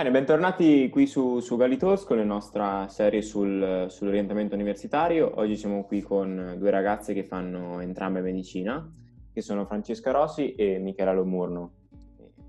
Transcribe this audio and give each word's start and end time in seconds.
Bene, 0.00 0.12
bentornati 0.12 0.88
qui 0.88 1.06
su, 1.06 1.40
su 1.40 1.58
Galitos 1.58 2.06
con 2.06 2.16
la 2.16 2.24
nostra 2.24 2.88
serie 2.88 3.20
sul, 3.20 3.84
sull'orientamento 3.90 4.54
universitario. 4.54 5.30
Oggi 5.38 5.58
siamo 5.58 5.84
qui 5.84 6.00
con 6.00 6.54
due 6.56 6.70
ragazze 6.70 7.12
che 7.12 7.22
fanno 7.22 7.80
entrambe 7.80 8.22
medicina, 8.22 8.90
che 9.30 9.42
sono 9.42 9.66
Francesca 9.66 10.10
Rossi 10.10 10.54
e 10.54 10.78
Michela 10.78 11.12
Lomurno. 11.12 11.72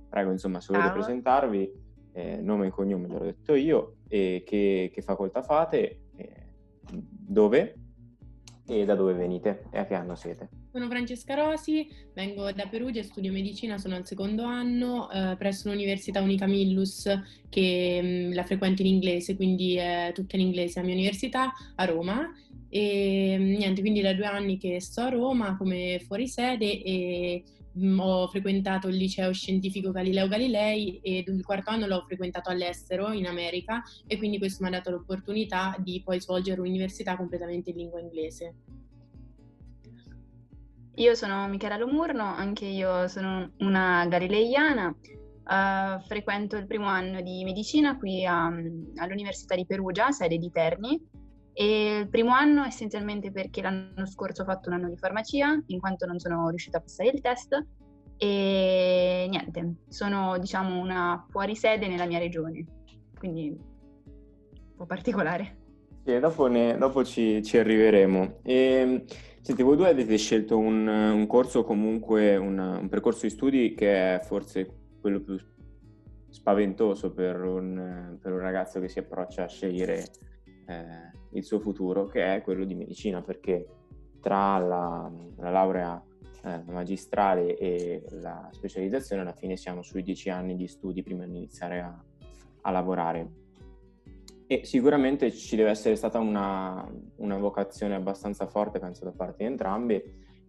Prego, 0.07 0.31
insomma, 0.31 0.61
se 0.61 0.71
volete 0.71 0.93
presentarvi, 0.93 1.73
eh, 2.13 2.39
nome 2.41 2.67
e 2.67 2.69
cognome, 2.69 3.09
l'ho 3.09 3.19
detto 3.19 3.53
io, 3.53 3.95
e 4.07 4.43
che, 4.45 4.89
che 4.93 5.01
facoltà 5.01 5.41
fate, 5.41 6.03
eh, 6.15 6.47
dove 6.89 7.75
e 8.65 8.85
da 8.85 8.95
dove 8.95 9.11
venite 9.11 9.65
e 9.71 9.77
a 9.77 9.85
che 9.85 9.95
anno 9.95 10.15
siete. 10.15 10.60
Sono 10.71 10.87
Francesca 10.87 11.33
Rosi, 11.33 11.85
vengo 12.13 12.49
da 12.53 12.65
Perugia, 12.65 13.03
studio 13.03 13.33
medicina, 13.33 13.77
sono 13.77 13.97
al 13.97 14.07
secondo 14.07 14.43
anno 14.43 15.11
eh, 15.11 15.35
presso 15.37 15.67
l'Università 15.67 16.21
Unica 16.21 16.47
Millus 16.47 17.09
che 17.49 17.99
mh, 18.01 18.07
mm, 18.29 18.33
la 18.33 18.45
frequento 18.45 18.81
in 18.81 18.87
inglese, 18.87 19.35
quindi 19.35 19.75
è 19.75 20.11
tutta 20.13 20.37
in 20.37 20.43
inglese 20.43 20.79
la 20.79 20.85
mia 20.85 20.95
università 20.95 21.51
a 21.75 21.83
Roma 21.83 22.33
e 22.69 23.35
mm, 23.37 23.55
niente, 23.57 23.81
quindi 23.81 23.99
da 23.99 24.13
due 24.13 24.23
anni 24.23 24.57
che 24.57 24.79
sto 24.79 25.01
a 25.01 25.09
Roma 25.09 25.57
come 25.57 25.99
fuorisede 25.99 26.81
e 26.81 27.43
mh, 27.73 27.85
mm, 27.85 27.99
ho 27.99 28.27
frequentato 28.29 28.87
il 28.87 28.95
liceo 28.95 29.33
scientifico 29.33 29.91
Galileo 29.91 30.29
Galilei 30.29 31.01
e 31.01 31.25
il 31.27 31.43
quarto 31.43 31.71
anno 31.71 31.85
l'ho 31.85 32.05
frequentato 32.07 32.49
all'estero 32.49 33.11
in 33.11 33.27
America 33.27 33.83
e 34.07 34.17
quindi 34.17 34.37
questo 34.37 34.63
mi 34.63 34.69
ha 34.69 34.71
dato 34.71 34.89
l'opportunità 34.89 35.75
di 35.79 36.01
poi 36.01 36.21
svolgere 36.21 36.61
un'università 36.61 37.17
completamente 37.17 37.71
in 37.71 37.75
lingua 37.75 37.99
inglese. 37.99 38.53
Io 40.95 41.15
sono 41.15 41.47
Michela 41.47 41.77
Lomurno, 41.77 42.23
anche 42.23 42.65
io 42.65 43.07
sono 43.07 43.51
una 43.59 44.05
galileiana, 44.07 44.87
uh, 44.87 45.99
frequento 46.05 46.57
il 46.57 46.67
primo 46.67 46.87
anno 46.87 47.21
di 47.21 47.43
medicina 47.43 47.97
qui 47.97 48.25
a, 48.25 48.47
all'Università 48.97 49.55
di 49.55 49.65
Perugia, 49.65 50.11
sede 50.11 50.37
di 50.37 50.51
Terni, 50.51 51.01
e 51.53 51.99
il 51.99 52.09
primo 52.09 52.31
anno 52.33 52.63
essenzialmente 52.63 53.31
perché 53.31 53.61
l'anno 53.61 54.05
scorso 54.05 54.41
ho 54.41 54.45
fatto 54.45 54.69
un 54.69 54.75
anno 54.75 54.89
di 54.89 54.97
farmacia, 54.97 55.61
in 55.67 55.79
quanto 55.79 56.05
non 56.05 56.19
sono 56.19 56.49
riuscita 56.49 56.79
a 56.79 56.81
passare 56.81 57.09
il 57.09 57.21
test, 57.21 57.65
e 58.17 59.25
niente, 59.29 59.75
sono 59.87 60.37
diciamo 60.37 60.79
una 60.79 61.25
fuorisede 61.29 61.87
nella 61.87 62.05
mia 62.05 62.19
regione, 62.19 62.65
quindi 63.17 63.47
un 63.49 64.75
po' 64.75 64.85
particolare. 64.85 65.57
Sì, 66.03 66.19
dopo, 66.19 66.47
ne, 66.47 66.77
dopo 66.77 67.03
ci, 67.03 67.43
ci, 67.43 67.57
arriveremo. 67.57 68.39
E, 68.43 68.55
ehm, 68.55 69.03
senti, 69.41 69.63
voi 69.63 69.75
due 69.75 69.89
avete 69.89 70.17
scelto 70.17 70.57
un, 70.57 70.87
un 70.87 71.27
corso 71.27 71.63
comunque 71.63 72.37
una, 72.37 72.77
un 72.77 72.87
percorso 72.87 73.25
di 73.25 73.31
studi 73.31 73.73
che 73.73 74.15
è 74.15 74.19
forse 74.21 74.69
quello 74.99 75.19
più 75.19 75.37
spaventoso 76.29 77.11
per 77.11 77.41
un, 77.41 78.17
per 78.21 78.31
un 78.31 78.39
ragazzo 78.39 78.79
che 78.79 78.87
si 78.87 78.99
approccia 78.99 79.43
a 79.43 79.47
scegliere 79.47 80.05
eh, 80.67 81.11
il 81.33 81.43
suo 81.43 81.59
futuro, 81.59 82.05
che 82.05 82.35
è 82.35 82.41
quello 82.41 82.63
di 82.65 82.75
medicina, 82.75 83.21
perché 83.21 83.67
tra 84.19 84.57
la, 84.57 85.11
la 85.37 85.49
laurea 85.49 86.01
eh, 86.43 86.61
magistrale 86.67 87.57
e 87.57 88.03
la 88.21 88.49
specializzazione 88.51 89.21
alla 89.21 89.33
fine 89.33 89.57
siamo 89.57 89.81
sui 89.81 90.03
dieci 90.03 90.29
anni 90.29 90.55
di 90.55 90.67
studi 90.67 91.03
prima 91.03 91.25
di 91.25 91.35
iniziare 91.35 91.81
a, 91.81 92.03
a 92.61 92.71
lavorare. 92.71 93.40
E 94.51 94.65
sicuramente 94.65 95.31
ci 95.31 95.55
deve 95.55 95.69
essere 95.69 95.95
stata 95.95 96.19
una, 96.19 96.85
una, 97.15 97.37
vocazione 97.37 97.95
abbastanza 97.95 98.47
forte, 98.47 98.79
penso, 98.79 99.05
da 99.05 99.13
parte 99.13 99.45
di 99.45 99.45
entrambi. 99.45 100.03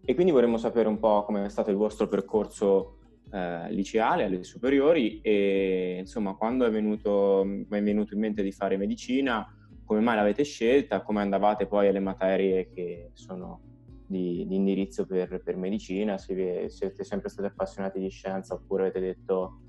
E 0.05 0.15
quindi 0.15 0.33
vorremmo 0.33 0.57
sapere 0.57 0.89
un 0.89 0.99
po' 0.99 1.23
come 1.23 1.45
è 1.45 1.49
stato 1.49 1.71
il 1.71 1.77
vostro 1.77 2.09
percorso 2.09 2.97
eh, 3.31 3.71
liceale, 3.71 4.25
alle 4.25 4.43
superiori, 4.43 5.21
e 5.21 5.99
insomma, 6.01 6.35
quando 6.35 6.67
è 6.67 6.71
venuto, 6.73 7.43
è 7.43 7.81
venuto 7.81 8.15
in 8.15 8.19
mente 8.19 8.43
di 8.43 8.51
fare 8.51 8.77
medicina, 8.77 9.47
come 9.85 10.01
mai 10.01 10.17
l'avete 10.17 10.43
scelta, 10.43 11.03
come 11.03 11.21
andavate 11.21 11.69
poi 11.69 11.87
alle 11.87 12.01
materie 12.01 12.71
che 12.71 13.11
sono 13.13 13.61
di, 14.05 14.45
di 14.49 14.57
indirizzo 14.57 15.07
per, 15.07 15.41
per 15.45 15.57
medicina, 15.57 16.19
se 16.19 16.35
vi, 16.35 16.69
siete 16.71 17.05
sempre 17.05 17.29
stati 17.29 17.47
appassionati 17.47 18.01
di 18.01 18.09
scienza 18.09 18.55
oppure 18.55 18.83
avete 18.83 18.99
detto, 18.99 19.61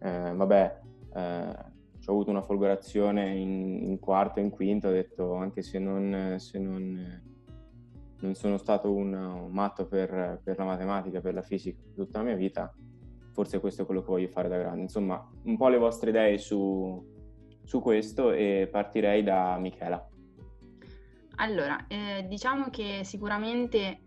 eh, 0.00 0.32
vabbè, 0.34 0.80
eh, 1.14 1.67
ho 2.10 2.14
avuto 2.14 2.30
una 2.30 2.42
folgorazione 2.42 3.34
in, 3.34 3.82
in 3.84 3.98
quarto 3.98 4.40
e 4.40 4.42
in 4.42 4.50
quinto, 4.50 4.88
ho 4.88 4.92
detto 4.92 5.34
anche 5.34 5.62
se 5.62 5.78
non, 5.78 6.36
se 6.38 6.58
non, 6.58 7.22
non 8.20 8.34
sono 8.34 8.56
stato 8.56 8.92
un, 8.92 9.48
matto 9.50 9.86
per, 9.86 10.40
per, 10.42 10.56
la 10.56 10.64
matematica, 10.64 11.20
per 11.20 11.34
la 11.34 11.42
fisica 11.42 11.78
tutta 11.94 12.18
la 12.18 12.24
mia 12.24 12.34
vita, 12.34 12.74
forse 13.32 13.60
questo 13.60 13.82
è 13.82 13.84
quello 13.84 14.00
che 14.00 14.08
voglio 14.08 14.28
fare 14.28 14.48
da 14.48 14.56
grande. 14.56 14.82
Insomma, 14.82 15.22
un 15.44 15.56
po' 15.58 15.68
le 15.68 15.76
vostre 15.76 16.08
idee 16.10 16.38
su, 16.38 17.04
su 17.62 17.80
questo 17.80 18.32
e 18.32 18.68
partirei 18.70 19.22
da 19.22 19.58
Michela. 19.58 20.08
Allora, 21.36 21.86
eh, 21.88 22.24
diciamo 22.26 22.70
che 22.70 23.02
sicuramente 23.04 24.00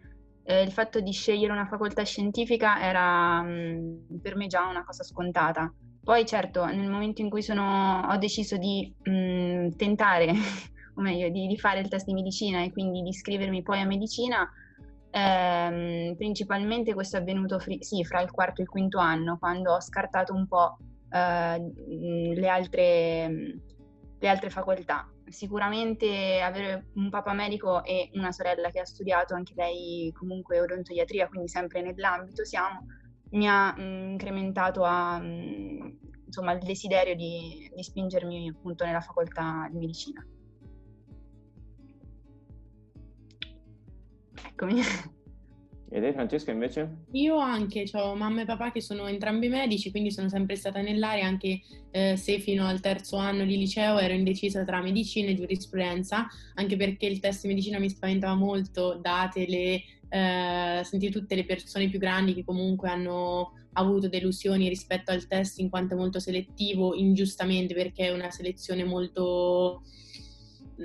eh, 0.43 0.63
il 0.63 0.71
fatto 0.71 0.99
di 0.99 1.11
scegliere 1.11 1.53
una 1.53 1.67
facoltà 1.67 2.03
scientifica 2.03 2.81
era 2.81 3.41
mh, 3.43 3.49
mm, 3.49 4.17
per 4.21 4.35
me 4.35 4.47
già 4.47 4.67
una 4.67 4.83
cosa 4.83 5.03
scontata 5.03 5.71
poi 6.03 6.25
certo, 6.25 6.65
nel 6.65 6.89
momento 6.89 7.21
in 7.21 7.29
cui 7.29 7.43
sono, 7.43 8.07
ho 8.09 8.17
deciso 8.17 8.57
di 8.57 8.91
mh, 9.03 9.11
mm, 9.11 9.69
tentare, 9.77 10.31
o 10.95 11.01
meglio, 11.01 11.29
di, 11.29 11.47
di, 11.47 11.57
fare 11.57 11.79
il 11.79 11.87
test 11.87 12.05
di 12.05 12.13
medicina 12.13 12.63
e 12.63 12.71
quindi 12.71 13.01
di 13.01 13.09
iscrivermi 13.09 13.61
poi 13.61 13.81
a 13.81 13.85
medicina, 13.85 14.49
ehm, 15.11 16.15
principalmente 16.15 16.93
questo 16.93 17.17
è 17.17 17.19
avvenuto 17.19 17.59
fri- 17.59 17.83
sì, 17.83 18.03
fra 18.03 18.21
il 18.21 18.31
quarto 18.31 18.61
e 18.61 18.63
il 18.63 18.69
quinto 18.69 18.97
anno, 18.97 19.37
quando 19.37 19.73
ho 19.73 19.81
scartato 19.81 20.33
un 20.33 20.47
po' 20.47 20.77
eh, 21.11 21.71
le, 22.35 22.47
altre, 22.47 23.59
le 24.19 24.27
altre 24.27 24.49
facoltà. 24.49 25.07
Sicuramente 25.27 26.41
avere 26.41 26.87
un 26.95 27.09
papà 27.09 27.33
medico 27.33 27.83
e 27.83 28.09
una 28.15 28.31
sorella 28.31 28.69
che 28.69 28.79
ha 28.79 28.85
studiato 28.85 29.33
anche 29.33 29.53
lei 29.55 30.11
comunque 30.17 30.59
odontoiatria, 30.59 31.27
quindi 31.27 31.47
sempre 31.47 31.81
nell'ambito 31.81 32.43
siamo, 32.43 32.85
mi 33.31 33.47
ha 33.47 33.73
mh, 33.77 33.81
mm, 33.81 34.11
incrementato 34.11 34.83
a, 34.83 35.19
mh, 35.19 35.25
mm, 35.25 35.89
insomma, 36.25 36.53
il 36.53 36.59
desiderio 36.59 37.15
di, 37.15 37.69
di 37.73 37.83
spingermi 37.83 38.49
appunto 38.49 38.85
nella 38.85 39.01
facoltà 39.01 39.67
di 39.71 39.77
medicina. 39.77 40.25
Eccomi. 44.47 44.81
E 45.93 45.99
te 45.99 46.13
Francesca 46.13 46.51
invece? 46.51 47.03
Io 47.11 47.37
anche, 47.37 47.83
ho 47.91 48.15
mamma 48.15 48.43
e 48.43 48.45
papà 48.45 48.71
che 48.71 48.79
sono 48.79 49.07
entrambi 49.07 49.49
medici, 49.49 49.91
quindi 49.91 50.09
sono 50.09 50.29
sempre 50.29 50.55
stata 50.55 50.79
nell'area, 50.79 51.25
anche 51.25 51.59
eh, 51.91 52.15
se 52.15 52.39
fino 52.39 52.65
al 52.65 52.79
terzo 52.79 53.17
anno 53.17 53.43
di 53.43 53.57
liceo 53.57 53.99
ero 53.99 54.13
indecisa 54.13 54.63
tra 54.63 54.81
medicina 54.81 55.29
e 55.29 55.35
giurisprudenza, 55.35 56.27
anche 56.53 56.77
perché 56.77 57.07
il 57.07 57.19
test 57.19 57.41
di 57.41 57.49
medicina 57.49 57.77
mi 57.77 57.89
spaventava 57.89 58.35
molto, 58.35 58.99
date 59.01 59.45
le 59.45 59.83
eh, 60.11 60.81
sentire 60.83 61.11
tutte 61.11 61.35
le 61.35 61.45
persone 61.45 61.89
più 61.89 61.97
grandi 61.97 62.33
che 62.33 62.43
comunque 62.43 62.89
hanno 62.89 63.53
avuto 63.73 64.09
delusioni 64.09 64.67
rispetto 64.67 65.11
al 65.11 65.25
test 65.25 65.59
in 65.59 65.69
quanto 65.69 65.93
è 65.93 65.97
molto 65.97 66.19
selettivo, 66.19 66.93
ingiustamente 66.93 67.73
perché 67.73 68.07
è 68.07 68.13
una 68.13 68.29
selezione 68.29 68.83
molto 68.83 69.83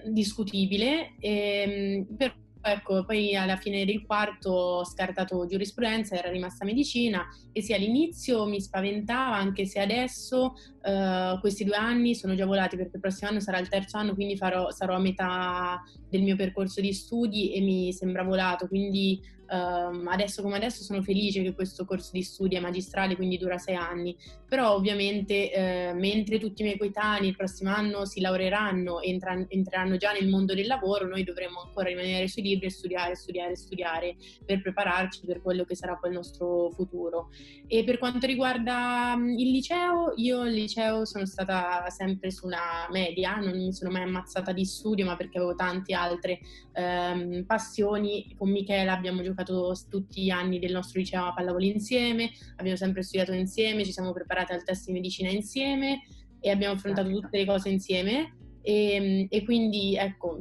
discutibile. 0.04 1.14
Ehm, 1.18 2.06
per 2.16 2.36
ecco, 2.66 3.04
poi 3.04 3.34
alla 3.34 3.56
fine 3.56 3.84
del 3.84 4.04
quarto 4.04 4.50
ho 4.50 4.84
scartato 4.84 5.46
giurisprudenza, 5.46 6.16
era 6.16 6.30
rimasta 6.30 6.64
medicina 6.64 7.26
e 7.52 7.62
sì, 7.62 7.72
all'inizio 7.72 8.46
mi 8.46 8.60
spaventava, 8.60 9.36
anche 9.36 9.64
se 9.66 9.80
adesso 9.80 10.54
uh, 10.82 11.40
questi 11.40 11.64
due 11.64 11.76
anni 11.76 12.14
sono 12.14 12.34
già 12.34 12.44
volati 12.44 12.76
perché 12.76 12.96
il 12.96 13.00
prossimo 13.00 13.30
anno 13.30 13.40
sarà 13.40 13.58
il 13.58 13.68
terzo 13.68 13.96
anno, 13.96 14.14
quindi 14.14 14.36
farò, 14.36 14.70
sarò 14.70 14.94
a 14.94 15.00
metà 15.00 15.82
del 16.08 16.22
mio 16.22 16.36
percorso 16.36 16.80
di 16.80 16.92
studi 16.92 17.52
e 17.52 17.60
mi 17.60 17.92
sembra 17.92 18.22
volato, 18.22 18.68
quindi 18.68 19.20
Uh, 19.48 20.08
adesso 20.08 20.42
come 20.42 20.56
adesso 20.56 20.82
sono 20.82 21.02
felice 21.02 21.42
che 21.42 21.54
questo 21.54 21.84
corso 21.84 22.10
di 22.12 22.22
studi 22.22 22.56
è 22.56 22.60
magistrale, 22.60 23.14
quindi 23.14 23.38
dura 23.38 23.58
sei 23.58 23.76
anni, 23.76 24.16
però 24.48 24.74
ovviamente 24.74 25.50
uh, 25.54 25.96
mentre 25.96 26.40
tutti 26.40 26.62
i 26.62 26.64
miei 26.64 26.76
coetanei 26.76 27.28
il 27.28 27.36
prossimo 27.36 27.70
anno 27.70 28.04
si 28.04 28.20
laureeranno 28.20 29.00
e 29.00 29.08
entra- 29.08 29.46
entreranno 29.48 29.96
già 29.96 30.10
nel 30.12 30.28
mondo 30.28 30.52
del 30.52 30.66
lavoro, 30.66 31.06
noi 31.06 31.22
dovremo 31.22 31.60
ancora 31.60 31.88
rimanere 31.88 32.26
sui 32.26 32.42
libri 32.42 32.66
e 32.66 32.70
studiare, 32.70 33.14
studiare, 33.14 33.54
studiare 33.54 34.16
per 34.44 34.60
prepararci 34.62 35.26
per 35.26 35.40
quello 35.40 35.64
che 35.64 35.76
sarà 35.76 35.94
poi 35.94 36.10
il 36.10 36.16
nostro 36.16 36.70
futuro. 36.72 37.28
E 37.68 37.84
per 37.84 37.98
quanto 37.98 38.26
riguarda 38.26 39.14
um, 39.16 39.28
il 39.28 39.50
liceo, 39.52 40.12
io 40.16 40.40
al 40.40 40.52
liceo 40.52 41.04
sono 41.04 41.24
stata 41.24 41.88
sempre 41.90 42.30
sulla 42.30 42.88
media, 42.90 43.36
non 43.36 43.56
mi 43.56 43.72
sono 43.72 43.92
mai 43.92 44.02
ammazzata 44.02 44.52
di 44.52 44.64
studio, 44.64 45.04
ma 45.04 45.16
perché 45.16 45.38
avevo 45.38 45.54
tante 45.54 45.94
altre 45.94 46.40
um, 46.74 47.44
passioni. 47.44 48.34
Con 48.36 48.50
Michela 48.50 48.92
abbiamo 48.92 49.22
giocato 49.22 49.34
giocato 49.36 49.74
tutti 49.90 50.22
gli 50.22 50.30
anni 50.30 50.58
del 50.58 50.72
nostro 50.72 50.98
liceo 50.98 51.26
a 51.26 51.34
pallavolo 51.34 51.64
insieme, 51.64 52.30
abbiamo 52.56 52.76
sempre 52.76 53.02
studiato 53.02 53.32
insieme, 53.32 53.84
ci 53.84 53.92
siamo 53.92 54.12
preparati 54.12 54.52
al 54.52 54.64
test 54.64 54.86
di 54.86 54.92
medicina 54.92 55.30
insieme 55.30 56.00
e 56.40 56.50
abbiamo 56.50 56.74
affrontato 56.74 57.10
tutte 57.10 57.38
le 57.38 57.44
cose 57.44 57.68
insieme 57.68 58.36
e, 58.62 59.26
e 59.28 59.44
quindi 59.44 59.96
ecco, 59.96 60.38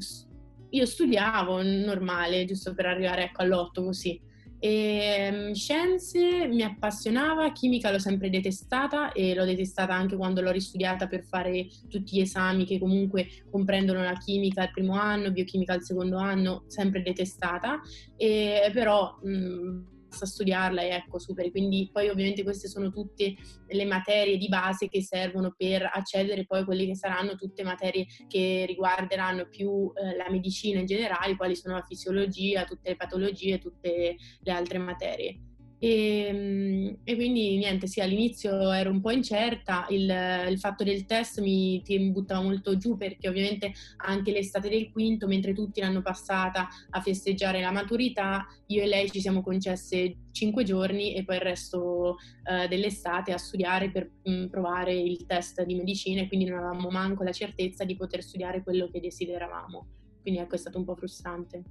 io 0.70 0.86
studiavo 0.86 1.62
normale, 1.62 2.46
giusto 2.46 2.74
per 2.74 2.86
arrivare 2.86 3.26
ecco, 3.26 3.42
all'otto 3.42 3.84
così. 3.84 4.22
E, 4.60 5.30
um, 5.32 5.54
scienze 5.54 6.48
mi 6.48 6.64
appassionava, 6.64 7.52
chimica 7.52 7.92
l'ho 7.92 8.00
sempre 8.00 8.30
detestata 8.30 9.12
e 9.12 9.34
l'ho 9.34 9.46
detestata 9.46 9.94
anche 9.94 10.16
quando 10.16 10.42
l'ho 10.42 10.52
ristudiata 10.52 11.08
per 11.08 11.24
fare 11.24 11.68
tutti 11.90 12.18
gli 12.18 12.22
esami 12.22 12.66
che 12.66 12.80
comunque 12.80 13.28
comprendono 13.50 14.02
la 14.02 14.18
chimica 14.18 14.62
al 14.64 14.72
primo 14.72 14.94
anno, 14.94 15.32
biochimica 15.32 15.74
al 15.74 15.84
secondo 15.84 16.18
anno, 16.18 16.64
sempre 16.68 17.02
detestata, 17.02 17.82
e, 18.16 18.70
però 18.74 19.20
mh, 19.22 19.95
basta 20.16 20.26
studiarla 20.26 20.82
e 20.82 20.90
ecco, 20.90 21.20
superi. 21.20 21.52
Quindi 21.52 21.90
poi 21.92 22.08
ovviamente 22.08 22.44
queste 22.44 22.70
sono 22.70 22.90
tutte 22.90 23.36
le 23.68 23.86
materie 23.86 24.38
di 24.38 24.48
base 24.48 24.88
che 24.88 25.02
servono 25.04 25.54
per 25.56 25.90
accedere 25.92 26.46
poi 26.46 26.60
a 26.62 26.66
quelle 26.66 26.86
che 26.86 26.96
saranno 26.96 27.36
tutte 27.36 27.64
materie 27.64 28.06
che 28.28 28.64
riguarderanno 28.66 29.48
più 29.50 29.92
eh, 29.94 30.16
la 30.16 30.30
medicina 30.30 30.80
in 30.80 30.86
generale, 30.86 31.36
quali 31.36 31.56
sono 31.56 31.76
la 31.76 31.86
fisiologia, 31.86 32.64
tutte 32.64 32.90
le 32.90 32.96
patologie, 32.96 33.60
tutte 33.60 34.16
le 34.40 34.52
altre 34.52 34.78
materie. 34.78 35.40
E, 35.78 36.26
ehm, 36.28 36.98
e, 37.04 37.16
quindi 37.16 37.58
niente, 37.58 37.88
sì, 37.88 38.00
all'inizio 38.00 38.72
ero 38.72 38.90
un 38.90 39.02
po' 39.02 39.12
incerta, 39.12 39.86
il, 39.90 40.10
il 40.50 40.60
fatto 40.60 40.84
del 40.84 41.06
test 41.06 41.42
mi, 41.42 41.82
buttava 42.12 42.42
molto 42.42 42.78
giù 42.78 42.98
perché 42.98 43.28
ovviamente 43.28 43.74
anche 43.98 44.32
l'estate 44.32 44.70
del 44.70 44.92
quinto, 44.92 45.28
mentre 45.28 45.54
tutti 45.54 45.82
l'hanno 45.82 46.02
passata 46.02 46.68
a 46.90 47.02
festeggiare 47.02 47.62
la 47.62 47.72
maturità, 47.72 48.48
io 48.68 48.84
e 48.84 48.88
lei 48.88 49.10
ci 49.12 49.20
siamo 49.20 49.42
concesse 49.42 50.18
cinque 50.32 50.64
giorni 50.64 51.14
e 51.14 51.24
poi 51.24 51.36
il 51.36 51.42
resto 51.42 52.18
uh, 52.44 52.68
dell'estate 52.68 53.32
a 53.32 53.38
studiare 53.38 53.92
per 53.92 54.10
mh, 54.24 54.32
mm, 54.32 54.46
provare 54.48 54.94
il 54.94 55.26
test 55.26 55.64
di 55.64 55.76
medicina 55.76 56.22
e 56.22 56.28
quindi 56.28 56.46
non 56.46 56.60
avevamo 56.60 56.90
manco 56.90 57.24
la 57.24 57.32
certezza 57.32 57.84
di 57.84 57.96
poter 57.96 58.24
studiare 58.24 58.64
quello 58.64 58.90
che 58.90 59.00
desideravamo. 59.00 59.88
Quindi 60.22 60.40
ecco, 60.40 60.56
è 60.56 60.58
stato 60.58 60.78
un 60.78 60.86
po' 60.86 60.96
frustrante. 60.96 61.64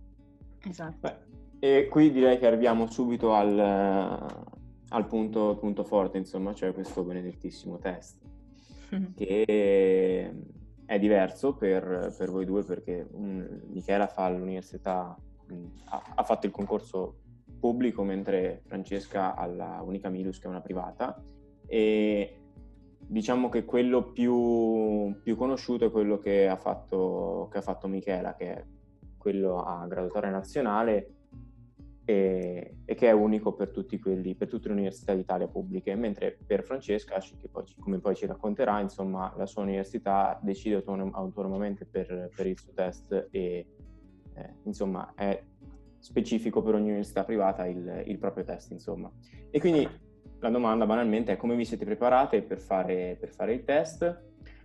Esatto. 0.62 0.98
Beh 1.00 1.42
e 1.64 1.88
qui 1.88 2.12
direi 2.12 2.38
che 2.38 2.46
arriviamo 2.46 2.90
subito 2.90 3.32
al, 3.32 3.58
al 3.58 5.06
punto, 5.06 5.56
punto, 5.56 5.82
forte, 5.82 6.18
insomma, 6.18 6.52
cioè 6.52 6.74
questo 6.74 7.02
benedettissimo 7.04 7.78
test, 7.78 8.18
che 9.16 10.34
è 10.84 10.98
diverso 10.98 11.54
per, 11.54 12.14
per, 12.18 12.30
voi 12.30 12.44
due 12.44 12.64
perché 12.64 13.08
um, 13.12 13.62
Michela 13.70 14.06
fa 14.06 14.26
all'università, 14.26 15.16
um, 15.48 15.72
ha, 15.86 16.02
ha, 16.16 16.22
fatto 16.22 16.44
il 16.44 16.52
concorso 16.52 17.20
pubblico 17.58 18.02
mentre 18.02 18.60
Francesca 18.66 19.34
alla 19.34 19.80
Unica 19.82 20.10
Milus 20.10 20.38
che 20.38 20.44
è 20.46 20.50
una 20.50 20.60
privata 20.60 21.18
e 21.66 22.40
diciamo 22.98 23.48
che 23.48 23.64
quello 23.64 24.12
più, 24.12 25.18
più 25.22 25.34
conosciuto 25.34 25.86
è 25.86 25.90
quello 25.90 26.18
che 26.18 26.46
ha, 26.46 26.56
fatto, 26.56 27.48
che 27.50 27.56
ha 27.56 27.62
fatto 27.62 27.88
Michela, 27.88 28.34
che 28.34 28.54
è 28.54 28.64
quello 29.16 29.62
a 29.62 29.86
graduatoria 29.86 30.28
nazionale 30.28 31.23
e, 32.04 32.76
e, 32.84 32.94
che 32.94 33.08
è 33.08 33.12
unico 33.12 33.54
per, 33.54 33.72
quelli, 34.00 34.34
per, 34.34 34.48
tutte 34.48 34.68
le 34.68 34.74
università 34.74 35.14
d'Italia 35.14 35.48
pubbliche, 35.48 35.94
mentre 35.94 36.36
per 36.46 36.62
Francesca, 36.62 37.18
poi, 37.50 37.64
come 37.78 37.98
poi 37.98 38.14
ci 38.14 38.26
racconterà, 38.26 38.80
insomma, 38.80 39.32
la 39.36 39.46
sua 39.46 39.62
università 39.62 40.38
decide 40.42 40.76
autonom- 40.76 41.14
autonomamente 41.14 41.86
per, 41.86 42.30
per, 42.34 42.46
il 42.46 42.58
suo 42.58 42.72
test 42.72 43.28
e 43.30 43.66
eh, 44.36 44.54
insomma 44.64 45.12
è 45.14 45.40
specifico 45.98 46.62
per 46.62 46.74
ogni 46.74 46.88
università 46.88 47.24
privata 47.24 47.66
il, 47.66 48.02
il, 48.06 48.18
proprio 48.18 48.44
test, 48.44 48.72
insomma. 48.72 49.10
E 49.50 49.58
quindi 49.58 49.88
la 50.40 50.50
domanda 50.50 50.84
banalmente 50.84 51.32
è 51.32 51.36
come 51.36 51.56
vi 51.56 51.64
siete 51.64 51.86
preparate 51.86 52.42
per 52.42 52.60
fare, 52.60 53.16
per 53.18 53.30
fare 53.30 53.54
il 53.54 53.64
test? 53.64 54.22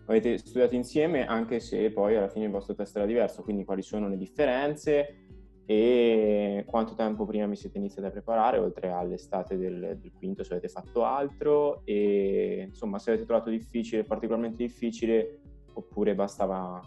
Avete 0.08 0.38
studiato 0.40 0.76
insieme 0.76 1.26
anche 1.26 1.60
se 1.60 1.92
poi 1.92 2.16
alla 2.16 2.28
fine 2.28 2.46
il 2.46 2.52
vostro 2.52 2.74
test 2.74 2.98
era 2.98 3.06
diverso, 3.06 3.44
quindi 3.44 3.64
quali 3.64 3.82
sono 3.82 4.10
le 4.10 4.18
differenze? 4.18 5.29
E 5.72 6.64
quanto 6.66 6.96
tempo 6.96 7.28
prima 7.28 7.46
vi 7.46 7.56
siete 7.56 7.78
iniziati 7.78 8.08
a 8.08 8.10
preparare, 8.10 8.58
oltre 8.58 8.90
all'estate 8.90 9.56
del, 9.56 10.00
del, 10.02 10.12
quinto, 10.18 10.44
se 10.44 10.54
avete 10.54 10.68
fatto 10.68 11.04
altro 11.04 11.82
e 11.86 12.66
insomma 12.70 12.98
se 12.98 13.12
avete 13.12 13.28
trovato 13.28 13.52
difficile, 13.52 14.04
particolarmente 14.04 14.64
difficile, 14.64 15.42
oppure 15.74 16.16
bastava 16.16 16.82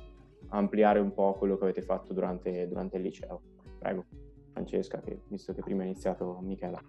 ampliare 0.48 0.98
un 0.98 1.14
po' 1.14 1.34
quello 1.34 1.56
che 1.56 1.62
avete 1.62 1.82
fatto 1.82 2.12
durante, 2.12 2.66
durante 2.66 2.96
il 2.96 3.04
liceo. 3.04 3.42
Prego, 3.78 4.04
Francesca, 4.50 4.98
che, 4.98 5.20
visto 5.28 5.54
che 5.54 5.60
prima 5.60 5.82
ha 5.82 5.84
iniziato 5.84 6.40
Michela. 6.42 6.82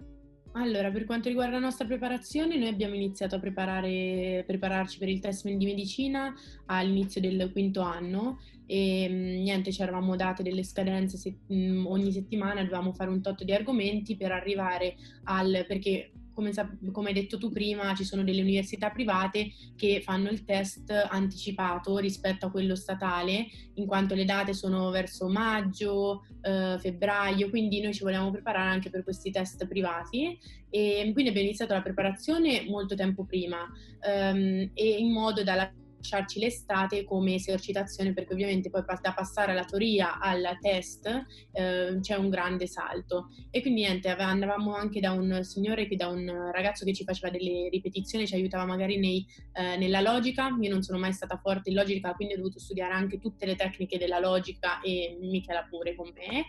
Allora, 0.55 0.91
per 0.91 1.05
quanto 1.05 1.29
riguarda 1.29 1.55
la 1.55 1.61
nostra 1.61 1.85
preparazione, 1.85 2.57
noi 2.57 2.67
abbiamo 2.67 2.93
iniziato 2.93 3.35
a 3.35 3.39
prepararci 3.39 4.97
per 4.99 5.09
il 5.09 5.19
test 5.19 5.47
di 5.47 5.65
medicina 5.65 6.31
all'inizio 6.67 7.19
del 7.21 7.49
quinto 7.51 7.81
anno 7.81 8.39
e 8.67 9.07
mm, 9.09 9.41
niente, 9.41 9.71
ci 9.71 9.81
eravamo 9.81 10.15
date 10.15 10.43
delle 10.43 10.63
scadenze 10.63 11.17
se, 11.17 11.37
mm, 11.51 11.87
ogni 11.87 12.11
settimana, 12.11 12.61
dovevamo 12.61 12.93
fare 12.93 13.09
un 13.09 13.21
tot 13.21 13.43
di 13.43 13.51
argomenti 13.51 14.15
per 14.15 14.31
arrivare 14.31 14.95
al... 15.23 15.65
perché 15.67 16.11
come, 16.33 16.51
come, 16.91 17.07
hai 17.09 17.13
detto 17.13 17.37
tu 17.37 17.51
prima, 17.51 17.93
ci 17.95 18.03
sono 18.03 18.23
delle 18.23 18.41
università 18.41 18.89
private 18.89 19.51
che 19.75 20.01
fanno 20.01 20.29
il 20.29 20.43
test 20.43 20.91
anticipato 20.91 21.97
rispetto 21.97 22.45
a 22.45 22.51
quello 22.51 22.75
statale, 22.75 23.47
in 23.75 23.85
quanto 23.85 24.15
le 24.15 24.25
date 24.25 24.53
sono 24.53 24.89
verso 24.89 25.27
maggio, 25.27 26.25
eh, 26.41 26.77
febbraio, 26.79 27.49
quindi 27.49 27.81
noi 27.81 27.93
ci 27.93 28.03
vogliamo 28.03 28.31
preparare 28.31 28.69
anche 28.69 28.89
per 28.89 29.03
questi 29.03 29.31
test 29.31 29.67
privati. 29.67 30.37
E 30.69 31.01
quindi 31.13 31.29
abbiamo 31.29 31.47
iniziato 31.47 31.73
la 31.73 31.83
preparazione 31.83 32.65
molto 32.67 32.95
tempo 32.95 33.25
prima 33.25 33.59
ehm, 34.01 34.71
e 34.73 34.97
in 34.97 35.11
modo 35.11 35.43
da 35.43 35.71
lasciarci 36.03 36.39
l'estate 36.39 37.05
come 37.05 37.35
esercitazione 37.35 38.13
perché 38.13 38.33
ovviamente 38.33 38.69
poi 38.69 38.83
da 39.01 39.13
passare 39.13 39.53
alla 39.53 39.63
teoria 39.63 40.19
al 40.19 40.57
test 40.59 41.07
eh, 41.53 41.97
c'è 42.01 42.15
un 42.15 42.29
grande 42.29 42.67
salto. 42.67 43.29
E 43.49 43.61
quindi 43.61 43.81
niente 43.81 44.09
andavamo 44.09 44.75
anche 44.75 44.99
da 44.99 45.11
un 45.11 45.43
signore 45.43 45.87
da 45.95 46.07
un 46.07 46.51
ragazzo 46.51 46.85
che 46.85 46.93
ci 46.93 47.03
faceva 47.03 47.31
delle 47.31 47.69
ripetizioni 47.69 48.27
ci 48.27 48.35
aiutava 48.35 48.65
magari 48.65 48.99
nei, 48.99 49.25
eh, 49.53 49.77
nella 49.77 50.01
logica. 50.01 50.55
Io 50.59 50.69
non 50.69 50.81
sono 50.81 50.99
mai 50.99 51.13
stata 51.13 51.37
forte 51.37 51.69
in 51.69 51.75
logica 51.75 52.13
quindi 52.13 52.33
ho 52.33 52.37
dovuto 52.37 52.59
studiare 52.59 52.93
anche 52.93 53.19
tutte 53.19 53.45
le 53.45 53.55
tecniche 53.55 53.97
della 53.97 54.19
logica 54.19 54.81
e 54.81 55.17
Michela 55.21 55.65
pure 55.69 55.95
con 55.95 56.11
me 56.13 56.39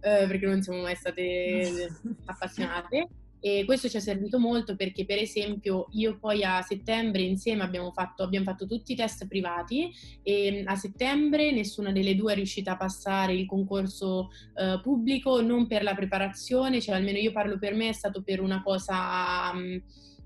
eh, 0.00 0.26
perché 0.26 0.46
non 0.46 0.62
siamo 0.62 0.80
mai 0.80 0.96
state 0.96 1.88
appassionate 2.26 3.08
e 3.44 3.66
questo 3.66 3.90
ci 3.90 3.98
è 3.98 4.00
servito 4.00 4.38
molto 4.38 4.74
perché, 4.74 5.04
per 5.04 5.18
esempio, 5.18 5.88
io 5.90 6.16
poi 6.18 6.42
a 6.44 6.62
settembre 6.62 7.20
insieme 7.20 7.62
abbiamo 7.62 7.92
fatto, 7.92 8.22
abbiamo 8.22 8.46
fatto 8.46 8.64
tutti 8.64 8.92
i 8.92 8.96
test 8.96 9.28
privati 9.28 9.92
e 10.22 10.62
a 10.64 10.74
settembre 10.76 11.52
nessuna 11.52 11.92
delle 11.92 12.16
due 12.16 12.32
è 12.32 12.36
riuscita 12.36 12.72
a 12.72 12.76
passare 12.78 13.34
il 13.34 13.44
concorso 13.44 14.30
eh, 14.56 14.80
pubblico, 14.82 15.42
non 15.42 15.66
per 15.66 15.82
la 15.82 15.94
preparazione, 15.94 16.80
cioè 16.80 16.94
almeno 16.94 17.18
io 17.18 17.32
parlo 17.32 17.58
per 17.58 17.74
me, 17.74 17.90
è 17.90 17.92
stato 17.92 18.22
per 18.22 18.40
una 18.40 18.62
cosa... 18.62 19.50
Um, 19.52 19.82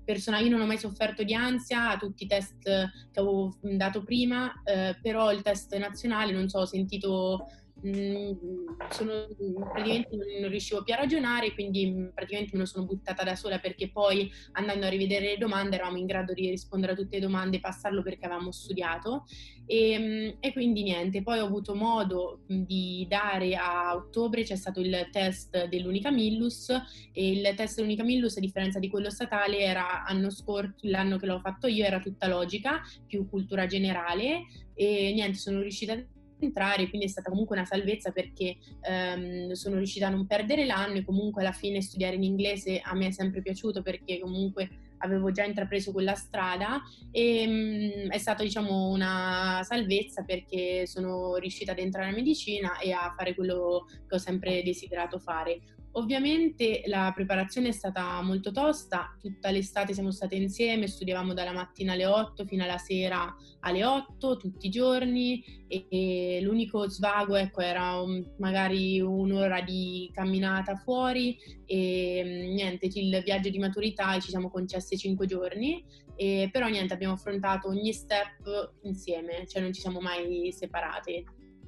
personale, 0.09 0.45
io 0.45 0.49
non 0.49 0.61
ho 0.61 0.65
mai 0.65 0.79
sofferto 0.79 1.21
di 1.21 1.35
ansia 1.35 1.91
a 1.91 1.97
tutti 1.97 2.23
i 2.23 2.27
test 2.27 2.63
che 2.63 3.19
avevo 3.19 3.55
dato 3.61 4.01
prima, 4.01 4.51
eh, 4.63 4.97
però 4.99 5.31
il 5.31 5.43
test 5.43 5.77
nazionale, 5.77 6.31
non 6.31 6.49
so, 6.49 6.61
ho 6.61 6.65
sentito 6.65 7.45
Mm, 7.45 7.68
sono, 7.81 9.27
praticamente 9.71 10.09
non 10.41 10.49
riuscivo 10.49 10.83
più 10.83 10.93
a 10.93 10.97
ragionare, 10.97 11.53
quindi 11.53 11.89
mm, 11.89 12.07
praticamente 12.13 12.51
me 12.53 12.63
lo 12.63 12.65
sono 12.65 12.85
buttata 12.85 13.23
da 13.23 13.35
sola 13.35 13.59
perché 13.59 13.89
poi 13.89 14.29
andando 14.53 14.85
a 14.85 14.89
rivedere 14.89 15.31
le 15.31 15.37
domande 15.37 15.75
eravamo 15.75 15.97
in 15.97 16.05
grado 16.05 16.33
di 16.33 16.49
rispondere 16.49 16.93
a 16.93 16.95
tutte 16.95 17.17
le 17.17 17.25
domande 17.25 17.57
e 17.57 17.59
passarlo 17.59 18.03
perché 18.03 18.25
avevamo 18.25 18.51
studiato. 18.51 19.25
E, 19.65 19.97
mm, 19.99 20.37
e 20.39 20.51
quindi 20.51 20.83
niente, 20.83 21.21
poi 21.21 21.39
ho 21.39 21.45
avuto 21.45 21.75
modo 21.75 22.41
di 22.47 23.05
dare 23.07 23.55
a 23.55 23.95
ottobre, 23.95 24.43
c'è 24.43 24.55
stato 24.55 24.79
il 24.79 25.07
test 25.11 25.67
dell'Unica 25.67 26.11
Millus 26.11 26.69
e 27.13 27.31
il 27.31 27.53
test 27.55 27.75
dell'Unica 27.75 28.03
Millus 28.03 28.37
a 28.37 28.39
differenza 28.39 28.79
di 28.79 28.89
quello 28.89 29.09
statale 29.09 29.59
era 29.59 30.03
anno 30.03 30.29
scorso, 30.29 30.75
l'anno 30.81 31.17
che 31.17 31.25
l'ho 31.25 31.39
fatto 31.39 31.67
io 31.67 31.85
era 31.85 31.99
tutta 31.99 32.27
logica, 32.27 32.81
più 33.05 33.27
cultura 33.29 33.65
generale 33.67 34.45
e 34.73 35.11
niente, 35.13 35.37
sono 35.37 35.59
riuscita 35.59 35.93
a 35.93 36.03
entrare, 36.45 36.87
quindi 36.89 37.07
è 37.07 37.09
stata 37.09 37.29
comunque 37.29 37.55
una 37.55 37.65
salvezza 37.65 38.11
perché 38.11 38.57
ehm, 38.81 39.51
sono 39.51 39.77
riuscita 39.77 40.07
a 40.07 40.09
non 40.09 40.25
perdere 40.25 40.65
l'anno 40.65 40.95
e 40.95 41.05
comunque 41.05 41.41
alla 41.41 41.51
fine 41.51 41.81
studiare 41.81 42.15
in 42.15 42.23
inglese 42.23 42.79
a 42.83 42.95
me 42.95 43.07
è 43.07 43.11
sempre 43.11 43.41
piaciuto 43.41 43.81
perché 43.81 44.19
comunque 44.19 44.69
avevo 44.99 45.31
già 45.31 45.43
intrapreso 45.43 45.91
quella 45.91 46.15
strada 46.15 46.81
e 47.11 47.47
mh, 47.47 48.05
mm, 48.05 48.09
è 48.09 48.17
stata 48.17 48.43
diciamo 48.43 48.89
una 48.89 49.61
salvezza 49.63 50.23
perché 50.23 50.85
sono 50.87 51.35
riuscita 51.35 51.71
ad 51.71 51.79
entrare 51.79 52.09
in 52.09 52.15
medicina 52.15 52.79
e 52.79 52.91
a 52.91 53.13
fare 53.15 53.35
quello 53.35 53.85
che 54.07 54.15
ho 54.15 54.19
sempre 54.19 54.63
desiderato 54.63 55.19
fare. 55.19 55.59
Ovviamente 55.99 56.83
la 56.85 57.11
preparazione 57.13 57.67
è 57.67 57.71
stata 57.73 58.21
molto 58.21 58.53
tosta, 58.53 59.17
tutta 59.19 59.49
l'estate 59.49 59.93
siamo 59.93 60.11
state 60.11 60.35
insieme, 60.35 60.87
studiavamo 60.87 61.33
dalla 61.33 61.51
mattina 61.51 61.91
alle 61.91 62.05
8 62.05 62.45
fino 62.45 62.63
alla 62.63 62.77
sera 62.77 63.35
alle 63.61 63.83
8 63.83 64.37
tutti 64.37 64.67
i 64.67 64.69
giorni 64.69 65.43
e, 65.67 65.87
e 65.89 66.39
l'unico 66.41 66.87
svago 66.87 67.35
ecco, 67.35 67.59
era 67.59 67.99
un, 67.99 68.23
magari 68.37 69.01
un'ora 69.01 69.59
di 69.59 70.09
camminata 70.13 70.77
fuori 70.77 71.37
e 71.65 72.21
mm, 72.23 72.53
niente, 72.53 72.89
il 72.93 73.21
viaggio 73.21 73.49
di 73.49 73.59
maturità 73.59 74.17
ci 74.21 74.29
siamo 74.29 74.49
concessi 74.49 74.97
5 74.97 75.25
giorni, 75.25 75.83
e, 76.15 76.47
però 76.49 76.69
niente, 76.69 76.93
abbiamo 76.93 77.15
affrontato 77.15 77.67
ogni 77.67 77.91
step 77.91 78.75
insieme, 78.83 79.45
cioè 79.47 79.61
non 79.61 79.73
ci 79.73 79.81
siamo 79.81 79.99
mai 79.99 80.49
separate. 80.53 81.25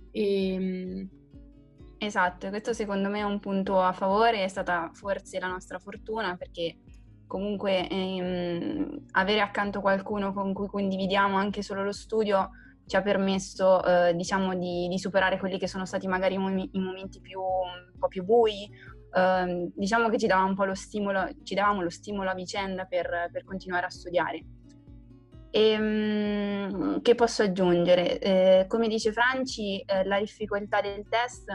E, 0.09 0.57
mm, 0.57 1.03
Esatto, 2.03 2.49
questo 2.49 2.73
secondo 2.73 3.09
me 3.09 3.19
è 3.19 3.23
un 3.23 3.39
punto 3.39 3.79
a 3.79 3.93
favore, 3.93 4.43
è 4.43 4.47
stata 4.47 4.89
forse 4.91 5.37
la 5.37 5.45
nostra 5.45 5.77
fortuna 5.77 6.35
perché 6.35 6.77
comunque 7.27 7.87
ehm, 7.87 9.05
avere 9.11 9.39
accanto 9.39 9.81
qualcuno 9.81 10.33
con 10.33 10.51
cui 10.51 10.65
condividiamo 10.65 11.37
anche 11.37 11.61
solo 11.61 11.83
lo 11.83 11.91
studio 11.91 12.49
ci 12.87 12.95
ha 12.95 13.03
permesso 13.03 13.85
eh, 13.85 14.15
diciamo 14.15 14.55
di, 14.55 14.87
di, 14.87 14.97
superare 14.97 15.37
quelli 15.37 15.59
che 15.59 15.67
sono 15.67 15.85
stati 15.85 16.07
magari 16.07 16.33
i, 16.33 16.37
mom- 16.39 16.69
i 16.71 16.79
momenti 16.79 17.21
più, 17.21 17.39
un 17.39 17.99
po' 17.99 18.07
più 18.07 18.23
bui, 18.23 18.67
eh, 19.13 19.71
diciamo 19.71 20.09
che 20.09 20.17
ci 20.17 20.25
dava 20.25 20.43
un 20.43 20.55
po' 20.55 20.65
lo 20.65 20.73
stimolo, 20.73 21.29
ci 21.43 21.53
davamo 21.53 21.83
lo 21.83 21.91
stimolo 21.91 22.31
a 22.31 22.33
vicenda 22.33 22.85
per, 22.85 23.29
per 23.31 23.43
continuare 23.43 23.85
a 23.85 23.91
studiare. 23.91 24.43
E, 25.51 25.61
ehm, 25.69 27.01
che 27.03 27.13
posso 27.13 27.43
aggiungere? 27.43 28.17
Eh, 28.17 28.65
come 28.67 28.87
dice 28.87 29.11
Franci, 29.11 29.79
eh, 29.81 30.03
la 30.05 30.17
difficoltà 30.17 30.81
del 30.81 31.05
test 31.07 31.45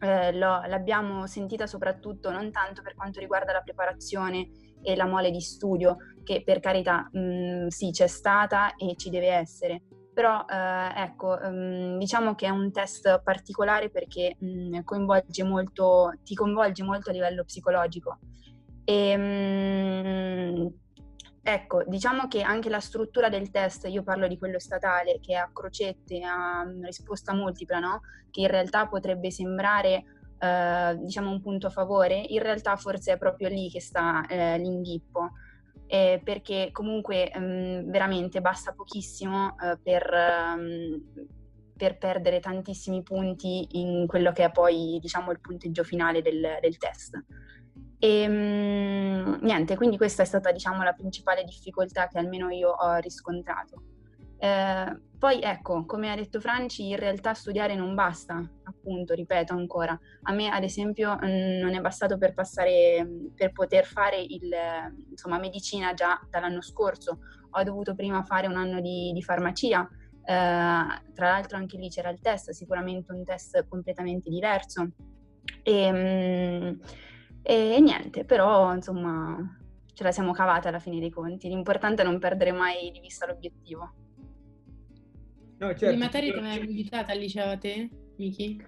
eh, 0.00 0.32
l'abbiamo 0.32 1.26
sentita 1.26 1.66
soprattutto 1.66 2.30
non 2.30 2.50
tanto 2.50 2.82
per 2.82 2.94
quanto 2.94 3.20
riguarda 3.20 3.52
la 3.52 3.60
preparazione 3.60 4.48
e 4.82 4.96
la 4.96 5.06
mole 5.06 5.30
di 5.30 5.40
studio, 5.40 5.96
che 6.24 6.42
per 6.44 6.60
carità 6.60 7.08
mh, 7.12 7.18
mm, 7.20 7.66
sì 7.68 7.90
c'è 7.90 8.06
stata 8.06 8.74
e 8.76 8.94
ci 8.96 9.10
deve 9.10 9.28
essere, 9.28 9.82
però 10.12 10.44
eh, 10.48 11.02
ecco, 11.02 11.36
mh, 11.36 11.48
mm, 11.48 11.98
diciamo 11.98 12.34
che 12.34 12.46
è 12.46 12.50
un 12.50 12.72
test 12.72 13.22
particolare 13.22 13.90
perché 13.90 14.36
mh, 14.38 14.76
mm, 14.76 14.80
coinvolge 14.84 15.42
molto, 15.44 16.12
ti 16.24 16.34
coinvolge 16.34 16.82
molto 16.82 17.10
a 17.10 17.12
livello 17.12 17.44
psicologico. 17.44 18.18
E, 18.84 20.72
Ecco, 21.42 21.82
diciamo 21.86 22.28
che 22.28 22.42
anche 22.42 22.68
la 22.68 22.80
struttura 22.80 23.30
del 23.30 23.50
test, 23.50 23.86
io 23.88 24.02
parlo 24.02 24.28
di 24.28 24.36
quello 24.36 24.58
statale, 24.58 25.20
che 25.20 25.32
è 25.32 25.36
a 25.36 25.50
crocette, 25.52 26.22
a 26.22 26.66
risposta 26.82 27.32
multipla, 27.32 27.78
no? 27.78 28.00
Che 28.30 28.42
in 28.42 28.48
realtà 28.48 28.86
potrebbe 28.86 29.30
sembrare, 29.30 30.04
eh, 30.38 30.98
diciamo, 30.98 31.30
un 31.30 31.40
punto 31.40 31.68
a 31.68 31.70
favore, 31.70 32.16
in 32.28 32.42
realtà 32.42 32.76
forse 32.76 33.14
è 33.14 33.18
proprio 33.18 33.48
lì 33.48 33.70
che 33.70 33.80
sta 33.80 34.26
eh, 34.26 34.58
l'inghippo. 34.58 35.30
Eh, 35.86 36.20
perché 36.22 36.68
comunque 36.70 37.32
mh, 37.34 37.40
mm, 37.40 37.90
veramente 37.90 38.40
basta 38.40 38.72
pochissimo 38.72 39.56
eh, 39.58 39.76
per, 39.82 40.08
um, 40.56 41.02
per, 41.76 41.98
perdere 41.98 42.38
tantissimi 42.38 43.02
punti 43.02 43.66
in 43.72 44.06
quello 44.06 44.30
che 44.30 44.44
è 44.44 44.52
poi 44.52 45.00
diciamo 45.00 45.32
il 45.32 45.40
punteggio 45.40 45.82
finale 45.82 46.22
del, 46.22 46.58
del 46.60 46.76
test. 46.76 47.18
E 48.02 48.22
ehm, 48.22 49.38
niente, 49.42 49.76
quindi 49.76 49.98
questa 49.98 50.22
è 50.22 50.26
stata 50.26 50.50
diciamo 50.50 50.82
la 50.82 50.94
principale 50.94 51.44
difficoltà 51.44 52.08
che 52.08 52.18
almeno 52.18 52.48
io 52.48 52.70
ho 52.70 52.94
riscontrato. 52.96 53.82
Eh, 54.38 55.00
poi 55.18 55.42
ecco, 55.42 55.84
come 55.84 56.10
ha 56.10 56.16
detto 56.16 56.40
Franci, 56.40 56.88
in 56.88 56.96
realtà 56.96 57.34
studiare 57.34 57.74
non 57.74 57.94
basta, 57.94 58.42
appunto, 58.62 59.12
ripeto 59.12 59.52
ancora. 59.52 59.96
A 60.22 60.32
me, 60.32 60.48
ad 60.48 60.62
esempio, 60.62 61.14
non 61.20 61.74
è 61.74 61.80
bastato 61.80 62.16
per 62.16 62.32
passare, 62.32 63.06
per 63.34 63.52
poter 63.52 63.84
fare 63.84 64.18
il, 64.18 64.50
insomma, 65.10 65.38
medicina 65.38 65.92
già 65.92 66.18
dall'anno 66.30 66.62
scorso. 66.62 67.18
Ho 67.50 67.62
dovuto 67.62 67.94
prima 67.94 68.22
fare 68.22 68.46
un 68.46 68.56
anno 68.56 68.80
di, 68.80 69.12
di 69.12 69.22
farmacia. 69.22 69.86
Eh, 70.24 70.32
tra 71.12 71.28
l'altro 71.28 71.58
anche 71.58 71.76
lì 71.76 71.90
c'era 71.90 72.08
il 72.08 72.20
test, 72.20 72.52
sicuramente 72.52 73.12
un 73.12 73.22
test 73.24 73.66
completamente 73.68 74.30
diverso. 74.30 74.88
E, 75.62 75.92
mh, 75.92 76.80
e, 77.42 77.80
niente, 77.80 78.24
però 78.24 78.74
insomma 78.74 79.58
ce 79.92 80.02
la 80.02 80.12
siamo 80.12 80.32
cavata 80.32 80.68
alla 80.68 80.78
fine 80.78 80.98
dei 80.98 81.10
conti. 81.10 81.48
L'importante 81.48 82.02
è 82.02 82.04
non 82.04 82.18
perdere 82.18 82.52
mai 82.52 82.90
di 82.90 83.00
vista 83.00 83.26
l'obiettivo. 83.26 83.92
No, 85.58 85.68
certo. 85.68 85.86
Le 85.86 85.96
materie 85.96 86.32
che 86.32 86.40
mi 86.40 86.48
hai 86.48 86.64
invitata 86.64 87.12
al 87.12 87.18
liceo 87.18 87.50
a 87.50 87.58
te, 87.58 87.90
Miki? 88.16 88.64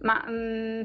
Ma, 0.00 0.22
mh, 0.26 0.32
mm, 0.32 0.82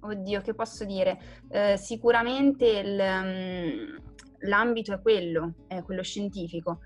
oddio, 0.00 0.40
che 0.40 0.54
posso 0.54 0.84
dire? 0.84 1.18
Eh, 1.48 1.76
sicuramente 1.76 2.66
il, 2.66 2.98
um, 2.98 4.00
l'ambito 4.48 4.92
è 4.92 5.00
quello, 5.00 5.54
è 5.68 5.82
quello 5.82 6.02
scientifico. 6.02 6.80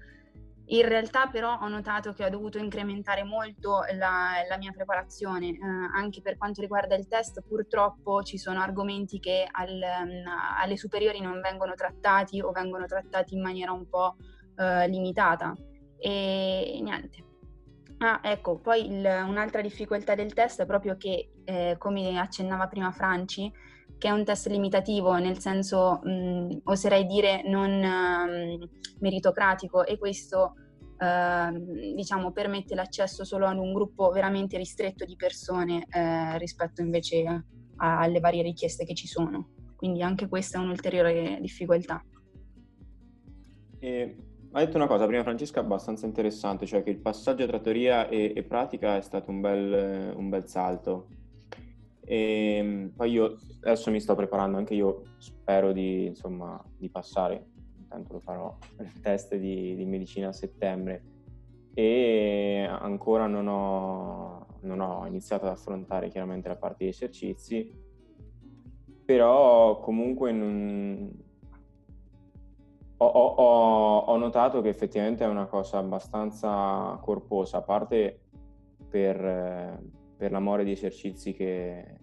In 0.71 0.87
realtà 0.87 1.29
però 1.29 1.59
ho 1.61 1.69
notato 1.69 2.13
che 2.13 2.25
ho 2.25 2.29
dovuto 2.29 2.59
incrementare 2.59 3.25
molto 3.25 3.85
la, 3.97 4.33
la 4.47 4.59
mia 4.59 4.71
preparazione, 4.71 5.49
eh, 5.49 5.59
anche 5.95 6.21
per 6.21 6.37
quanto 6.37 6.61
riguarda 6.61 6.95
il 6.95 7.07
test 7.07 7.43
purtroppo 7.47 8.23
ci 8.23 8.37
sono 8.37 8.61
argomenti 8.61 9.19
che 9.19 9.47
al, 9.51 9.71
um, 9.71 10.25
alle 10.61 10.77
superiori 10.77 11.21
non 11.21 11.41
vengono 11.41 11.73
trattati 11.73 12.43
o 12.43 12.53
vengono 12.53 12.85
trattati 12.85 13.35
in 13.35 13.41
maniera 13.41 13.73
un 13.73 13.89
po' 13.89 14.17
eh, 14.57 14.89
limitata 14.89 15.57
e 15.97 16.79
niente. 16.83 17.25
Ah, 18.01 18.21
ecco, 18.23 18.59
poi 18.59 18.87
il, 18.87 19.25
un'altra 19.27 19.63
difficoltà 19.63 20.15
del 20.15 20.35
test 20.35 20.61
è 20.61 20.67
proprio 20.67 20.97
che, 20.97 21.31
eh, 21.45 21.77
come 21.79 22.19
accennava 22.19 22.69
prima 22.69 22.93
Franci, 22.93 23.51
che 23.97 24.09
è 24.09 24.11
un 24.11 24.25
test 24.25 24.49
limitativo, 24.49 25.17
nel 25.17 25.39
senso, 25.39 26.01
mh, 26.03 26.61
oserei 26.65 27.07
dire, 27.07 27.43
non 27.49 27.71
um, 27.71 28.69
meritocratico 29.01 29.85
e 29.85 29.99
questo, 29.99 30.55
uh, 30.99 31.95
diciamo, 31.95 32.33
permette 32.33 32.75
l'accesso 32.75 33.25
solo 33.25 33.47
ad 33.47 33.59
un 33.59 33.73
gruppo 33.73 34.11
veramente 34.11 34.57
ristretto 34.57 35.05
di 35.05 35.17
persone 35.17 35.87
eh, 35.91 36.39
rispetto 36.39 36.81
invece 36.81 37.25
a, 37.25 37.99
alle 37.99 38.21
varie 38.21 38.43
richieste 38.43 38.85
che 38.85 38.95
ci 38.95 39.07
sono. 39.07 39.51
Quindi 39.77 40.03
anche 40.03 40.29
questa 40.29 40.59
è 40.59 40.61
un'ulteriore 40.61 41.39
difficoltà. 41.41 42.05
E 43.81 44.17
ha 44.53 44.65
detto 44.65 44.77
una 44.77 44.87
cosa 44.87 45.07
prima 45.07 45.23
Francesca 45.23 45.61
abbastanza 45.61 46.07
interessante, 46.07 46.67
cioè 46.67 46.83
che 46.83 46.91
il 46.91 46.99
passaggio 46.99 47.47
tra 47.47 47.61
teoria 47.61 48.09
e, 48.09 48.33
e 48.35 48.43
pratica 48.43 48.97
è 48.97 49.03
stato 49.03 49.31
un 49.31 49.41
bel, 49.41 50.15
un 50.17 50.29
bel 50.29 50.49
salto. 50.49 51.09
E 52.11 52.57
ehm, 52.57 52.93
poi 52.97 53.11
io 53.11 53.37
adesso 53.61 53.91
mi 53.91 54.01
sto 54.01 54.15
preparando, 54.15 54.57
anche 54.57 54.73
io 54.73 55.03
spero 55.19 55.73
di, 55.73 56.07
insomma, 56.07 56.59
di 56.75 56.89
passare, 56.89 57.49
intanto 57.77 58.15
lo 58.15 58.21
farò, 58.21 58.57
il 58.79 59.01
test 59.03 59.37
di, 59.37 59.77
di, 59.77 59.85
medicina 59.85 60.29
a 60.29 60.33
settembre. 60.33 61.03
E 61.75 62.67
ancora 62.67 63.27
non 63.27 63.47
ho, 63.47 64.47
non 64.63 64.81
ho 64.81 65.07
iniziato 65.07 65.45
ad 65.45 65.53
affrontare 65.53 66.09
chiaramente 66.09 66.49
la 66.49 66.57
parte 66.57 66.85
di 66.85 66.91
esercizi, 66.91 67.71
però 69.05 69.79
comunque 69.81 70.33
non, 70.33 71.13
ho, 72.97 73.07
ho, 73.07 73.99
ho, 73.99 74.17
notato 74.17 74.63
che 74.63 74.71
effettivamente 74.71 75.25
è 75.25 75.29
una 75.29 75.47
cosa 75.47 75.77
abbastanza 75.77 76.99
corposa, 77.03 77.59
a 77.59 77.63
parte 77.63 78.23
per, 78.89 79.79
per 80.17 80.31
l'amore 80.33 80.65
di 80.65 80.73
esercizi 80.73 81.35
che, 81.35 81.98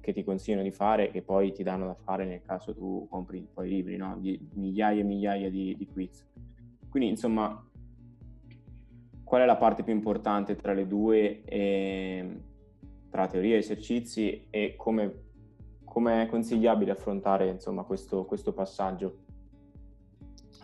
che 0.00 0.12
ti 0.12 0.24
consigliano 0.24 0.62
di 0.62 0.70
fare, 0.70 1.10
che 1.10 1.22
poi 1.22 1.52
ti 1.52 1.62
danno 1.62 1.86
da 1.86 1.94
fare 1.94 2.24
nel 2.24 2.42
caso 2.42 2.74
tu 2.74 3.06
compri 3.08 3.46
poi 3.52 3.68
libri, 3.68 3.96
no? 3.96 4.16
di 4.18 4.38
migliaia 4.54 5.00
e 5.00 5.04
migliaia 5.04 5.50
di, 5.50 5.74
di 5.76 5.86
quiz. 5.86 6.26
Quindi, 6.88 7.10
insomma, 7.10 7.62
qual 9.24 9.42
è 9.42 9.44
la 9.44 9.56
parte 9.56 9.82
più 9.82 9.92
importante 9.92 10.56
tra 10.56 10.72
le 10.72 10.86
due, 10.86 11.44
e, 11.44 12.40
tra 13.10 13.26
teoria 13.26 13.56
e 13.56 13.58
esercizi, 13.58 14.46
e 14.50 14.74
come, 14.76 15.24
come 15.84 16.22
è 16.22 16.26
consigliabile 16.26 16.92
affrontare 16.92 17.48
insomma, 17.48 17.84
questo, 17.84 18.24
questo 18.24 18.52
passaggio? 18.52 19.26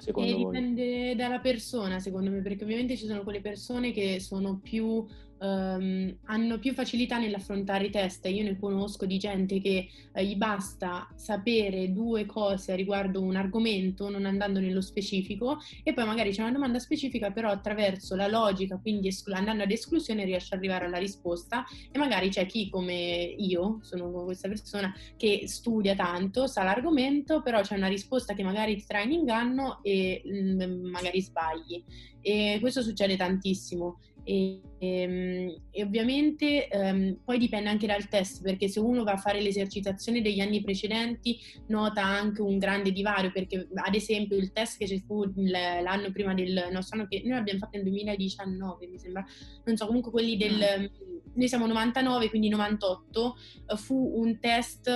Secondo 0.04 0.30
e 0.30 0.34
dipende 0.34 1.14
dalla 1.14 1.40
persona, 1.40 1.98
secondo 1.98 2.30
me, 2.30 2.40
perché 2.42 2.64
ovviamente 2.64 2.96
ci 2.96 3.06
sono 3.06 3.22
quelle 3.22 3.40
persone 3.40 3.90
che 3.90 4.20
sono 4.20 4.58
più 4.58 5.06
um, 5.44 6.16
hanno 6.24 6.58
più 6.58 6.72
facilità 6.72 7.18
nell'affrontare 7.18 7.86
i 7.86 7.90
test. 7.90 8.26
Io 8.26 8.42
ne 8.42 8.58
conosco 8.58 9.04
di 9.06 9.18
gente 9.18 9.60
che 9.60 9.88
eh, 10.12 10.24
gli 10.24 10.36
basta 10.36 11.08
sapere 11.14 11.92
due 11.92 12.24
cose 12.26 12.74
riguardo 12.74 13.20
un 13.20 13.36
argomento, 13.36 14.08
non 14.08 14.24
andando 14.24 14.60
nello 14.60 14.80
specifico, 14.80 15.58
e 15.82 15.92
poi 15.92 16.06
magari 16.06 16.30
c'è 16.30 16.42
una 16.42 16.52
domanda 16.52 16.78
specifica, 16.78 17.30
però 17.30 17.50
attraverso 17.50 18.16
la 18.16 18.26
logica, 18.26 18.78
quindi 18.78 19.08
esclu- 19.08 19.36
andando 19.36 19.62
ad 19.64 19.70
esclusione, 19.70 20.24
riesce 20.24 20.54
ad 20.54 20.60
arrivare 20.60 20.86
alla 20.86 20.98
risposta. 20.98 21.64
E 21.90 21.98
magari 21.98 22.30
c'è 22.30 22.46
chi, 22.46 22.70
come 22.70 23.34
io, 23.36 23.80
sono 23.82 24.10
questa 24.24 24.48
persona, 24.48 24.92
che 25.16 25.42
studia 25.46 25.94
tanto, 25.94 26.46
sa 26.46 26.62
l'argomento, 26.62 27.42
però 27.42 27.60
c'è 27.60 27.76
una 27.76 27.88
risposta 27.88 28.34
che 28.34 28.42
magari 28.42 28.76
ti 28.76 28.84
trae 28.86 29.04
in 29.04 29.12
inganno 29.12 29.80
e 29.82 30.22
mh, 30.24 30.64
mm, 30.64 30.86
magari 30.86 31.20
sbagli. 31.20 31.84
E 32.20 32.56
questo 32.60 32.82
succede 32.82 33.16
tantissimo. 33.16 33.98
E, 34.24 34.60
e, 34.78 35.00
ehm, 35.00 35.62
e 35.70 35.82
ovviamente 35.82 36.68
um, 36.72 37.18
poi 37.24 37.38
dipende 37.38 37.68
anche 37.68 37.86
dal 37.86 38.08
test, 38.08 38.42
perché 38.42 38.68
se 38.68 38.80
uno 38.80 39.04
va 39.04 39.12
a 39.12 39.16
fare 39.16 39.40
l'esercitazione 39.40 40.22
degli 40.22 40.40
anni 40.40 40.62
precedenti 40.62 41.38
nota 41.68 42.02
anche 42.02 42.42
un 42.42 42.58
grande 42.58 42.92
divario, 42.92 43.30
perché 43.32 43.68
ad 43.74 43.94
esempio 43.94 44.36
il 44.36 44.52
test 44.52 44.78
che 44.78 44.86
ci 44.86 45.02
fu 45.06 45.24
l'anno 45.34 46.10
prima 46.12 46.34
del 46.34 46.68
nostro 46.72 46.98
anno, 46.98 47.08
che 47.08 47.22
noi 47.24 47.38
abbiamo 47.38 47.60
fatto 47.60 47.76
nel 47.76 47.84
2019 47.84 48.86
mi 48.86 48.98
sembra, 48.98 49.24
non 49.64 49.76
so, 49.76 49.86
comunque 49.86 50.10
quelli 50.10 50.36
del... 50.36 50.62
Ah. 50.62 51.12
Noi 51.36 51.48
siamo 51.48 51.66
99, 51.66 52.28
quindi 52.28 52.48
98, 52.48 53.36
fu 53.74 54.12
un 54.14 54.38
test 54.38 54.88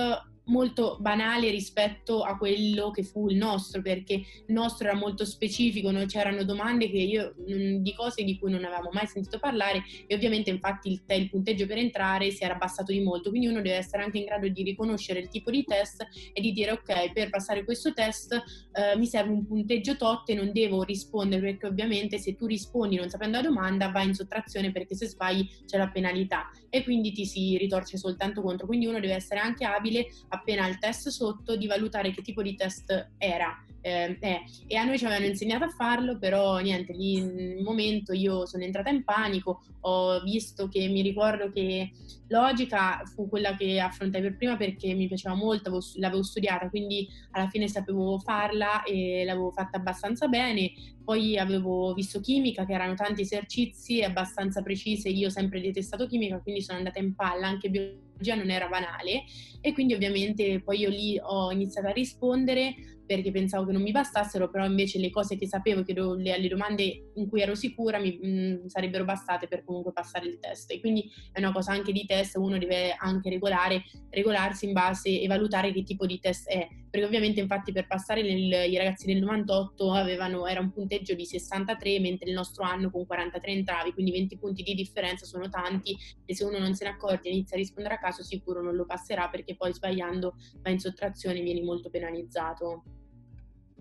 molto 0.49 0.97
banale 0.99 1.49
rispetto 1.49 2.23
a 2.23 2.37
quello 2.37 2.91
che 2.91 3.03
fu 3.03 3.29
il 3.29 3.37
nostro, 3.37 3.81
perché 3.81 4.13
il 4.13 4.53
nostro 4.53 4.87
era 4.87 4.97
molto 4.97 5.25
specifico, 5.25 5.91
no? 5.91 6.05
c'erano 6.05 6.43
domande 6.43 6.89
che 6.89 6.97
io 6.97 7.33
di 7.37 7.93
cose 7.95 8.23
di 8.23 8.37
cui 8.37 8.51
non 8.51 8.65
avevamo 8.65 8.89
mai 8.91 9.07
sentito 9.07 9.39
parlare 9.39 9.83
e 10.07 10.15
ovviamente 10.15 10.49
infatti 10.49 10.89
il, 10.91 11.01
il, 11.05 11.29
punteggio 11.29 11.65
per 11.65 11.77
entrare 11.77 12.31
si 12.31 12.43
era 12.43 12.55
abbassato 12.55 12.91
di 12.91 13.01
molto, 13.01 13.29
quindi 13.29 13.47
uno 13.47 13.61
deve 13.61 13.77
essere 13.77 14.03
anche 14.03 14.17
in 14.17 14.25
grado 14.25 14.47
di 14.47 14.63
riconoscere 14.63 15.19
il 15.19 15.29
tipo 15.29 15.51
di 15.51 15.63
test 15.63 16.05
e 16.33 16.41
di 16.41 16.51
dire 16.51 16.71
ok, 16.71 17.11
per 17.13 17.29
passare 17.29 17.63
questo 17.63 17.93
test 17.93 18.33
eh, 18.33 18.97
mi 18.97 19.05
serve 19.05 19.31
un 19.31 19.45
punteggio 19.45 19.95
tot 19.95 20.29
e 20.29 20.33
non 20.33 20.51
devo 20.51 20.83
rispondere 20.83 21.41
perché 21.41 21.67
ovviamente 21.67 22.17
se 22.17 22.35
tu 22.35 22.45
rispondi 22.45 22.95
non 22.95 23.09
sapendo 23.09 23.37
la 23.37 23.43
domanda 23.43 23.89
vai 23.89 24.07
in 24.07 24.13
sottrazione 24.13 24.71
perché 24.71 24.95
se 24.95 25.07
sbagli 25.07 25.47
c'è 25.65 25.77
la 25.77 25.89
penalità 25.89 26.49
e 26.69 26.83
quindi 26.83 27.11
ti 27.11 27.25
si 27.25 27.57
ritorce 27.57 27.97
soltanto 27.97 28.41
contro, 28.41 28.67
quindi 28.67 28.85
uno 28.85 28.99
deve 28.99 29.13
essere 29.13 29.39
anche 29.39 29.65
abile 29.65 30.07
a 30.29 30.38
appena 30.39 30.67
il 30.67 30.79
test 30.79 31.09
sotto 31.09 31.55
di 31.55 31.67
valutare 31.67 32.11
che 32.11 32.21
tipo 32.21 32.41
di 32.41 32.55
test 32.55 33.11
era. 33.17 33.63
Eh, 33.81 34.17
eh. 34.19 34.41
E 34.67 34.75
a 34.75 34.83
noi 34.83 34.97
ci 34.97 35.05
avevano 35.05 35.27
insegnato 35.27 35.63
a 35.63 35.69
farlo, 35.69 36.17
però 36.17 36.57
niente, 36.59 36.93
lì 36.93 37.13
in 37.13 37.55
un 37.57 37.63
momento 37.63 38.11
io 38.11 38.45
sono 38.45 38.63
entrata 38.63 38.89
in 38.89 39.03
panico, 39.03 39.61
ho 39.81 40.21
visto 40.21 40.67
che 40.67 40.87
mi 40.87 41.01
ricordo 41.01 41.49
che 41.49 41.91
logica 42.27 43.01
fu 43.05 43.29
quella 43.29 43.55
che 43.55 43.79
affrontai 43.79 44.21
per 44.21 44.35
prima 44.35 44.57
perché 44.57 44.93
mi 44.93 45.07
piaceva 45.07 45.33
molto, 45.33 45.79
l'avevo 45.95 46.23
studiata, 46.23 46.69
quindi 46.69 47.07
alla 47.31 47.47
fine 47.47 47.67
sapevo 47.67 48.19
farla 48.19 48.83
e 48.83 49.23
l'avevo 49.23 49.51
fatta 49.51 49.77
abbastanza 49.77 50.27
bene. 50.27 50.71
Poi 51.03 51.37
avevo 51.37 51.93
visto 51.93 52.19
chimica, 52.19 52.65
che 52.65 52.73
erano 52.73 52.95
tanti 52.95 53.21
esercizi 53.21 54.03
abbastanza 54.03 54.61
precisi, 54.61 55.15
io 55.17 55.27
ho 55.27 55.31
sempre 55.31 55.61
detestato 55.61 56.05
chimica, 56.05 56.39
quindi 56.39 56.61
sono 56.61 56.77
andata 56.77 56.99
in 56.99 57.15
palla, 57.15 57.47
anche 57.47 57.69
biologia 57.69 58.07
non 58.35 58.49
era 58.49 58.67
banale 58.67 59.23
e 59.61 59.73
quindi 59.73 59.93
ovviamente 59.93 60.61
poi 60.61 60.79
io 60.79 60.89
lì 60.89 61.19
ho 61.21 61.51
iniziato 61.51 61.87
a 61.87 61.91
rispondere 61.91 62.75
perché 63.09 63.31
pensavo 63.31 63.65
che 63.65 63.71
non 63.71 63.81
mi 63.81 63.89
bastassero, 63.89 64.51
però 64.51 64.67
invece 64.67 64.99
le 64.99 65.09
cose 65.09 65.35
che 65.35 65.47
sapevo, 65.47 65.81
che 65.81 65.93
do, 65.93 66.13
le, 66.13 66.37
le, 66.37 66.47
domande 66.47 67.09
in 67.15 67.27
cui 67.27 67.41
ero 67.41 67.55
sicura 67.55 67.97
mi 67.97 68.19
mh, 68.21 68.67
sarebbero 68.67 69.03
bastate 69.03 69.47
per 69.47 69.63
comunque 69.63 69.91
passare 69.91 70.27
il 70.27 70.37
test. 70.37 70.69
E 70.69 70.79
quindi 70.79 71.09
è 71.31 71.39
una 71.39 71.51
cosa 71.51 71.71
anche 71.71 71.91
di 71.91 72.05
test, 72.05 72.35
uno 72.35 72.59
deve 72.59 72.95
anche 72.95 73.31
regolare, 73.31 73.81
regolarsi 74.11 74.67
in 74.67 74.73
base 74.73 75.19
e 75.19 75.25
valutare 75.25 75.73
che 75.73 75.81
tipo 75.81 76.05
di 76.05 76.19
test 76.19 76.47
è. 76.49 76.67
Perché 76.89 77.05
ovviamente 77.05 77.39
infatti 77.39 77.71
per 77.71 77.85
passare 77.87 78.21
nel, 78.21 78.71
i 78.71 78.77
ragazzi 78.77 79.05
del 79.05 79.19
98 79.19 79.93
avevano, 79.93 80.47
era 80.47 80.59
un 80.59 80.71
punteggio 80.71 81.13
di 81.13 81.25
63, 81.25 81.99
mentre 81.99 82.29
il 82.29 82.35
nostro 82.35 82.63
anno 82.63 82.89
con 82.89 83.05
43 83.05 83.51
entravi, 83.51 83.93
quindi 83.93 84.11
20 84.11 84.37
punti 84.37 84.63
di 84.63 84.73
differenza 84.73 85.25
sono 85.25 85.49
tanti 85.49 85.95
e 86.25 86.35
se 86.35 86.43
uno 86.45 86.57
non 86.57 86.73
se 86.73 86.85
ne 86.85 86.91
accorge 86.91 87.29
e 87.29 87.31
inizia 87.31 87.55
a 87.55 87.59
rispondere 87.59 87.95
a 87.95 87.99
caso 87.99 88.23
sicuro 88.23 88.61
non 88.61 88.75
lo 88.75 88.85
passerà 88.85 89.29
perché 89.29 89.55
poi 89.55 89.73
sbagliando 89.73 90.35
va 90.61 90.69
in 90.69 90.79
sottrazione 90.79 91.39
e 91.39 91.43
vieni 91.43 91.61
molto 91.61 91.89
penalizzato. 91.89 92.83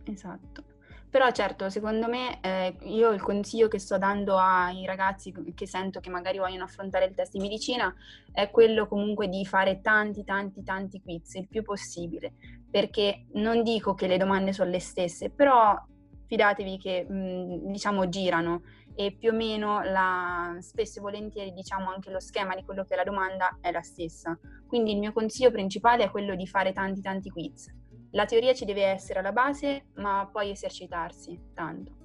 Esatto. 0.05 0.78
Però 1.11 1.31
certo, 1.31 1.71
secondo 1.71 2.07
me 2.07 2.39
eh, 2.43 2.77
io 2.83 3.11
il 3.13 3.23
consiglio 3.23 3.69
che 3.69 3.79
sto 3.79 3.97
dando 3.97 4.37
ai 4.37 4.85
ragazzi 4.85 5.33
che 5.55 5.67
sento 5.67 6.01
che 6.01 6.11
magari 6.11 6.37
vogliono 6.39 6.65
affrontare 6.65 7.07
il 7.07 7.15
test 7.15 7.33
di 7.33 7.39
medicina 7.39 7.93
è 8.31 8.51
quello 8.51 8.87
comunque 8.87 9.29
di 9.29 9.47
fare 9.47 9.81
tanti, 9.81 10.23
tanti, 10.23 10.63
tanti 10.63 11.01
quiz, 11.01 11.35
il 11.35 11.49
più 11.49 11.63
possibile, 11.63 12.35
perché 12.71 13.25
non 13.33 13.63
dico 13.63 13.95
che 13.95 14.07
le 14.07 14.19
domande 14.19 14.53
sono 14.53 14.71
le 14.71 14.81
stesse, 14.81 15.31
però 15.31 15.75
fidatevi 16.27 16.77
che 16.77 17.07
mh, 17.09 17.71
diciamo 17.71 18.11
girano 18.11 18.63
e 18.95 19.17
più 19.19 19.31
o 19.31 19.35
meno 19.35 19.81
la, 19.83 20.59
spesso 20.61 20.99
e 20.99 21.03
volentieri 21.03 21.53
diciamo 21.55 21.89
anche 21.89 22.11
lo 22.11 22.21
schema 22.21 22.55
di 22.55 22.65
quello 22.65 22.85
che 22.85 22.93
è 22.93 22.97
la 22.97 23.05
domanda 23.05 23.57
è 23.63 23.71
la 23.71 23.81
stessa. 23.81 24.39
Quindi 24.67 24.93
il 24.93 24.99
mio 24.99 25.15
consiglio 25.15 25.51
principale 25.51 26.05
è 26.05 26.11
quello 26.11 26.35
di 26.35 26.47
fare 26.47 26.75
tanti, 26.75 27.01
tanti 27.01 27.31
quiz 27.31 27.73
la 28.11 28.25
teoria 28.25 28.55
ci 28.55 28.65
deve 28.65 28.85
essere 28.85 29.19
alla 29.19 29.33
base, 29.33 29.87
ma 29.95 30.29
poi 30.31 30.51
esercitarsi 30.51 31.39
tanto. 31.53 31.97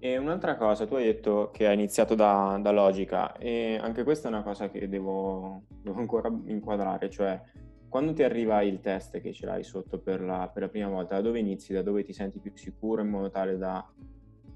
E 0.00 0.16
un'altra 0.16 0.56
cosa, 0.56 0.86
tu 0.86 0.94
hai 0.94 1.04
detto 1.04 1.50
che 1.52 1.66
hai 1.66 1.74
iniziato 1.74 2.14
da, 2.14 2.58
da 2.62 2.70
logica 2.70 3.36
e 3.36 3.78
anche 3.80 4.04
questa 4.04 4.28
è 4.28 4.30
una 4.30 4.42
cosa 4.42 4.70
che 4.70 4.88
devo, 4.88 5.62
devo, 5.82 5.98
ancora 5.98 6.28
inquadrare, 6.46 7.10
cioè 7.10 7.40
quando 7.88 8.12
ti 8.12 8.22
arriva 8.22 8.62
il 8.62 8.80
test 8.80 9.20
che 9.20 9.32
ce 9.32 9.46
l'hai 9.46 9.64
sotto 9.64 9.98
per 9.98 10.20
la, 10.20 10.48
per 10.52 10.62
la, 10.62 10.68
prima 10.68 10.88
volta, 10.88 11.16
da 11.16 11.22
dove 11.22 11.40
inizi, 11.40 11.72
da 11.72 11.82
dove 11.82 12.04
ti 12.04 12.12
senti 12.12 12.38
più 12.38 12.52
sicuro 12.54 13.02
in 13.02 13.08
modo 13.08 13.28
tale 13.30 13.56
da 13.56 13.84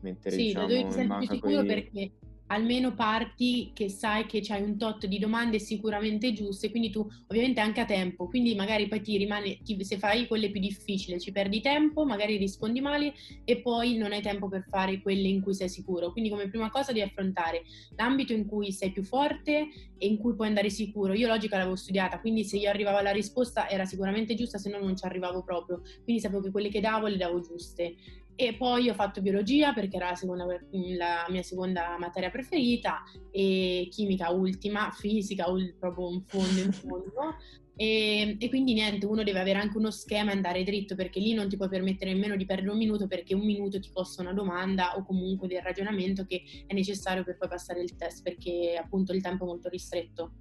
mettere 0.03 0.37
sì, 0.37 0.43
diciamo, 0.45 0.67
da 0.67 0.75
dove 0.75 0.87
ti 0.87 0.93
senti 0.93 1.17
più 1.17 1.27
sicuro 1.27 1.55
quei... 1.55 1.67
perché 1.67 2.13
almeno 2.49 2.95
parti 2.95 3.71
che 3.73 3.89
sai 3.89 4.27
che 4.27 4.41
c'hai 4.43 4.63
un 4.63 4.77
tot 4.77 5.07
di 5.07 5.19
domande 5.19 5.59
sicuramente 5.59 6.33
giuste, 6.33 6.71
quindi 6.71 6.91
tu 6.91 7.07
ovviamente 7.29 7.61
anche 7.61 7.81
a 7.81 7.85
tempo, 7.85 8.29
quindi 8.29 8.55
magari 8.55 8.89
poi 8.89 9.01
ti 9.01 9.17
rimane, 9.17 9.59
ti, 9.63 9.83
se 9.85 9.99
fai 9.99 10.27
quelle 10.27 10.51
più 10.51 10.61
difficili 10.61 11.19
ci 11.19 11.33
perdi 11.33 11.61
tempo, 11.61 12.05
magari 12.05 12.37
rispondi 12.37 12.81
male 12.81 13.15
e 13.45 13.61
poi 13.61 13.97
non 13.97 14.13
hai 14.13 14.23
tempo 14.23 14.49
per 14.49 14.65
fare 14.69 15.01
quelle 15.01 15.29
in 15.29 15.41
cui 15.41 15.55
sei 15.55 15.69
sicuro. 15.69 16.13
Quindi 16.13 16.31
come 16.31 16.49
prima 16.49 16.71
cosa 16.71 16.93
devi 16.93 17.05
affrontare 17.05 17.63
l'ambito 17.97 18.33
in 18.33 18.47
cui 18.47 18.73
sei 18.73 18.91
più 18.91 19.03
forte 19.03 19.69
e 19.97 20.07
in 20.07 20.19
cui 20.19 20.35
puoi 20.35 20.49
andare 20.49 20.69
sicuro. 20.69 21.15
Io 21.15 21.29
logica 21.29 21.57
l'avevo 21.57 21.77
studiata, 21.77 22.21
quindi 22.21 22.45
se 22.45 22.57
io 22.57 22.69
arrivavo 22.69 22.99
alla 22.99 23.13
risposta 23.13 23.69
era 23.69 23.85
sicuramente 23.85 24.35
giusta, 24.35 24.59
se 24.59 24.69
no 24.69 24.79
non 24.79 24.97
ci 24.97 25.05
arrivavo 25.05 25.43
proprio. 25.43 25.83
Quindi 26.05 26.21
sapevo 26.21 26.43
che 26.43 26.51
quelle 26.51 26.69
che 26.69 26.81
davo 26.81 27.07
le 27.07 27.17
davo 27.17 27.41
giuste. 27.41 27.95
E 28.35 28.55
poi 28.55 28.89
ho 28.89 28.95
fatto 28.95 29.21
biologia 29.21 29.73
perché 29.73 29.97
era 29.97 30.11
la, 30.11 30.15
seconda, 30.15 30.47
la 30.47 31.27
mia 31.29 31.43
seconda 31.43 31.97
materia 31.99 32.31
preferita 32.31 33.03
e 33.31 33.89
chimica 33.91 34.31
ultima, 34.31 34.91
fisica 34.91 35.45
proprio 35.79 36.09
un 36.09 36.23
fondo 36.23 36.61
in 36.61 36.73
fondo. 36.73 37.37
E, 37.75 38.37
e, 38.39 38.49
quindi 38.49 38.75
niente, 38.75 39.07
uno 39.07 39.23
deve 39.23 39.41
avere 39.41 39.59
anche 39.59 39.79
uno 39.79 39.91
schema 39.91 40.31
e 40.31 40.35
andare 40.35 40.63
dritto 40.63 40.95
perché 40.95 41.21
lì 41.21 41.33
non 41.33 41.49
ti 41.49 41.57
puoi 41.57 41.69
permettere 41.69 42.13
nemmeno 42.13 42.37
di 42.37 42.45
perdere 42.45 42.71
un 42.71 42.77
minuto 42.77 43.07
perché 43.07 43.35
un 43.35 43.45
minuto 43.45 43.81
ti 43.81 43.91
costa 43.93 44.21
una 44.21 44.35
domanda 44.35 44.97
o 44.97 45.05
comunque 45.05 45.49
del 45.49 45.63
ragionamento 45.63 46.25
che 46.27 46.43
è 46.67 46.75
necessario 46.75 47.25
per 47.25 47.39
poi 47.39 47.49
passare 47.49 47.81
il 47.81 47.97
test 47.97 48.23
perché 48.23 48.79
appunto 48.81 49.13
il 49.13 49.23
tempo 49.23 49.45
è 49.45 49.47
molto 49.47 49.69
ristretto. 49.69 50.33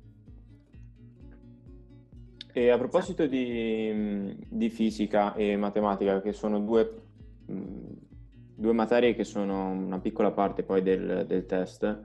E 2.53 2.69
a 2.69 2.77
proposito 2.77 3.25
di, 3.27 4.35
di 4.49 4.69
fisica 4.69 5.33
e 5.35 5.55
matematica, 5.55 6.21
che 6.21 6.33
sono 6.33 6.59
due 6.59 7.10
due 7.51 8.73
materie 8.73 9.15
che 9.15 9.23
sono 9.23 9.69
una 9.69 9.99
piccola 9.99 10.31
parte 10.31 10.63
poi 10.63 10.81
del, 10.81 11.25
del, 11.27 11.45
test 11.45 11.99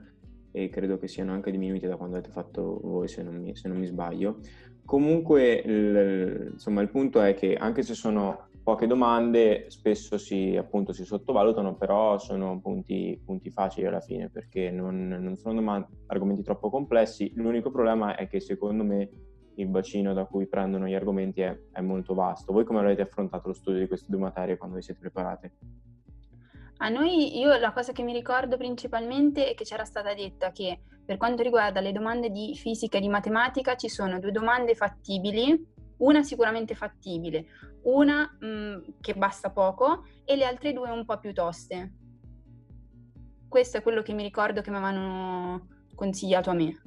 e 0.51 0.69
credo 0.69 0.97
che 0.97 1.07
siano 1.07 1.33
anche 1.33 1.51
diminuite 1.51 1.87
da 1.87 1.97
quando 1.97 2.17
avete 2.17 2.31
fatto 2.31 2.79
voi 2.81 3.07
se 3.07 3.21
non 3.21 3.35
mi, 3.35 3.55
se 3.55 3.67
non 3.67 3.77
mi 3.77 3.85
sbaglio. 3.85 4.39
Comunque 4.83 5.53
il, 5.53 6.49
insomma, 6.53 6.81
il 6.81 6.89
punto 6.89 7.21
è 7.21 7.33
che 7.33 7.55
anche 7.55 7.83
se 7.83 7.93
sono 7.93 8.47
poche 8.63 8.87
domande 8.87 9.65
spesso 9.69 10.17
si, 10.17 10.57
appunto, 10.57 10.93
si 10.93 11.05
sottovalutano, 11.05 11.75
però 11.75 12.17
sono 12.17 12.59
punti, 12.59 13.21
punti 13.23 13.49
facili 13.49 13.85
alla 13.85 14.01
fine 14.01 14.29
perché 14.29 14.71
non, 14.71 15.07
non 15.07 15.35
sono 15.35 15.53
domande, 15.53 15.87
argomenti 16.07 16.41
troppo 16.41 16.69
complessi. 16.69 17.31
L'unico 17.35 17.71
problema 17.71 18.15
è 18.15 18.27
che 18.27 18.39
secondo 18.39 18.83
me 18.83 19.09
il 19.57 19.67
bacino 19.67 20.13
da 20.13 20.25
cui 20.25 20.47
prendono 20.47 20.87
gli 20.87 20.93
argomenti 20.93 21.41
è, 21.41 21.57
è 21.71 21.81
molto 21.81 22.13
vasto. 22.13 22.53
Voi 22.53 22.63
come 22.63 22.79
avete 22.79 23.01
affrontato 23.01 23.47
lo 23.47 23.53
studio 23.53 23.79
di 23.79 23.87
queste 23.87 24.07
due 24.09 24.19
materie 24.19 24.57
quando 24.57 24.75
vi 24.75 24.81
siete 24.81 24.99
preparate? 24.99 25.51
A 26.77 26.89
noi, 26.89 27.39
io 27.39 27.57
la 27.57 27.71
cosa 27.71 27.91
che 27.91 28.03
mi 28.03 28.13
ricordo 28.13 28.55
principalmente 28.55 29.49
è 29.49 29.55
che 29.55 29.63
c'era 29.63 29.83
stata 29.83 30.13
detta 30.13 30.51
che 30.51 30.79
per 31.03 31.17
quanto 31.17 31.41
riguarda 31.41 31.79
le 31.79 31.91
domande 31.91 32.29
di 32.29 32.55
fisica 32.55 32.97
e 32.97 33.01
di 33.01 33.09
matematica 33.09 33.75
ci 33.75 33.89
sono 33.89 34.19
due 34.19 34.31
domande 34.31 34.75
fattibili, 34.75 35.65
una 35.97 36.21
sicuramente 36.21 36.75
fattibile, 36.75 37.47
una 37.83 38.37
mh, 38.39 38.45
mm, 38.45 38.77
che 39.01 39.15
basta 39.15 39.49
poco 39.49 40.03
e 40.23 40.35
le 40.35 40.45
altre 40.45 40.73
due 40.73 40.91
un 40.91 41.03
po' 41.03 41.17
più 41.17 41.33
toste. 41.33 41.93
Questo 43.47 43.77
è 43.77 43.81
quello 43.81 44.03
che 44.03 44.13
mi 44.13 44.21
ricordo 44.21 44.61
che 44.61 44.69
mi 44.69 44.75
avevano 44.75 45.67
consigliato 45.95 46.51
a 46.51 46.53
me 46.53 46.79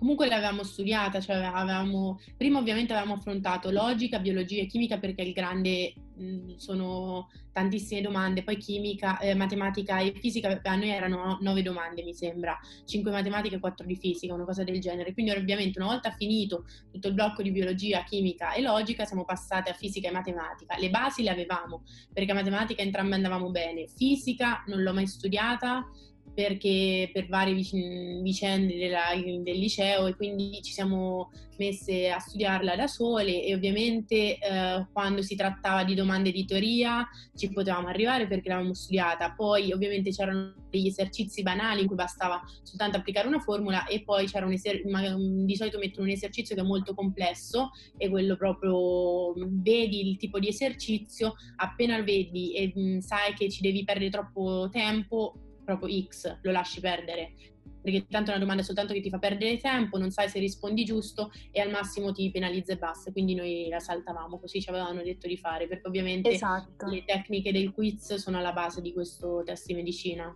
comunque 0.00 0.28
l'avevamo 0.28 0.62
studiata, 0.62 1.20
cioè 1.20 1.36
avevamo, 1.36 2.18
prima 2.34 2.58
ovviamente 2.58 2.94
avevamo 2.94 3.18
affrontato 3.18 3.70
logica, 3.70 4.18
biologia 4.18 4.62
e 4.62 4.66
chimica 4.66 4.98
perché 4.98 5.20
il 5.20 5.34
grande 5.34 5.92
mh, 6.16 6.54
sono 6.56 7.28
tantissime 7.52 8.00
domande, 8.00 8.42
poi 8.42 8.56
chimica, 8.56 9.18
eh, 9.18 9.34
matematica 9.34 9.98
e 9.98 10.14
fisica, 10.18 10.58
a 10.62 10.74
noi 10.76 10.88
erano 10.88 11.36
nove 11.42 11.60
domande 11.60 12.02
mi 12.02 12.14
sembra, 12.14 12.58
cinque 12.86 13.10
matematica 13.10 13.56
e 13.56 13.60
quattro 13.60 13.84
di 13.84 13.94
fisica, 13.94 14.32
una 14.32 14.46
cosa 14.46 14.64
del 14.64 14.80
genere, 14.80 15.12
quindi 15.12 15.32
ovviamente 15.32 15.78
una 15.78 15.88
volta 15.88 16.12
finito 16.12 16.64
tutto 16.90 17.08
il 17.08 17.14
blocco 17.14 17.42
di 17.42 17.50
biologia, 17.50 18.02
chimica 18.02 18.54
e 18.54 18.62
logica 18.62 19.04
siamo 19.04 19.26
passate 19.26 19.68
a 19.68 19.74
fisica 19.74 20.08
e 20.08 20.12
matematica, 20.12 20.78
le 20.78 20.88
basi 20.88 21.22
le 21.22 21.30
avevamo 21.30 21.82
perché 22.10 22.32
matematica 22.32 22.80
entrambe 22.80 23.16
andavamo 23.16 23.50
bene, 23.50 23.86
fisica 23.86 24.64
non 24.68 24.82
l'ho 24.82 24.94
mai 24.94 25.06
studiata, 25.06 25.86
perché 26.34 27.10
per 27.12 27.26
varie 27.26 27.54
vicende 27.54 28.76
della, 28.76 29.14
del 29.14 29.58
liceo 29.58 30.06
e 30.06 30.14
quindi 30.14 30.60
ci 30.62 30.72
siamo 30.72 31.30
messe 31.58 32.08
a 32.08 32.18
studiarla 32.18 32.74
da 32.74 32.86
sole 32.86 33.44
e 33.44 33.54
ovviamente 33.54 34.38
eh, 34.38 34.86
quando 34.92 35.20
si 35.20 35.36
trattava 35.36 35.84
di 35.84 35.94
domande 35.94 36.30
di 36.32 36.46
teoria 36.46 37.06
ci 37.36 37.50
potevamo 37.50 37.88
arrivare 37.88 38.26
perché 38.26 38.48
l'avevamo 38.48 38.72
studiata, 38.72 39.32
poi 39.32 39.70
ovviamente 39.72 40.10
c'erano 40.10 40.54
degli 40.70 40.86
esercizi 40.86 41.42
banali 41.42 41.82
in 41.82 41.86
cui 41.86 41.96
bastava 41.96 42.40
soltanto 42.62 42.96
applicare 42.96 43.28
una 43.28 43.40
formula 43.40 43.84
e 43.86 44.02
poi 44.02 44.26
c'era 44.26 44.46
un 44.46 44.52
esercizio, 44.52 45.16
di 45.44 45.56
solito 45.56 45.78
mettono 45.78 46.06
un 46.06 46.12
esercizio 46.12 46.54
che 46.54 46.62
è 46.62 46.64
molto 46.64 46.94
complesso 46.94 47.70
e 47.98 48.08
quello 48.08 48.36
proprio 48.36 49.34
vedi 49.36 50.08
il 50.08 50.16
tipo 50.16 50.38
di 50.38 50.48
esercizio, 50.48 51.34
appena 51.56 51.98
lo 51.98 52.04
vedi 52.04 52.54
e 52.54 52.72
mh, 52.74 53.00
sai 53.00 53.34
che 53.34 53.50
ci 53.50 53.60
devi 53.60 53.84
perdere 53.84 54.10
troppo 54.10 54.68
tempo 54.70 55.34
proprio 55.76 56.02
X, 56.02 56.38
lo 56.42 56.50
lasci 56.50 56.80
perdere. 56.80 57.34
Perché 57.82 58.06
tanto 58.08 58.30
è 58.30 58.34
una 58.34 58.42
domanda 58.42 58.62
soltanto 58.62 58.92
che 58.92 59.00
ti 59.00 59.08
fa 59.08 59.18
perdere 59.18 59.56
tempo, 59.56 59.96
non 59.96 60.10
sai 60.10 60.28
se 60.28 60.38
rispondi 60.38 60.84
giusto 60.84 61.30
e 61.50 61.60
al 61.60 61.70
massimo 61.70 62.12
ti 62.12 62.30
penalizza 62.30 62.72
e 62.72 62.76
basta. 62.76 63.10
Quindi 63.10 63.34
noi 63.34 63.68
la 63.70 63.78
saltavamo, 63.78 64.38
così 64.38 64.60
ci 64.60 64.68
avevano 64.68 65.02
detto 65.02 65.26
di 65.26 65.36
fare, 65.36 65.66
perché 65.66 65.86
ovviamente 65.86 66.30
esatto. 66.30 66.86
le 66.86 67.04
tecniche 67.04 67.52
del 67.52 67.72
quiz 67.72 68.14
sono 68.14 68.38
alla 68.38 68.52
base 68.52 68.82
di 68.82 68.92
questo 68.92 69.42
test 69.44 69.66
di 69.66 69.74
medicina. 69.74 70.34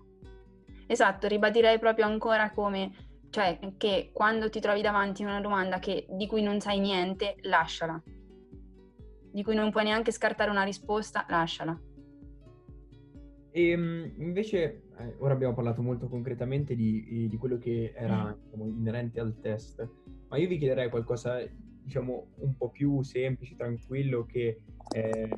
Esatto, 0.87 1.27
ribadirei 1.29 1.79
proprio 1.79 2.07
ancora 2.07 2.51
come, 2.51 2.93
cioè 3.31 3.59
che 3.77 4.11
quando 4.13 4.49
ti 4.49 4.61
trovi 4.61 4.81
davanti 4.81 5.23
a 5.23 5.27
una 5.27 5.41
domanda 5.41 5.79
che, 5.79 6.07
di 6.09 6.27
cui 6.27 6.43
non 6.43 6.61
sai 6.61 6.79
niente, 6.79 7.37
lasciala. 7.43 8.03
Di 9.33 9.43
cui 9.43 9.55
non 9.55 9.71
puoi 9.71 9.85
neanche 9.85 10.13
scartare 10.13 10.51
una 10.51 10.63
risposta, 10.63 11.27
lasciala. 11.29 11.79
E 13.57 13.69
ehm, 13.69 14.15
invece, 14.17 14.83
eh, 14.99 15.15
ora 15.19 15.33
abbiamo 15.33 15.55
parlato 15.55 15.81
molto 15.81 16.09
concretamente 16.09 16.75
di, 16.75 17.29
di 17.29 17.37
quello 17.37 17.57
che 17.57 17.93
era 17.95 18.31
mm. 18.31 18.43
diciamo, 18.43 18.67
inerente 18.67 19.21
al 19.21 19.39
test, 19.41 19.89
ma 20.27 20.39
io 20.39 20.49
vi 20.49 20.59
chiederei 20.59 20.91
qualcosa, 20.91 21.39
diciamo, 21.81 22.33
un 22.39 22.57
po' 22.57 22.71
più 22.71 23.01
semplice, 23.03 23.55
tranquillo, 23.55 24.27
che 24.27 24.61
eh, 24.93 25.29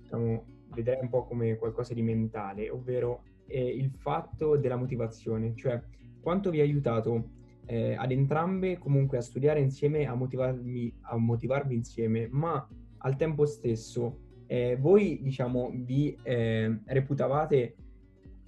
diciamo, 0.00 0.44
vedrei 0.68 1.00
un 1.02 1.10
po' 1.10 1.26
come 1.26 1.56
qualcosa 1.56 1.92
di 1.92 2.00
mentale, 2.00 2.70
ovvero 2.70 3.24
eh, 3.46 3.62
il 3.62 3.90
fatto 3.90 4.56
della 4.56 4.76
motivazione, 4.76 5.54
cioè 5.56 5.82
quanto 6.22 6.48
vi 6.48 6.60
ha 6.60 6.62
aiutato 6.62 7.32
eh, 7.66 7.94
ad 7.94 8.10
entrambe 8.10 8.78
comunque 8.78 9.18
a 9.18 9.22
studiare 9.22 9.60
insieme, 9.60 10.06
a 10.06 10.14
motivarmi, 10.14 10.96
a 11.02 11.18
motivarvi 11.18 11.74
insieme, 11.74 12.26
ma 12.30 12.66
al 13.02 13.16
tempo 13.16 13.44
stesso 13.44 14.29
eh, 14.50 14.76
voi 14.80 15.20
diciamo 15.22 15.70
vi 15.72 16.18
eh, 16.24 16.80
reputavate 16.86 17.76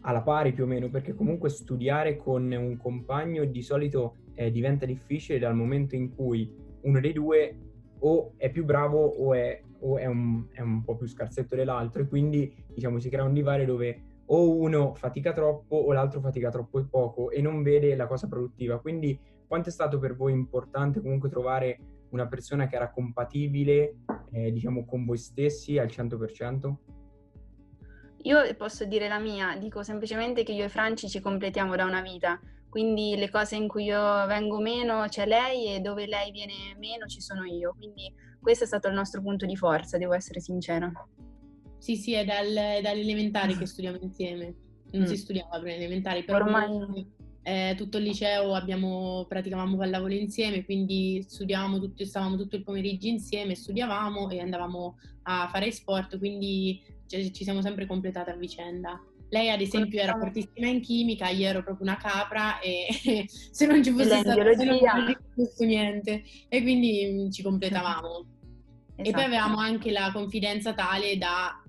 alla 0.00 0.22
pari 0.22 0.52
più 0.52 0.64
o 0.64 0.66
meno 0.66 0.90
perché 0.90 1.14
comunque 1.14 1.48
studiare 1.48 2.16
con 2.16 2.50
un 2.50 2.76
compagno 2.76 3.44
di 3.44 3.62
solito 3.62 4.16
eh, 4.34 4.50
diventa 4.50 4.84
difficile 4.84 5.38
dal 5.38 5.54
momento 5.54 5.94
in 5.94 6.12
cui 6.12 6.52
uno 6.80 6.98
dei 6.98 7.12
due 7.12 7.56
o 8.00 8.32
è 8.36 8.50
più 8.50 8.64
bravo 8.64 8.98
o 8.98 9.32
è, 9.32 9.62
o 9.78 9.96
è, 9.96 10.06
un, 10.06 10.46
è 10.50 10.60
un, 10.60 10.82
po' 10.82 10.96
più 10.96 11.06
scarsetto 11.06 11.54
dell'altro 11.54 12.02
e 12.02 12.08
quindi 12.08 12.52
diciamo 12.74 12.98
si 12.98 13.08
crea 13.08 13.22
un 13.22 13.32
divario 13.32 13.66
dove 13.66 14.02
o 14.26 14.56
uno 14.56 14.94
fatica 14.94 15.32
troppo 15.32 15.76
o 15.76 15.92
l'altro 15.92 16.18
fatica 16.18 16.50
troppo 16.50 16.84
poco 16.90 17.30
e 17.30 17.40
non 17.40 17.62
vede 17.62 17.94
la 17.94 18.08
cosa 18.08 18.26
produttiva. 18.26 18.80
Quindi 18.80 19.16
quanto 19.46 19.68
è 19.68 19.72
stato 19.72 20.00
per 20.00 20.16
voi 20.16 20.32
importante 20.32 21.00
comunque 21.00 21.28
trovare 21.28 21.78
una 22.12 22.28
persona 22.28 22.66
che 22.68 22.76
era 22.76 22.90
compatibile, 22.90 23.96
eh, 24.30 24.52
diciamo, 24.52 24.84
con 24.84 25.04
voi 25.04 25.18
stessi 25.18 25.78
al 25.78 25.88
100%? 25.88 26.74
Io 28.24 28.54
posso 28.56 28.84
dire 28.84 29.08
la 29.08 29.18
mia, 29.18 29.56
dico 29.58 29.82
semplicemente 29.82 30.44
che 30.44 30.52
io 30.52 30.64
e 30.64 30.68
Franci 30.68 31.08
ci 31.08 31.20
completiamo 31.20 31.74
da 31.74 31.84
una 31.84 32.02
vita, 32.02 32.40
quindi 32.68 33.16
le 33.16 33.28
cose 33.30 33.56
in 33.56 33.66
cui 33.66 33.84
io 33.84 34.26
vengo 34.26 34.60
meno 34.60 35.04
c'è 35.08 35.26
lei 35.26 35.74
e 35.74 35.80
dove 35.80 36.06
lei 36.06 36.30
viene 36.30 36.76
meno 36.78 37.06
ci 37.06 37.20
sono 37.20 37.44
io, 37.44 37.74
quindi 37.76 38.14
questo 38.40 38.64
è 38.64 38.66
stato 38.66 38.86
il 38.88 38.94
nostro 38.94 39.20
punto 39.22 39.44
di 39.44 39.56
forza, 39.56 39.98
devo 39.98 40.14
essere 40.14 40.40
sincera. 40.40 40.92
Sì, 41.78 41.96
sì, 41.96 42.12
è 42.12 42.24
dal, 42.24 42.46
dalle 42.52 43.00
elementari 43.00 43.56
che 43.56 43.66
studiamo 43.66 43.98
insieme, 44.00 44.54
non 44.92 45.02
mm. 45.02 45.06
si 45.06 45.16
studiava 45.16 45.58
prima 45.58 45.74
elementari, 45.74 46.22
però 46.22 46.44
ormai 46.44 47.10
eh, 47.42 47.74
tutto 47.76 47.98
il 47.98 48.04
liceo 48.04 48.54
abbiamo, 48.54 49.26
praticavamo 49.28 49.76
pallavolo 49.76 50.14
insieme, 50.14 50.64
quindi 50.64 51.24
studiavamo 51.26 51.78
tutto, 51.80 52.04
stavamo 52.04 52.36
tutto 52.36 52.56
il 52.56 52.62
pomeriggio 52.62 53.08
insieme, 53.08 53.54
studiavamo 53.54 54.30
e 54.30 54.40
andavamo 54.40 54.96
a 55.24 55.48
fare 55.48 55.70
sport, 55.72 56.18
quindi 56.18 56.80
cioè, 57.06 57.30
ci 57.30 57.44
siamo 57.44 57.60
sempre 57.60 57.86
completate 57.86 58.30
a 58.30 58.36
vicenda. 58.36 59.00
Lei 59.28 59.48
ad 59.50 59.60
esempio 59.60 60.00
era 60.00 60.16
fortissima 60.18 60.68
in 60.68 60.80
chimica, 60.80 61.28
io 61.28 61.48
ero 61.48 61.62
proprio 61.62 61.86
una 61.88 61.96
capra 61.96 62.60
e 62.60 62.86
se 63.26 63.66
non 63.66 63.82
ci 63.82 63.90
fosse 63.90 64.18
stato 64.18 64.42
non 64.42 64.46
avrei 64.46 65.16
niente 65.66 66.22
e 66.48 66.62
quindi 66.62 67.26
mm, 67.26 67.30
ci 67.30 67.42
completavamo. 67.42 68.08
Esatto. 68.08 68.30
E 68.94 69.10
poi 69.10 69.22
esatto. 69.22 69.36
avevamo 69.36 69.58
anche 69.58 69.90
la 69.90 70.10
confidenza 70.12 70.74
tale 70.74 71.16
da 71.16 71.60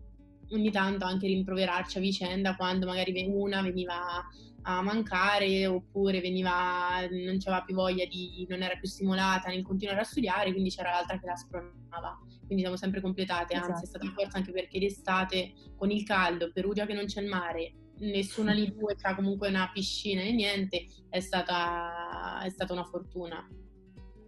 ogni 0.51 0.69
tanto 0.69 1.05
anche 1.05 1.25
rimproverarci 1.25 1.97
a 1.97 2.01
vicenda 2.01 2.55
quando 2.55 2.85
magari 2.85 3.25
una 3.27 3.61
veniva 3.61 4.23
a 4.63 4.81
mancare 4.81 5.67
oppure 5.67 6.21
veniva, 6.21 6.99
non 7.09 7.37
aveva 7.43 7.63
più 7.63 7.75
voglia 7.75 8.05
di, 8.05 8.45
non 8.49 8.61
era 8.61 8.75
più 8.75 8.87
stimolata 8.87 9.49
nel 9.49 9.63
continuare 9.63 10.01
a 10.01 10.05
studiare, 10.05 10.51
quindi 10.51 10.69
c'era 10.69 10.91
l'altra 10.91 11.19
che 11.19 11.25
la 11.25 11.35
spronava. 11.35 12.19
Quindi 12.45 12.61
siamo 12.61 12.77
sempre 12.77 13.01
completate, 13.01 13.55
anzi 13.55 13.69
esatto. 13.69 13.85
è 13.85 13.87
stata 13.87 14.05
una 14.05 14.13
forza 14.13 14.37
anche 14.37 14.51
perché 14.51 14.79
d'estate 14.79 15.53
con 15.75 15.91
il 15.91 16.03
caldo, 16.03 16.51
Perugia 16.51 16.85
che 16.85 16.93
non 16.93 17.05
c'è 17.05 17.21
il 17.21 17.29
mare, 17.29 17.73
nessuna 17.99 18.53
di 18.53 18.73
due 18.73 18.95
ha 19.01 19.15
comunque 19.15 19.49
una 19.49 19.69
piscina 19.73 20.21
e 20.21 20.31
niente, 20.31 20.85
è 21.09 21.19
stata, 21.19 22.41
è 22.43 22.49
stata 22.49 22.73
una 22.73 22.83
fortuna. 22.83 23.45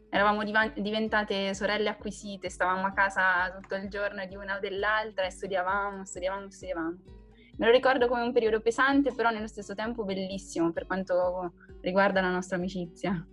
Eravamo 0.09 0.43
diventate 0.43 1.53
sorelle 1.53 1.89
acquisite, 1.89 2.49
stavamo 2.49 2.85
a 2.85 2.93
casa 2.93 3.51
tutto 3.59 3.75
il 3.75 3.89
giorno 3.89 4.25
di 4.25 4.35
una 4.35 4.57
o 4.57 4.59
dell'altra 4.59 5.25
e 5.25 5.29
studiavamo, 5.29 6.05
studiavamo, 6.05 6.49
studiavamo. 6.49 7.24
Me 7.57 7.65
lo 7.67 7.71
ricordo 7.71 8.07
come 8.07 8.21
un 8.21 8.33
periodo 8.33 8.59
pesante, 8.59 9.13
però 9.13 9.29
nello 9.29 9.47
stesso 9.47 9.73
tempo 9.73 10.03
bellissimo 10.03 10.71
per 10.71 10.85
quanto 10.85 11.53
riguarda 11.81 12.19
la 12.19 12.31
nostra 12.31 12.57
amicizia. 12.57 13.25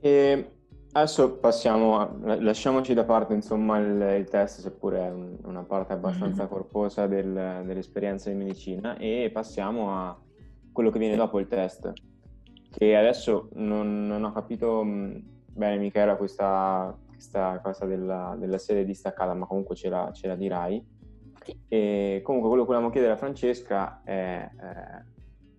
E 0.00 0.50
adesso 0.92 1.38
passiamo, 1.38 1.98
a, 1.98 2.14
lasciamoci 2.38 2.92
da 2.92 3.04
parte 3.04 3.32
insomma 3.32 3.78
il, 3.78 4.18
il 4.18 4.28
test, 4.28 4.60
seppure 4.60 5.06
è 5.06 5.10
un, 5.10 5.38
una 5.44 5.62
parte 5.62 5.94
abbastanza 5.94 6.42
mm-hmm. 6.42 6.52
corposa 6.52 7.06
del, 7.06 7.62
dell'esperienza 7.64 8.28
di 8.28 8.36
medicina, 8.36 8.96
e 8.98 9.30
passiamo 9.32 9.90
a 9.90 10.18
quello 10.72 10.90
che 10.90 10.98
viene 10.98 11.16
dopo 11.16 11.38
il 11.38 11.48
test, 11.48 11.92
che 12.70 12.94
adesso 12.94 13.48
non, 13.54 14.06
non 14.06 14.24
ho 14.24 14.32
capito 14.32 14.84
mm, 14.84 15.16
bene 15.46 15.78
Michela 15.78 16.16
questa, 16.16 16.94
questa 17.08 17.58
cosa 17.62 17.86
della, 17.86 18.36
della 18.38 18.58
sede 18.58 18.84
distaccata, 18.84 19.32
ma 19.32 19.46
comunque 19.46 19.74
ce 19.74 19.88
la, 19.88 20.10
ce 20.12 20.26
la 20.26 20.36
dirai. 20.36 20.94
E 21.68 22.20
comunque 22.22 22.48
quello 22.48 22.64
che 22.64 22.68
volevamo 22.68 22.90
chiedere 22.92 23.12
a 23.12 23.16
Francesca 23.16 24.02
è 24.02 24.50
eh, 24.52 25.14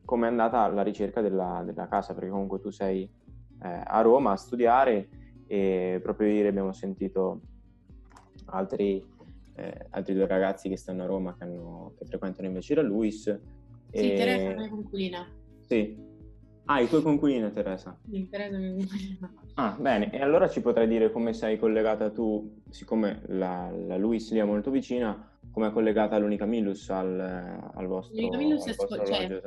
come 0.08 0.28
è 0.28 0.30
andata 0.30 0.68
la 0.68 0.84
ricerca 0.84 1.20
della, 1.20 1.62
della, 1.66 1.88
casa, 1.90 2.14
perché 2.14 2.30
comunque 2.30 2.62
tu 2.62 2.70
sei 2.70 3.04
eh, 3.04 3.82
a 3.86 4.00
Roma 4.02 4.32
a 4.32 4.38
studiare 4.38 5.10
e 5.48 6.00
proprio 6.02 6.30
ieri 6.30 6.48
abbiamo 6.48 6.72
sentito 6.72 7.42
altri, 8.46 9.04
eh, 9.56 9.88
altri 9.90 10.14
due 10.14 10.26
ragazzi 10.26 10.70
che 10.70 10.78
stanno 10.78 11.04
a 11.04 11.08
Roma 11.08 11.36
che, 11.36 11.44
hanno, 11.44 11.94
che 11.98 12.06
frequentano 12.06 12.48
invece 12.48 12.76
la 12.76 12.84
Luis. 12.84 13.24
Sì, 13.24 14.12
e... 14.12 14.16
Teresa 14.16 14.50
è 14.50 14.54
la 14.54 14.62
mia 14.62 14.70
conculina. 14.70 15.28
Sì. 15.68 16.06
Ah, 16.70 16.82
i 16.82 16.88
tuoi 16.88 17.02
conculini, 17.02 17.52
Teresa? 17.52 17.98
Sì, 18.10 18.28
Teresa 18.30 18.58
mia 18.58 18.76
conculina. 18.76 19.34
Ah, 19.56 19.78
bene. 19.78 20.12
E 20.12 20.22
allora 20.22 20.48
ci 20.48 20.62
potrai 20.62 20.88
dire 20.88 21.12
come 21.12 21.34
sei 21.34 21.58
collegata 21.60 22.12
tu, 22.12 22.62
siccome 22.70 23.24
la, 23.28 23.70
la 23.72 23.98
Luis 23.98 24.32
lì 24.32 24.40
è 24.40 24.44
molto 24.44 24.72
vicina, 24.72 25.27
come 25.52 25.68
è 25.68 25.72
collegata 25.72 26.18
l'Unica 26.18 26.46
Milus 26.46 26.90
al, 26.90 27.20
al 27.74 27.88
vostro, 27.88 28.16
L'Unica 28.16 28.38
Milus 28.38 28.68
al 28.68 28.76
vostro 28.76 29.02
è, 29.02 29.06
cioè, 29.06 29.42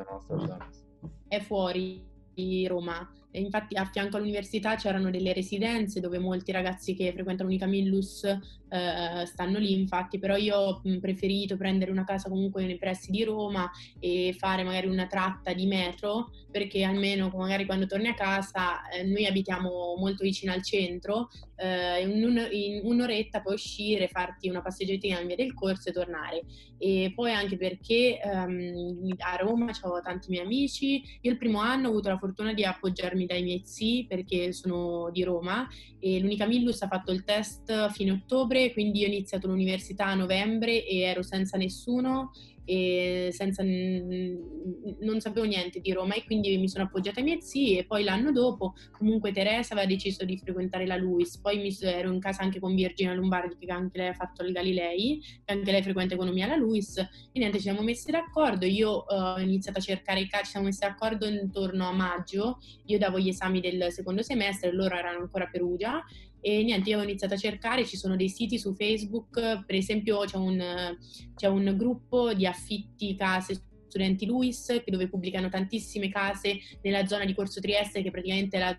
è 1.28 1.40
fuori 1.40 2.04
di 2.34 2.66
Roma, 2.66 3.10
infatti 3.38 3.76
a 3.76 3.84
fianco 3.84 4.16
all'università 4.16 4.74
c'erano 4.76 5.10
delle 5.10 5.32
residenze 5.32 6.00
dove 6.00 6.18
molti 6.18 6.52
ragazzi 6.52 6.94
che 6.94 7.12
frequentano 7.12 7.48
Unica 7.48 7.66
Millus 7.66 8.24
eh, 8.24 9.26
stanno 9.26 9.58
lì, 9.58 9.72
infatti, 9.72 10.18
però 10.18 10.36
io 10.36 10.56
ho 10.56 10.80
preferito 11.00 11.56
prendere 11.56 11.90
una 11.90 12.04
casa 12.04 12.28
comunque 12.28 12.64
nei 12.64 12.78
pressi 12.78 13.10
di 13.10 13.24
Roma 13.24 13.70
e 13.98 14.34
fare 14.38 14.62
magari 14.62 14.86
una 14.86 15.06
tratta 15.06 15.52
di 15.52 15.66
metro, 15.66 16.30
perché 16.50 16.84
almeno 16.84 17.30
magari 17.34 17.66
quando 17.66 17.86
torni 17.86 18.08
a 18.08 18.14
casa 18.14 18.88
eh, 18.88 19.02
noi 19.02 19.26
abitiamo 19.26 19.96
molto 19.98 20.22
vicino 20.22 20.52
al 20.52 20.62
centro, 20.62 21.28
eh, 21.56 22.02
in, 22.02 22.80
un'oretta 22.84 23.40
puoi 23.40 23.54
uscire, 23.54 24.08
farti 24.08 24.48
una 24.48 24.62
passeggiatina 24.62 25.20
in 25.20 25.26
via 25.26 25.36
del 25.36 25.52
corso 25.52 25.88
e 25.88 25.92
tornare. 25.92 26.44
E 26.78 27.12
poi 27.14 27.32
anche 27.32 27.56
perché 27.56 28.20
ehm, 28.20 29.14
a 29.18 29.36
Roma 29.36 29.70
ho 29.82 30.00
tanti 30.00 30.30
miei 30.30 30.44
amici, 30.44 31.02
io 31.20 31.30
il 31.30 31.36
primo 31.36 31.58
anno 31.58 31.88
ho 31.88 31.90
avuto 31.90 32.08
la 32.08 32.18
fortuna 32.18 32.54
di 32.54 32.64
appoggiarmi 32.64 33.19
aiutarmi 33.20 33.26
dai 33.26 33.42
miei 33.42 33.62
zii 33.64 34.06
perché 34.06 34.52
sono 34.52 35.10
di 35.10 35.22
Roma 35.22 35.68
e 35.98 36.20
l'Unica 36.20 36.46
Millus 36.46 36.80
ha 36.82 36.88
fatto 36.88 37.12
il 37.12 37.24
test 37.24 37.90
fine 37.90 38.12
ottobre, 38.12 38.72
quindi 38.72 39.00
io 39.00 39.06
ho 39.06 39.10
iniziato 39.10 39.46
l'università 39.46 40.06
a 40.06 40.14
novembre 40.14 40.86
e 40.86 41.00
ero 41.00 41.22
senza 41.22 41.56
nessuno 41.56 42.32
e 42.70 43.30
senza, 43.32 43.64
non 43.64 45.18
sapevo 45.18 45.44
niente 45.44 45.80
di 45.80 45.92
Roma 45.92 46.14
e 46.14 46.22
quindi 46.24 46.56
mi 46.56 46.68
sono 46.68 46.84
appoggiata 46.84 47.18
ai 47.18 47.24
miei 47.24 47.42
zii 47.42 47.78
e 47.78 47.84
poi 47.84 48.04
l'anno 48.04 48.30
dopo 48.30 48.74
comunque 48.96 49.32
Teresa 49.32 49.74
aveva 49.74 49.88
deciso 49.88 50.24
di 50.24 50.38
frequentare 50.38 50.86
la 50.86 50.94
Luis, 50.94 51.36
poi 51.38 51.58
mi, 51.58 51.76
ero 51.80 52.12
in 52.12 52.20
casa 52.20 52.42
anche 52.42 52.60
con 52.60 52.76
Virginia 52.76 53.12
Lombardi 53.12 53.56
che 53.58 53.72
anche 53.72 53.98
lei 53.98 54.06
ha 54.06 54.14
fatto 54.14 54.44
il 54.44 54.52
Galilei, 54.52 55.20
che 55.44 55.52
anche 55.52 55.72
lei 55.72 55.82
frequenta 55.82 56.14
economia 56.14 56.44
alla 56.44 56.54
Luis. 56.54 56.96
E 56.96 57.08
niente 57.32 57.56
ci 57.56 57.64
siamo 57.64 57.82
messi 57.82 58.12
d'accordo, 58.12 58.64
io 58.66 59.04
uh, 59.08 59.14
ho 59.14 59.40
iniziato 59.40 59.78
a 59.78 59.82
cercare 59.82 60.20
i 60.20 60.28
casi, 60.28 60.44
ci 60.44 60.50
siamo 60.52 60.66
messi 60.66 60.80
d'accordo 60.80 61.26
intorno 61.26 61.88
a 61.88 61.92
maggio, 61.92 62.60
io 62.86 62.98
davo 62.98 63.18
gli 63.18 63.30
esami 63.30 63.60
del 63.60 63.90
secondo 63.90 64.22
semestre, 64.22 64.70
loro 64.70 64.94
erano 64.94 65.18
ancora 65.18 65.46
a 65.46 65.50
Perugia 65.50 66.04
e 66.40 66.62
niente, 66.62 66.90
io 66.90 66.98
ho 66.98 67.02
iniziato 67.02 67.34
a 67.34 67.38
cercare, 67.38 67.84
ci 67.84 67.96
sono 67.96 68.16
dei 68.16 68.28
siti 68.28 68.58
su 68.58 68.74
Facebook, 68.74 69.64
per 69.64 69.74
esempio 69.74 70.20
c'è 70.20 70.36
un, 70.36 70.96
c'è 71.34 71.46
un 71.46 71.74
gruppo 71.76 72.32
di 72.32 72.46
affitti 72.46 73.14
case 73.14 73.64
studenti 73.90 74.24
Luis 74.24 74.82
dove 74.86 75.08
pubblicano 75.08 75.48
tantissime 75.48 76.08
case 76.08 76.58
nella 76.82 77.06
zona 77.06 77.24
di 77.24 77.34
Corso 77.34 77.60
Trieste 77.60 78.02
che 78.02 78.10
praticamente 78.10 78.56
è 78.56 78.60
la 78.60 78.78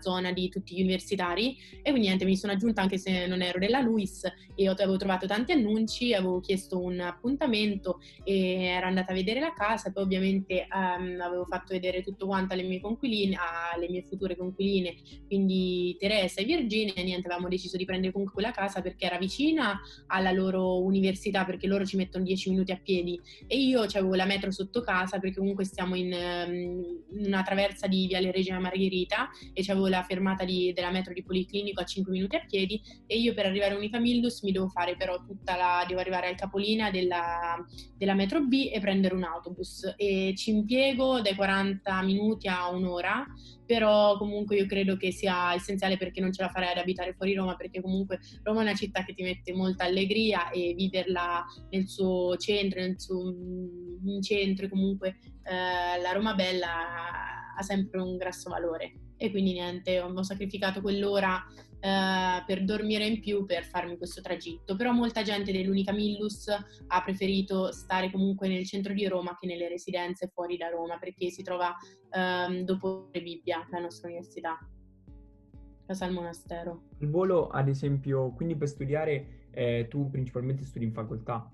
zona 0.00 0.32
di 0.32 0.48
tutti 0.48 0.74
gli 0.74 0.80
universitari 0.80 1.56
e 1.82 1.90
quindi 1.90 2.08
niente, 2.08 2.24
mi 2.24 2.36
sono 2.36 2.52
aggiunta 2.52 2.80
anche 2.80 2.98
se 2.98 3.26
non 3.26 3.42
ero 3.42 3.58
della 3.58 3.80
LUIS 3.80 4.24
e 4.54 4.68
avevo 4.68 4.96
trovato 4.96 5.26
tanti 5.26 5.52
annunci, 5.52 6.14
avevo 6.14 6.40
chiesto 6.40 6.80
un 6.80 7.00
appuntamento 7.00 8.00
e 8.24 8.64
ero 8.64 8.86
andata 8.86 9.12
a 9.12 9.14
vedere 9.14 9.40
la 9.40 9.52
casa, 9.52 9.92
poi 9.92 10.04
ovviamente 10.04 10.66
um, 10.72 11.20
avevo 11.20 11.44
fatto 11.44 11.72
vedere 11.72 12.02
tutto 12.02 12.26
quanto 12.26 12.54
alle 12.54 12.62
mie 12.62 12.80
conquiline, 12.80 13.36
alle 13.74 13.88
mie 13.88 14.02
future 14.02 14.36
conquiline, 14.36 14.94
quindi 15.26 15.96
Teresa 15.98 16.40
e 16.40 16.44
Virginia 16.44 16.94
e 16.94 17.02
niente, 17.02 17.26
avevamo 17.26 17.48
deciso 17.48 17.76
di 17.76 17.84
prendere 17.84 18.12
comunque 18.12 18.34
quella 18.34 18.52
casa 18.52 18.80
perché 18.80 19.06
era 19.06 19.18
vicina 19.18 19.80
alla 20.06 20.32
loro 20.32 20.82
università 20.82 21.44
perché 21.44 21.66
loro 21.66 21.84
ci 21.84 21.96
mettono 21.96 22.24
10 22.24 22.50
minuti 22.50 22.72
a 22.72 22.80
piedi. 22.82 23.20
E 23.46 23.58
io 23.58 23.82
avevo 23.82 24.14
la 24.14 24.24
metro 24.24 24.50
sotto 24.50 24.80
casa 24.80 25.18
perché 25.18 25.38
comunque 25.38 25.64
stiamo 25.64 25.94
in, 25.94 26.12
um, 26.12 27.26
una 27.26 27.42
traversa 27.42 27.86
di 27.86 28.06
Viale 28.06 28.30
Regina 28.30 28.58
Margherita 28.58 29.30
e 29.52 29.62
c'avevo 29.62 29.87
la 29.88 30.02
fermata 30.02 30.44
di, 30.44 30.72
della 30.72 30.90
metro 30.90 31.12
di 31.12 31.22
Policlinico 31.22 31.80
a 31.80 31.84
5 31.84 32.12
minuti 32.12 32.36
a 32.36 32.44
piedi 32.46 32.80
e 33.06 33.18
io 33.18 33.34
per 33.34 33.46
arrivare 33.46 33.74
a 33.74 33.76
Unicamillus 33.76 34.42
mi 34.42 34.52
devo 34.52 34.68
fare 34.68 34.96
però 34.96 35.22
tutta 35.24 35.56
la, 35.56 35.84
devo 35.86 36.00
arrivare 36.00 36.28
al 36.28 36.36
capolinea 36.36 36.90
della, 36.90 37.56
della 37.96 38.14
metro 38.14 38.40
B 38.44 38.70
e 38.72 38.80
prendere 38.80 39.14
un 39.14 39.24
autobus. 39.24 39.94
E 39.96 40.34
ci 40.36 40.50
impiego 40.50 41.20
dai 41.20 41.34
40 41.34 42.02
minuti 42.02 42.48
a 42.48 42.68
un'ora 42.70 43.26
però 43.68 44.16
comunque 44.16 44.56
io 44.56 44.64
credo 44.64 44.96
che 44.96 45.12
sia 45.12 45.52
essenziale 45.52 45.98
perché 45.98 46.22
non 46.22 46.32
ce 46.32 46.40
la 46.40 46.48
farei 46.48 46.70
ad 46.70 46.78
abitare 46.78 47.12
fuori 47.12 47.34
Roma 47.34 47.54
perché 47.54 47.82
comunque 47.82 48.18
Roma 48.42 48.60
è 48.60 48.62
una 48.62 48.74
città 48.74 49.04
che 49.04 49.12
ti 49.12 49.22
mette 49.22 49.52
molta 49.52 49.84
allegria 49.84 50.48
e 50.48 50.72
viverla 50.74 51.44
nel 51.68 51.86
suo 51.86 52.34
centro, 52.38 52.80
nel 52.80 52.98
suo 52.98 53.28
in 53.28 54.22
centro 54.22 54.70
comunque 54.70 55.18
eh, 55.42 56.00
la 56.00 56.12
Roma 56.12 56.34
bella 56.34 57.54
ha 57.54 57.62
sempre 57.62 58.00
un 58.00 58.16
grasso 58.16 58.48
valore 58.48 59.07
e 59.18 59.30
quindi 59.30 59.52
niente, 59.52 60.00
ho 60.00 60.22
sacrificato 60.22 60.80
quell'ora 60.80 61.44
eh, 61.80 62.42
per 62.46 62.64
dormire 62.64 63.04
in 63.04 63.20
più 63.20 63.44
per 63.44 63.64
farmi 63.64 63.96
questo 63.96 64.20
tragitto, 64.20 64.76
però 64.76 64.92
molta 64.92 65.22
gente 65.22 65.52
dell'Unica 65.52 65.92
Millus 65.92 66.48
ha 66.48 67.02
preferito 67.02 67.72
stare 67.72 68.10
comunque 68.10 68.48
nel 68.48 68.64
centro 68.64 68.92
di 68.94 69.06
Roma 69.06 69.36
che 69.38 69.46
nelle 69.46 69.68
residenze 69.68 70.28
fuori 70.32 70.56
da 70.56 70.68
Roma 70.68 70.98
perché 70.98 71.30
si 71.30 71.42
trova 71.42 71.74
eh, 72.10 72.62
dopo 72.64 73.08
Bibbia, 73.10 73.66
la 73.70 73.80
nostra 73.80 74.08
università, 74.08 74.58
casa 75.86 76.04
al 76.04 76.12
monastero. 76.12 76.84
Il 76.98 77.10
volo 77.10 77.48
ad 77.48 77.68
esempio, 77.68 78.32
quindi 78.32 78.56
per 78.56 78.68
studiare 78.68 79.48
eh, 79.50 79.86
tu 79.88 80.08
principalmente 80.10 80.64
studi 80.64 80.84
in 80.84 80.92
facoltà? 80.92 81.50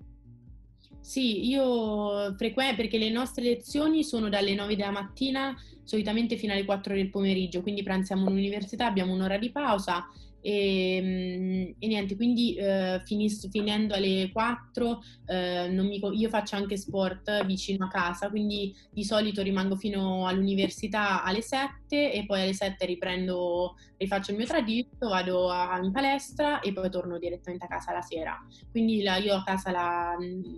Sì, 1.05 1.47
io 1.47 2.33
frequento 2.35 2.77
perché 2.77 2.97
le 2.97 3.11
nostre 3.11 3.43
lezioni 3.43 4.03
sono 4.03 4.27
dalle 4.27 4.55
9 4.55 4.75
della 4.75 4.89
mattina 4.89 5.55
solitamente 5.83 6.35
fino 6.35 6.51
alle 6.51 6.65
4 6.65 6.95
del 6.95 7.11
pomeriggio, 7.11 7.61
quindi 7.61 7.83
pranziamo 7.83 8.25
all'università, 8.27 8.87
abbiamo 8.87 9.13
un'ora 9.13 9.37
di 9.37 9.51
pausa 9.51 10.03
e, 10.45 10.99
mm, 11.01 11.71
e 11.79 11.87
niente, 11.87 12.15
quindi 12.15 12.53
eh, 12.53 13.01
finis, 13.03 13.49
finendo 13.49 13.95
alle 13.95 14.29
4 14.31 15.01
eh, 15.25 15.69
mi, 15.69 15.99
io 16.13 16.29
faccio 16.29 16.55
anche 16.55 16.77
sport 16.77 17.43
vicino 17.47 17.85
a 17.85 17.87
casa, 17.87 18.29
quindi 18.29 18.71
di 18.91 19.03
solito 19.03 19.41
rimango 19.41 19.75
fino 19.75 20.27
all'università 20.27 21.23
alle 21.23 21.41
7 21.41 22.13
e 22.13 22.25
poi 22.27 22.43
alle 22.43 22.53
7 22.53 22.85
riprendo, 22.85 23.75
rifaccio 23.97 24.31
il 24.31 24.37
mio 24.37 24.45
tragitto, 24.45 25.09
vado 25.09 25.49
a, 25.49 25.79
in 25.81 25.91
palestra 25.91 26.59
e 26.59 26.71
poi 26.73 26.91
torno 26.91 27.17
direttamente 27.17 27.65
a 27.65 27.69
casa 27.69 27.91
la 27.91 28.01
sera. 28.01 28.37
Quindi 28.69 29.01
la, 29.01 29.17
io 29.17 29.33
a 29.33 29.43
casa 29.43 29.71
la, 29.71 30.15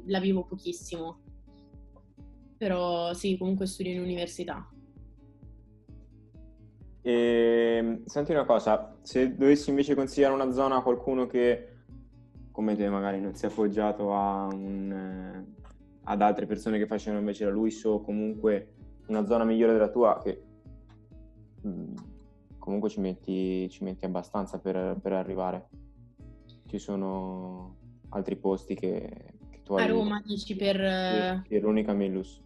la 0.08 0.20
vivo 0.20 0.44
pochissimo, 0.44 1.22
però 2.58 3.14
sì, 3.14 3.38
comunque 3.38 3.68
studio 3.68 3.94
in 3.94 4.02
università. 4.02 4.68
E, 7.08 7.78
ehm, 7.78 8.04
senti 8.04 8.34
una 8.34 8.44
cosa, 8.44 8.98
se 9.02 9.34
dovessi 9.34 9.70
invece 9.70 9.96
consigliare 9.96 10.34
una 10.34 10.52
zona 10.52 10.76
a 10.76 10.82
qualcuno 10.82 11.26
che 11.26 11.76
come 12.52 12.76
te 12.76 12.90
magari 12.90 13.22
non 13.22 13.34
si 13.34 13.46
è 13.46 13.48
appoggiato 13.48 14.08
un, 14.08 14.92
eh, 14.92 15.46
ad 16.04 16.22
altre 16.22 16.46
persone 16.46 16.78
che 16.78 16.86
facevano 16.86 17.20
invece 17.20 17.46
la 17.46 17.52
Luis 17.52 17.82
o 17.86 18.02
comunque 18.02 18.74
una 19.08 19.26
zona 19.26 19.46
migliore 19.46 19.72
della 19.72 19.90
tua 19.90 20.20
che 20.22 20.44
mh, 21.62 21.70
mm, 21.70 21.96
comunque 22.58 22.90
ci 22.90 23.00
metti, 23.00 23.70
ci 23.70 23.86
metti 23.86 24.04
abbastanza 24.04 24.60
per, 24.60 24.98
per, 25.02 25.14
arrivare. 25.14 25.70
Ci 26.66 26.78
sono 26.78 27.78
altri 28.10 28.36
posti 28.36 28.76
che, 28.76 29.10
che 29.50 29.62
tu 29.64 29.76
hai. 29.76 29.86
A 29.86 29.88
Roma 29.88 30.22
dici 30.26 30.58
per... 30.58 31.42
Per 31.48 31.62
l'unica 31.62 31.94
Millus 31.94 32.44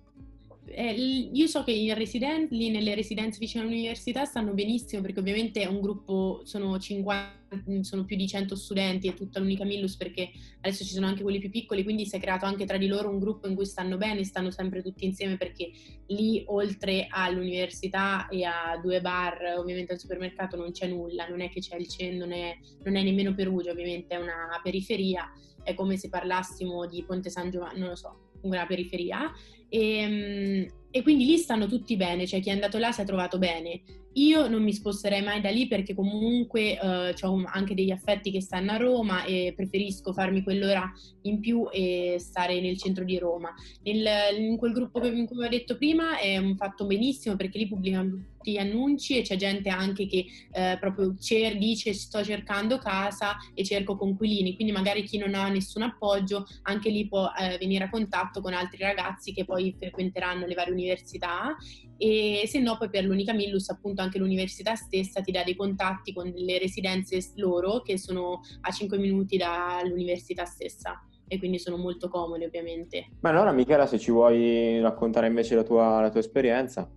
eh, 0.73 0.93
io 0.93 1.47
so 1.47 1.63
che 1.63 1.71
i 1.71 1.93
residenti 1.93 2.69
nelle 2.69 2.95
residenze 2.95 3.39
vicino 3.39 3.63
all'università 3.63 4.25
stanno 4.25 4.53
benissimo 4.53 5.01
perché 5.01 5.19
ovviamente 5.19 5.61
è 5.61 5.65
un 5.65 5.81
gruppo, 5.81 6.41
sono 6.43 6.77
50, 6.77 7.81
sono 7.81 8.05
più 8.05 8.15
di 8.15 8.27
100 8.27 8.55
studenti 8.55 9.07
e 9.07 9.13
tutta 9.13 9.39
l'unica 9.39 9.63
Millus 9.63 9.95
perché 9.95 10.31
adesso 10.61 10.83
ci 10.83 10.93
sono 10.93 11.07
anche 11.07 11.23
quelli 11.23 11.39
più 11.39 11.49
piccoli, 11.49 11.83
quindi 11.83 12.05
si 12.05 12.15
è 12.15 12.19
creato 12.19 12.45
anche 12.45 12.65
tra 12.65 12.77
di 12.77 12.87
loro 12.87 13.09
un 13.09 13.19
gruppo 13.19 13.47
in 13.47 13.55
cui 13.55 13.65
stanno 13.65 13.97
bene, 13.97 14.23
stanno 14.23 14.51
sempre 14.51 14.81
tutti 14.81 15.05
insieme 15.05 15.37
perché 15.37 15.71
lì 16.07 16.43
oltre 16.47 17.07
all'università 17.09 18.27
e 18.27 18.43
a 18.43 18.79
due 18.81 19.01
bar, 19.01 19.55
ovviamente 19.57 19.93
al 19.93 19.99
supermercato 19.99 20.57
non 20.57 20.71
c'è 20.71 20.87
nulla, 20.87 21.27
non 21.27 21.41
è 21.41 21.49
che 21.49 21.59
c'è 21.59 21.75
il 21.75 21.87
centro, 21.87 22.25
non 22.25 22.31
è, 22.33 22.57
non 22.83 22.95
è 22.95 23.03
nemmeno 23.03 23.33
Perugia, 23.33 23.71
ovviamente 23.71 24.15
è 24.15 24.17
una 24.17 24.59
periferia, 24.63 25.31
è 25.63 25.73
come 25.73 25.97
se 25.97 26.09
parlassimo 26.09 26.85
di 26.87 27.03
Ponte 27.03 27.29
San 27.29 27.49
Giovanni, 27.49 27.79
non 27.79 27.89
lo 27.89 27.95
so, 27.95 28.30
una 28.41 28.65
periferia 28.65 29.31
e, 29.69 29.97
ehm, 29.97 30.67
e, 30.91 31.01
quindi 31.01 31.25
lì 31.25 31.37
stanno 31.37 31.67
tutti 31.67 31.95
bene, 31.95 32.27
cioè 32.27 32.41
chi 32.41 32.49
è 32.49 32.53
andato 32.53 32.77
là 32.77 32.91
si 32.91 33.01
è 33.01 33.05
trovato 33.05 33.37
bene. 33.37 33.81
Io 34.13 34.47
non 34.47 34.61
mi 34.61 34.73
sposterei 34.73 35.21
mai 35.21 35.39
da 35.39 35.49
lì 35.49 35.67
perché 35.67 35.95
comunque 35.95 36.77
eh, 36.77 37.15
ho 37.21 37.43
anche 37.45 37.73
degli 37.73 37.91
affetti 37.91 38.29
che 38.29 38.41
stanno 38.41 38.71
a 38.71 38.77
Roma 38.77 39.23
e 39.23 39.53
preferisco 39.55 40.11
farmi 40.11 40.43
quell'ora 40.43 40.91
in 41.23 41.39
più 41.39 41.69
e 41.71 42.17
stare 42.19 42.59
nel 42.59 42.77
centro 42.77 43.05
di 43.05 43.17
Roma. 43.17 43.53
Nel, 43.83 44.37
in 44.37 44.57
quel 44.57 44.73
gruppo 44.73 44.99
che 44.99 45.11
vi 45.11 45.21
ho 45.21 45.47
detto 45.47 45.77
prima 45.77 46.17
è 46.17 46.37
un 46.37 46.57
fatto 46.57 46.85
benissimo 46.85 47.37
perché 47.37 47.57
lì 47.57 47.67
pubblicano 47.67 48.09
tutti 48.41 48.51
gli 48.51 48.57
annunci 48.57 49.17
e 49.17 49.21
c'è 49.21 49.37
gente 49.37 49.69
anche 49.69 50.07
che 50.07 50.25
eh, 50.51 50.77
proprio 50.79 51.15
cer- 51.17 51.57
dice 51.57 51.93
sto 51.93 52.23
cercando 52.23 52.79
casa 52.79 53.37
e 53.53 53.63
cerco 53.63 53.95
conquilini, 53.95 54.55
quindi 54.55 54.73
magari 54.73 55.03
chi 55.03 55.17
non 55.17 55.35
ha 55.35 55.47
nessun 55.47 55.83
appoggio 55.83 56.45
anche 56.63 56.89
lì 56.89 57.07
può 57.07 57.31
eh, 57.39 57.57
venire 57.59 57.85
a 57.85 57.89
contatto 57.89 58.41
con 58.41 58.53
altri 58.53 58.79
ragazzi 58.79 59.31
che 59.31 59.45
poi 59.45 59.73
frequenteranno 59.77 60.45
le 60.45 60.55
varie 60.55 60.73
università 60.73 61.55
e 62.03 62.47
se 62.47 62.59
no 62.59 62.77
poi 62.77 62.89
per 62.89 63.03
l'Unica 63.03 63.31
Millus 63.31 63.69
appunto 63.69 64.01
anche 64.01 64.17
l'università 64.17 64.73
stessa 64.73 65.21
ti 65.21 65.31
dà 65.31 65.43
dei 65.43 65.55
contatti 65.55 66.13
con 66.13 66.33
le 66.35 66.57
residenze 66.57 67.19
loro 67.35 67.83
che 67.83 67.99
sono 67.99 68.39
a 68.61 68.71
5 68.71 68.97
minuti 68.97 69.37
dall'università 69.37 70.45
stessa 70.45 70.99
e 71.27 71.37
quindi 71.37 71.59
sono 71.59 71.77
molto 71.77 72.09
comode 72.09 72.45
ovviamente. 72.45 73.09
Ma 73.19 73.29
allora 73.29 73.51
Michela 73.51 73.85
se 73.85 73.99
ci 73.99 74.09
vuoi 74.09 74.81
raccontare 74.81 75.27
invece 75.27 75.53
la 75.53 75.61
tua, 75.61 76.01
la 76.01 76.09
tua 76.09 76.21
esperienza. 76.21 76.89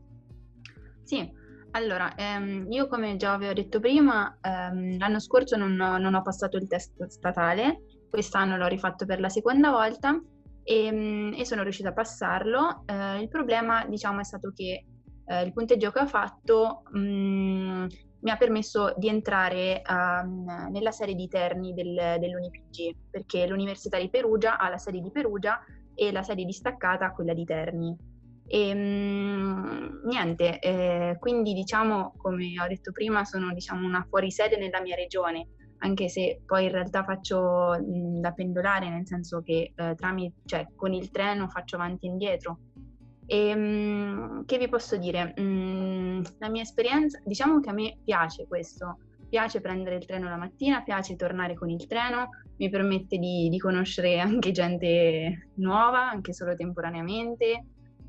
Sì, 1.03 1.31
allora, 1.73 2.15
ehm, 2.15 2.73
io 2.73 2.89
come 2.89 3.17
già 3.17 3.35
avevo 3.35 3.53
detto 3.53 3.81
prima, 3.81 4.39
ehm, 4.41 4.97
l'anno 4.97 5.21
scorso 5.21 5.59
non, 5.59 5.75
non, 5.75 6.15
ho 6.15 6.23
passato 6.23 6.57
il 6.57 6.67
test 6.67 7.05
statale, 7.09 7.83
quest'anno 8.09 8.57
l'ho 8.57 8.69
rifatto 8.69 9.05
per 9.05 9.21
la 9.21 9.29
seconda 9.29 9.71
volta 9.71 10.19
e, 10.63 10.87
ehm, 10.87 11.35
e 11.37 11.45
sono 11.45 11.63
riuscita 11.63 11.91
a 11.91 11.93
passarlo. 11.93 12.85
Eh, 12.87 13.21
il 13.21 13.29
problema, 13.29 13.85
diciamo, 13.87 14.21
è 14.21 14.25
stato 14.25 14.51
che 14.55 14.85
eh, 15.27 15.43
il 15.43 15.53
punteggio 15.53 15.91
che 15.91 16.01
ho 16.01 16.07
fatto 16.07 16.83
mh, 16.91 16.99
mm, 16.99 17.87
mi 18.25 18.31
ha 18.31 18.37
permesso 18.37 18.95
di 18.97 19.09
entrare 19.09 19.83
um, 19.87 20.69
nella 20.71 20.91
serie 20.93 21.15
di 21.15 21.29
Terni 21.29 21.75
del, 21.75 22.17
dell'UniPG, 22.19 22.97
perché 23.11 23.47
l'Università 23.47 23.99
di 23.99 24.09
Perugia 24.09 24.59
ha 24.59 24.69
la 24.71 24.79
serie 24.79 25.03
di 25.03 25.11
Perugia 25.11 25.61
e 25.95 26.11
la 26.11 26.23
serie 26.23 26.45
distaccata 26.45 27.13
quella 27.13 27.35
di 27.35 27.45
Terni. 27.45 27.97
E 28.47 28.75
mh, 28.75 30.01
niente, 30.07 30.59
eh, 30.59 31.17
quindi 31.19 31.53
diciamo, 31.53 32.15
come 32.17 32.55
ho 32.61 32.67
detto 32.67 32.93
prima, 32.93 33.25
sono 33.25 33.53
diciamo, 33.53 33.87
una 33.87 34.05
fuorisede 34.09 34.57
nella 34.57 34.81
mia 34.81 34.97
regione, 34.97 35.49
anche 35.79 36.09
se 36.09 36.41
poi 36.47 36.65
in 36.65 36.73
realtà 36.73 37.05
faccio 37.05 37.77
mh, 37.79 38.21
da 38.21 38.33
pendolare, 38.33 38.89
nel 38.89 39.07
senso 39.07 39.43
che 39.43 39.73
eh, 39.75 39.95
tramite, 39.95 40.41
cioè, 40.47 40.67
con 40.75 40.95
il 40.95 41.11
treno 41.11 41.49
faccio 41.49 41.77
avanti 41.77 42.07
e 42.07 42.11
indietro. 42.11 42.59
E, 43.27 43.55
mh, 43.55 44.45
che 44.45 44.59
vi 44.59 44.69
posso 44.69 44.97
dire? 44.97 45.35
Mh, 45.37 46.23
la 46.39 46.49
mia 46.49 46.63
esperienza, 46.63 47.21
diciamo 47.25 47.61
che 47.61 47.71
a 47.71 47.73
me 47.73 47.99
piace 48.05 48.47
questo, 48.47 48.99
piace 49.29 49.61
prendere 49.61 49.97
il 49.97 50.05
treno 50.05 50.29
la 50.29 50.37
mattina, 50.37 50.83
piace 50.83 51.17
tornare 51.17 51.55
con 51.55 51.69
il 51.71 51.87
treno, 51.87 52.29
mi 52.57 52.69
permette 52.69 53.19
di, 53.19 53.49
di 53.49 53.59
conoscere 53.59 54.21
anche 54.21 54.53
gente 54.53 55.49
nuova, 55.55 56.09
anche 56.09 56.33
solo 56.33 56.55
temporaneamente. 56.55 57.65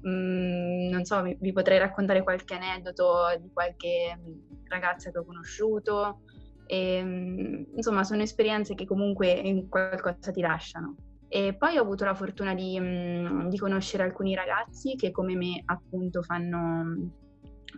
Mm, 0.08 0.90
non 0.90 1.04
so, 1.04 1.22
vi, 1.24 1.36
vi, 1.40 1.52
potrei 1.52 1.80
raccontare 1.80 2.22
qualche 2.22 2.54
aneddoto 2.54 3.36
di 3.42 3.50
qualche 3.52 4.20
ragazza 4.68 5.10
che 5.10 5.18
ho 5.18 5.26
conosciuto. 5.26 6.22
E, 6.68 6.96
ehm, 6.98 7.66
insomma, 7.76 8.04
sono 8.04 8.22
esperienze 8.22 8.76
che 8.76 8.86
comunque 8.86 9.66
qualcosa 9.68 10.32
ti 10.32 10.42
lasciano. 10.42 10.96
E 11.28 11.56
poi 11.58 11.78
ho 11.78 11.82
avuto 11.82 12.06
la 12.06 12.14
fortuna 12.14 12.54
di, 12.54 12.80
mm, 12.80 13.48
di 13.48 13.58
conoscere 13.58 14.04
alcuni 14.04 14.36
ragazzi 14.36 14.96
che 14.96 15.12
come 15.12 15.36
me 15.36 15.62
appunto 15.66 16.22
fanno, 16.22 17.12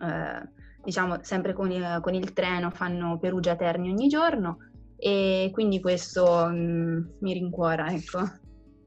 eh, 0.02 0.50
diciamo, 0.84 1.20
sempre 1.22 1.54
con 1.54 2.00
con 2.02 2.14
il, 2.14 2.34
treno, 2.34 2.70
fanno 2.70 3.18
Perugia 3.20 3.56
Terni 3.56 3.90
ogni 3.90 4.08
giorno 4.08 4.58
e 4.98 5.50
quindi 5.54 5.80
questo 5.80 6.48
mm, 6.50 7.06
mi 7.20 7.34
rincuora, 7.34 7.88
ecco. 7.92 8.20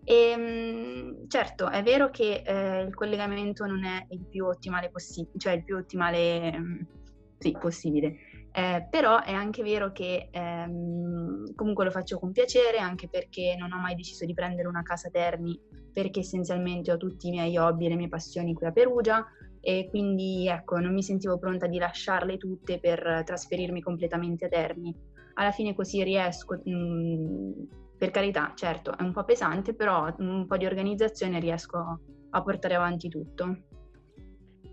E, 0.05 0.35
mm, 0.37 1.29
certo, 1.29 1.69
è 1.69 1.83
vero 1.83 2.11
che 2.11 2.43
eh, 2.45 2.83
il 2.83 2.95
collegamento 2.95 3.65
non 3.67 3.85
è 3.85 4.07
il 4.11 4.27
più 4.29 4.47
ottimale 4.47 4.91
possibile, 4.91 5.39
cioè 5.39 5.55
il 5.55 5.65
più 5.65 5.77
ottimale 5.77 6.87
sì, 7.39 7.57
possibile. 7.59 8.17
Eh, 8.53 8.89
però 8.91 9.23
è 9.23 9.33
anche 9.33 9.63
vero 9.63 9.93
che 9.93 10.29
ehm, 10.31 11.55
comunque 11.55 11.85
lo 11.85 11.91
faccio 11.91 12.19
con 12.19 12.33
piacere, 12.33 12.79
anche 12.79 13.09
perché 13.09 13.55
non 13.59 13.73
ho 13.73 13.79
mai 13.79 13.95
deciso 13.95 14.25
di 14.25 14.35
prendere 14.35 14.67
una 14.67 14.83
casa 14.83 15.09
Terni, 15.09 15.59
perché 15.93 16.21
essenzialmente 16.21 16.91
ho 16.91 16.97
tutti 16.97 17.29
i 17.29 17.31
miei 17.31 17.57
hobby 17.57 17.87
e 17.87 17.89
le 17.91 17.97
mie 17.97 18.09
passioni 18.09 18.53
qui 18.55 18.67
a 18.67 18.73
Perugia 18.73 19.25
e 19.61 19.89
quindi 19.91 20.49
ecco, 20.49 20.79
non 20.79 20.95
mi 20.95 21.03
sentivo 21.03 21.39
pronta 21.39 21.67
di 21.67 21.79
lasciarle 21.79 22.39
tutte 22.39 22.81
per 22.81 23.23
trasferirmi 23.25 23.81
completamente 23.81 24.47
a 24.47 24.49
Terni. 24.49 24.95
Alla 25.35 25.53
fine 25.53 25.75
così 25.75 26.03
riesco, 26.03 26.61
mh, 26.65 26.71
mm, 26.71 27.53
per 27.99 28.11
carità, 28.11 28.53
certo, 28.57 28.97
è 28.97 29.03
un 29.03 29.13
po' 29.13 29.25
pesante, 29.25 29.75
però 29.75 30.13
un 30.19 30.47
po' 30.47 30.57
di 30.57 30.67
organizzazione 30.67 31.39
riesco 31.39 32.01
a 32.31 32.43
portare 32.43 32.75
avanti 32.75 33.09
tutto. 33.09 33.59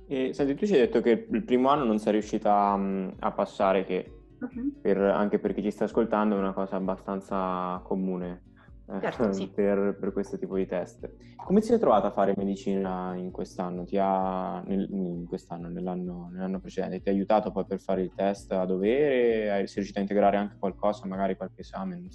E, 0.07 0.33
senti, 0.33 0.55
tu 0.55 0.65
ci 0.65 0.73
hai 0.73 0.79
detto 0.79 1.01
che 1.01 1.27
il 1.29 1.43
primo 1.43 1.69
anno 1.69 1.83
non 1.83 1.99
sei 1.99 2.13
riuscita 2.13 2.53
a, 2.53 2.77
mm, 2.77 3.09
a 3.19 3.31
passare, 3.31 3.83
che 3.83 4.11
uh-huh. 4.39 4.79
per, 4.81 4.97
anche 4.97 5.39
per 5.39 5.53
chi 5.53 5.61
ci 5.61 5.71
sta 5.71 5.83
ascoltando 5.83 6.35
è 6.35 6.39
una 6.39 6.53
cosa 6.53 6.77
abbastanza 6.77 7.81
comune 7.83 8.43
eh, 8.89 9.01
certo, 9.01 9.33
sì. 9.33 9.49
per, 9.53 9.97
per, 9.99 10.13
questo 10.13 10.37
tipo 10.37 10.55
di 10.55 10.65
test. 10.65 11.09
Come 11.35 11.59
ti 11.59 11.67
sei 11.67 11.79
trovata 11.79 12.07
a 12.07 12.11
fare 12.11 12.33
medicina 12.37 13.15
in 13.15 13.31
quest'anno? 13.31 13.83
Ti 13.83 13.97
ha, 13.97 14.61
nel, 14.65 14.87
in 14.89 15.25
quest'anno, 15.25 15.67
nell'anno, 15.67 16.29
nell'anno, 16.31 16.59
precedente? 16.59 17.01
Ti 17.01 17.09
ha 17.09 17.11
aiutato 17.11 17.51
poi 17.51 17.65
per 17.65 17.81
fare 17.81 18.01
il 18.01 18.13
test 18.15 18.51
a 18.53 18.65
dovere? 18.65 19.67
Sei 19.67 19.75
riuscita 19.75 19.99
a 19.99 20.03
integrare 20.03 20.37
anche 20.37 20.55
qualcosa, 20.57 21.05
magari 21.05 21.35
qualche 21.35 21.61
esame? 21.61 22.07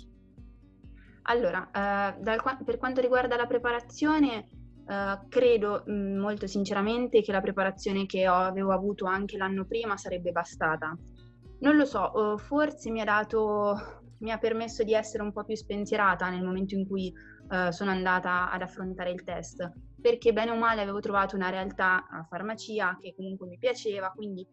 Allora, 1.24 1.66
eh, 1.70 2.20
dal, 2.20 2.40
per 2.64 2.78
quanto 2.78 3.00
riguarda 3.00 3.36
la 3.36 3.46
preparazione, 3.46 4.46
Uh, 4.84 5.28
credo 5.28 5.84
mh, 5.86 5.92
mm, 5.92 6.18
molto 6.18 6.46
sinceramente 6.48 7.22
che 7.22 7.30
la 7.30 7.40
preparazione 7.40 8.04
che 8.04 8.28
ho, 8.28 8.34
avevo 8.34 8.72
avuto 8.72 9.04
anche 9.04 9.36
l'anno 9.36 9.64
prima 9.64 9.96
sarebbe 9.96 10.32
bastata. 10.32 10.96
Non 11.60 11.76
lo 11.76 11.84
so, 11.84 12.10
uh, 12.12 12.38
forse 12.38 12.90
mi 12.90 13.00
ha 13.00 13.04
dato, 13.04 13.76
mi 14.18 14.32
ha 14.32 14.38
permesso 14.38 14.82
di 14.82 14.92
essere 14.92 15.22
un 15.22 15.32
po' 15.32 15.44
più 15.44 15.54
spensierata 15.54 16.28
nel 16.28 16.42
momento 16.42 16.74
in 16.74 16.88
cui 16.88 17.12
uh, 17.48 17.70
sono 17.70 17.92
andata 17.92 18.50
ad 18.50 18.60
affrontare 18.62 19.12
il 19.12 19.22
test, 19.22 19.70
perché 20.00 20.32
bene 20.32 20.50
o 20.50 20.56
male 20.56 20.82
avevo 20.82 20.98
trovato 20.98 21.36
una 21.36 21.48
realtà 21.48 22.08
a 22.08 22.26
farmacia 22.28 22.98
che 23.00 23.14
comunque 23.14 23.46
mi 23.46 23.58
piaceva, 23.58 24.10
quindi 24.10 24.44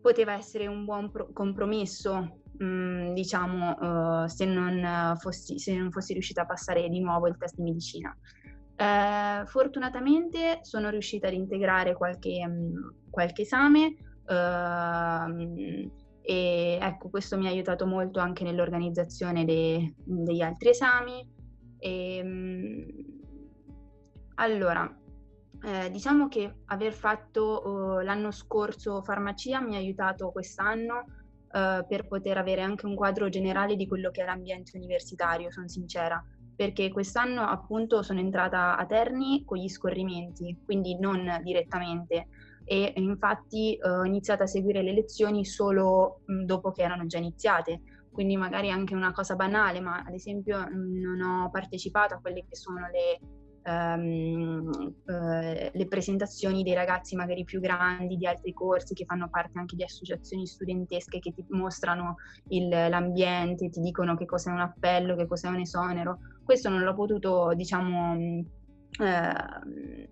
poteva 0.00 0.34
essere 0.34 0.68
un 0.68 0.84
buon 0.84 1.10
pro- 1.10 1.32
compromesso, 1.32 2.42
mh, 2.58 2.64
mm, 2.64 3.12
diciamo, 3.14 4.28
se 4.28 4.44
non, 4.44 5.16
fossi, 5.18 5.58
se 5.58 5.76
non 5.76 5.90
fossi 5.90 6.12
riuscita 6.12 6.42
a 6.42 6.46
passare 6.46 6.88
di 6.88 7.00
nuovo 7.00 7.26
il 7.26 7.36
test 7.36 7.56
di 7.56 7.62
medicina. 7.62 8.16
Eh, 8.76 9.46
fortunatamente 9.46 10.58
sono 10.62 10.90
riuscita 10.90 11.28
ad 11.28 11.32
integrare 11.32 11.94
qualche, 11.94 12.46
mm, 12.46 12.76
qualche 13.08 13.42
esame 13.42 13.96
eh, 14.26 15.90
e 16.20 16.78
ecco 16.80 17.08
questo 17.08 17.38
mi 17.38 17.46
ha 17.46 17.50
aiutato 17.50 17.86
molto 17.86 18.20
anche 18.20 18.44
nell'organizzazione 18.44 19.44
de, 19.44 19.94
degli 20.04 20.42
altri 20.42 20.70
esami. 20.70 21.26
E, 21.78 22.20
mm, 22.22 22.88
allora, 24.34 24.94
eh, 25.62 25.90
diciamo 25.90 26.28
che 26.28 26.56
aver 26.66 26.92
fatto 26.92 27.40
oh, 27.40 28.00
l'anno 28.00 28.30
scorso 28.30 29.02
farmacia 29.02 29.60
mi 29.60 29.76
ha 29.76 29.78
aiutato 29.78 30.30
quest'anno 30.30 31.04
eh, 31.52 31.84
per 31.88 32.06
poter 32.06 32.36
avere 32.38 32.60
anche 32.60 32.86
un 32.86 32.94
quadro 32.94 33.28
generale 33.28 33.76
di 33.76 33.86
quello 33.86 34.10
che 34.10 34.22
è 34.22 34.26
l'ambiente 34.26 34.76
universitario, 34.76 35.50
sono 35.50 35.68
sincera 35.68 36.22
perché 36.56 36.90
quest'anno 36.90 37.42
appunto 37.42 38.02
sono 38.02 38.18
entrata 38.18 38.76
a 38.76 38.86
Terni 38.86 39.44
con 39.44 39.58
gli 39.58 39.68
scorrimenti, 39.68 40.58
quindi 40.64 40.98
non 40.98 41.40
direttamente. 41.42 42.28
E 42.64 42.94
infatti 42.96 43.74
eh, 43.76 43.88
ho 43.88 44.04
iniziato 44.04 44.42
a 44.42 44.46
seguire 44.46 44.82
le 44.82 44.92
lezioni 44.92 45.44
solo 45.44 46.22
mh, 46.24 46.44
dopo 46.44 46.72
che 46.72 46.82
erano 46.82 47.06
già 47.06 47.18
iniziate, 47.18 47.82
quindi 48.10 48.36
magari 48.36 48.70
anche 48.70 48.94
una 48.94 49.12
cosa 49.12 49.36
banale, 49.36 49.80
ma 49.80 50.02
ad 50.04 50.14
esempio 50.14 50.58
mh, 50.58 51.00
non 51.00 51.20
ho 51.20 51.50
partecipato 51.50 52.14
a 52.14 52.18
quelle 52.18 52.44
che 52.48 52.56
sono 52.56 52.88
le 52.88 53.20
um, 53.66 54.70
uh, 55.04 55.70
le 55.72 55.86
presentazioni 55.88 56.62
dei 56.62 56.74
ragazzi 56.74 57.16
magari 57.16 57.44
più 57.44 57.60
grandi 57.60 58.16
di 58.16 58.26
altri 58.26 58.52
corsi 58.52 58.94
che 58.94 59.04
fanno 59.04 59.28
parte 59.28 59.58
anche 59.58 59.76
di 59.76 59.82
associazioni 59.82 60.46
studentesche 60.46 61.18
che 61.18 61.32
ti 61.32 61.44
mostrano 61.50 62.16
il, 62.48 62.68
l'ambiente, 62.68 63.68
ti 63.68 63.80
dicono 63.80 64.16
che 64.16 64.24
cos'è 64.24 64.50
un 64.50 64.60
appello, 64.60 65.16
che 65.16 65.26
cos'è 65.26 65.48
un 65.48 65.60
esonero. 65.60 66.18
Questo 66.44 66.68
non 66.68 66.82
l'ho 66.82 66.94
potuto, 66.94 67.52
diciamo, 67.54 68.44
eh, 69.00 70.08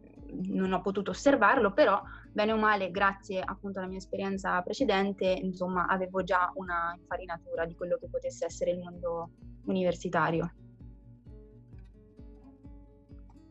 non 0.53 0.73
ho 0.73 0.81
potuto 0.81 1.13
osservarlo, 1.13 1.73
però 1.73 2.03
bene 2.33 2.53
o 2.53 2.57
male, 2.57 2.91
grazie 2.91 3.41
appunto 3.41 3.79
alla 3.79 3.89
mia 3.89 3.99
esperienza 3.99 4.61
precedente, 4.63 5.27
insomma, 5.27 5.87
avevo 5.87 6.25
già 6.25 6.51
una 6.55 6.93
infarinatura 6.99 7.65
di 7.65 7.75
quello 7.77 7.97
che 7.99 8.09
potesse 8.09 8.47
essere 8.47 8.73
il 8.73 8.81
mondo 8.81 9.31
universitario. 9.67 10.53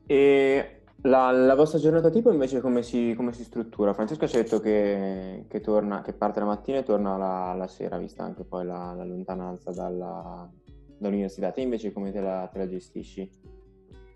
E 0.05 0.81
la, 1.03 1.31
la, 1.31 1.55
vostra 1.55 1.79
giornata 1.79 2.09
tipo 2.09 2.31
invece 2.31 2.61
come 2.61 2.81
si, 2.81 3.13
come 3.15 3.33
si 3.33 3.43
struttura? 3.43 3.93
Francesca 3.93 4.27
ci 4.27 4.37
ha 4.37 4.41
detto 4.41 4.59
che, 4.59 5.45
che, 5.47 5.61
torna, 5.61 6.01
che 6.01 6.13
parte 6.13 6.39
la 6.39 6.45
mattina 6.45 6.79
e 6.79 6.83
torna 6.83 7.17
la, 7.17 7.53
la 7.53 7.67
sera, 7.67 7.97
vista 7.97 8.23
anche 8.23 8.43
poi 8.43 8.65
la, 8.65 8.93
la 8.93 9.03
lontananza 9.03 9.71
dalla, 9.71 10.49
dall'università. 10.97 11.51
Te 11.51 11.61
invece 11.61 11.91
come 11.91 12.11
te 12.11 12.21
la, 12.21 12.49
te 12.51 12.67
gestisci? 12.69 13.29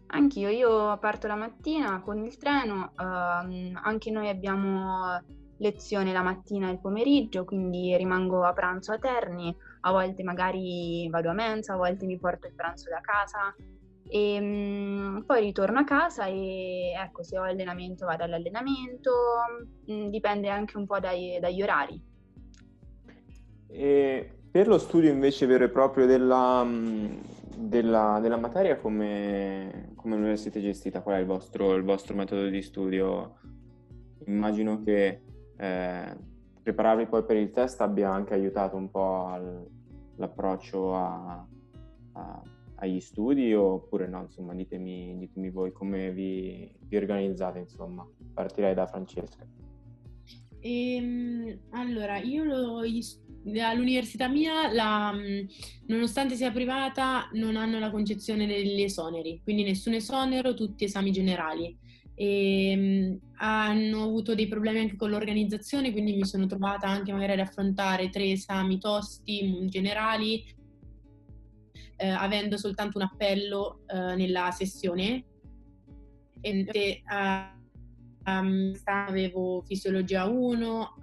Anch'io, 0.09 0.47
io 0.47 0.97
parto 0.99 1.27
la 1.27 1.35
mattina 1.35 1.99
con 1.99 2.23
il 2.23 2.37
treno, 2.37 2.93
ehm, 2.97 3.77
anche 3.83 4.09
noi 4.09 4.29
abbiamo 4.29 5.21
lezione 5.57 6.13
la 6.13 6.21
mattina 6.21 6.69
e 6.69 6.73
il 6.73 6.79
pomeriggio, 6.79 7.43
quindi 7.43 7.95
rimango 7.97 8.43
a 8.43 8.53
pranzo 8.53 8.93
a 8.93 8.99
Terni, 8.99 9.53
a 9.81 9.91
volte 9.91 10.23
magari 10.23 11.09
vado 11.09 11.29
a 11.29 11.33
mensa, 11.33 11.73
a 11.73 11.77
volte 11.77 12.05
mi 12.05 12.17
porto 12.17 12.47
il 12.47 12.53
pranzo 12.53 12.89
da 12.89 13.01
casa, 13.01 13.53
e 14.09 14.39
mh, 14.39 15.23
poi 15.25 15.41
ritorno 15.41 15.79
a 15.79 15.83
casa 15.83 16.25
e 16.25 16.91
ecco, 16.95 17.23
se 17.23 17.37
ho 17.37 17.43
allenamento 17.43 18.05
vado 18.05 18.23
all'allenamento, 18.23 19.11
mh, 19.85 20.07
dipende 20.07 20.49
anche 20.49 20.77
un 20.77 20.85
po' 20.85 20.99
dai, 20.99 21.37
dagli 21.39 21.61
orari. 21.61 22.01
E 23.67 24.31
per 24.49 24.67
lo 24.67 24.77
studio 24.77 25.11
invece 25.11 25.45
vero 25.45 25.65
e 25.65 25.69
proprio 25.69 26.05
della, 26.05 26.65
della, 27.55 28.19
della 28.21 28.37
materia, 28.37 28.77
come, 28.77 29.91
come 29.95 30.17
lo 30.17 30.35
siete 30.35 30.61
gestita? 30.61 31.01
Qual 31.01 31.17
è 31.17 31.19
il 31.19 31.25
vostro, 31.25 31.75
il 31.75 31.83
vostro, 31.83 32.15
metodo 32.15 32.47
di 32.47 32.61
studio? 32.61 33.35
Immagino 34.25 34.81
che 34.83 35.21
eh, 35.57 36.17
prepararvi 36.63 37.07
poi 37.07 37.23
per 37.23 37.35
il 37.35 37.51
test 37.51 37.81
abbia 37.81 38.11
anche 38.11 38.33
aiutato 38.33 38.77
un 38.77 38.89
po' 38.89 39.25
al, 39.25 39.67
l'approccio 40.15 40.95
a, 40.95 41.47
a 42.13 42.41
agli 42.79 42.99
studi 42.99 43.53
oppure 43.53 44.07
no? 44.07 44.21
Insomma, 44.21 44.53
ditemi, 44.53 45.17
ditemi 45.17 45.49
voi 45.49 45.71
come 45.71 46.11
vi, 46.11 46.69
vi, 46.87 46.97
organizzate, 46.97 47.59
insomma. 47.59 48.07
Partirei 48.33 48.73
da 48.73 48.87
Francesca. 48.87 49.45
Ehm, 50.59 51.59
allora, 51.71 52.19
io 52.19 52.43
lo, 52.43 52.81
all'università 53.61 54.27
mia, 54.27 54.71
la, 54.71 55.13
nonostante 55.87 56.35
sia 56.35 56.51
privata, 56.51 57.29
non 57.33 57.55
hanno 57.55 57.79
la 57.79 57.89
concezione 57.89 58.45
degli 58.45 58.81
esoneri, 58.81 59.39
quindi 59.43 59.63
nessun 59.63 59.93
esonero, 59.93 60.53
tutti 60.53 60.83
esami 60.83 61.11
generali. 61.11 61.75
E, 62.13 62.71
ehm, 62.71 63.19
hanno 63.39 64.03
avuto 64.03 64.35
dei 64.35 64.47
problemi 64.47 64.79
anche 64.79 64.95
con 64.95 65.09
l'organizzazione, 65.09 65.91
quindi 65.91 66.15
mi 66.15 66.25
sono 66.25 66.45
trovata 66.47 66.87
anche 66.87 67.11
magari 67.11 67.33
ad 67.33 67.39
affrontare 67.39 68.09
tre 68.09 68.31
esami 68.31 68.79
tosti 68.79 69.67
generali 69.67 70.43
eh, 71.97 72.07
avendo 72.07 72.57
soltanto 72.57 72.97
un 72.97 73.03
appello 73.03 73.81
eh, 73.87 74.15
nella 74.15 74.51
sessione. 74.51 75.25
E, 76.39 77.01
um, 78.25 78.73
avevo 78.85 79.63
fisiologia 79.65 80.25
1, 80.25 80.93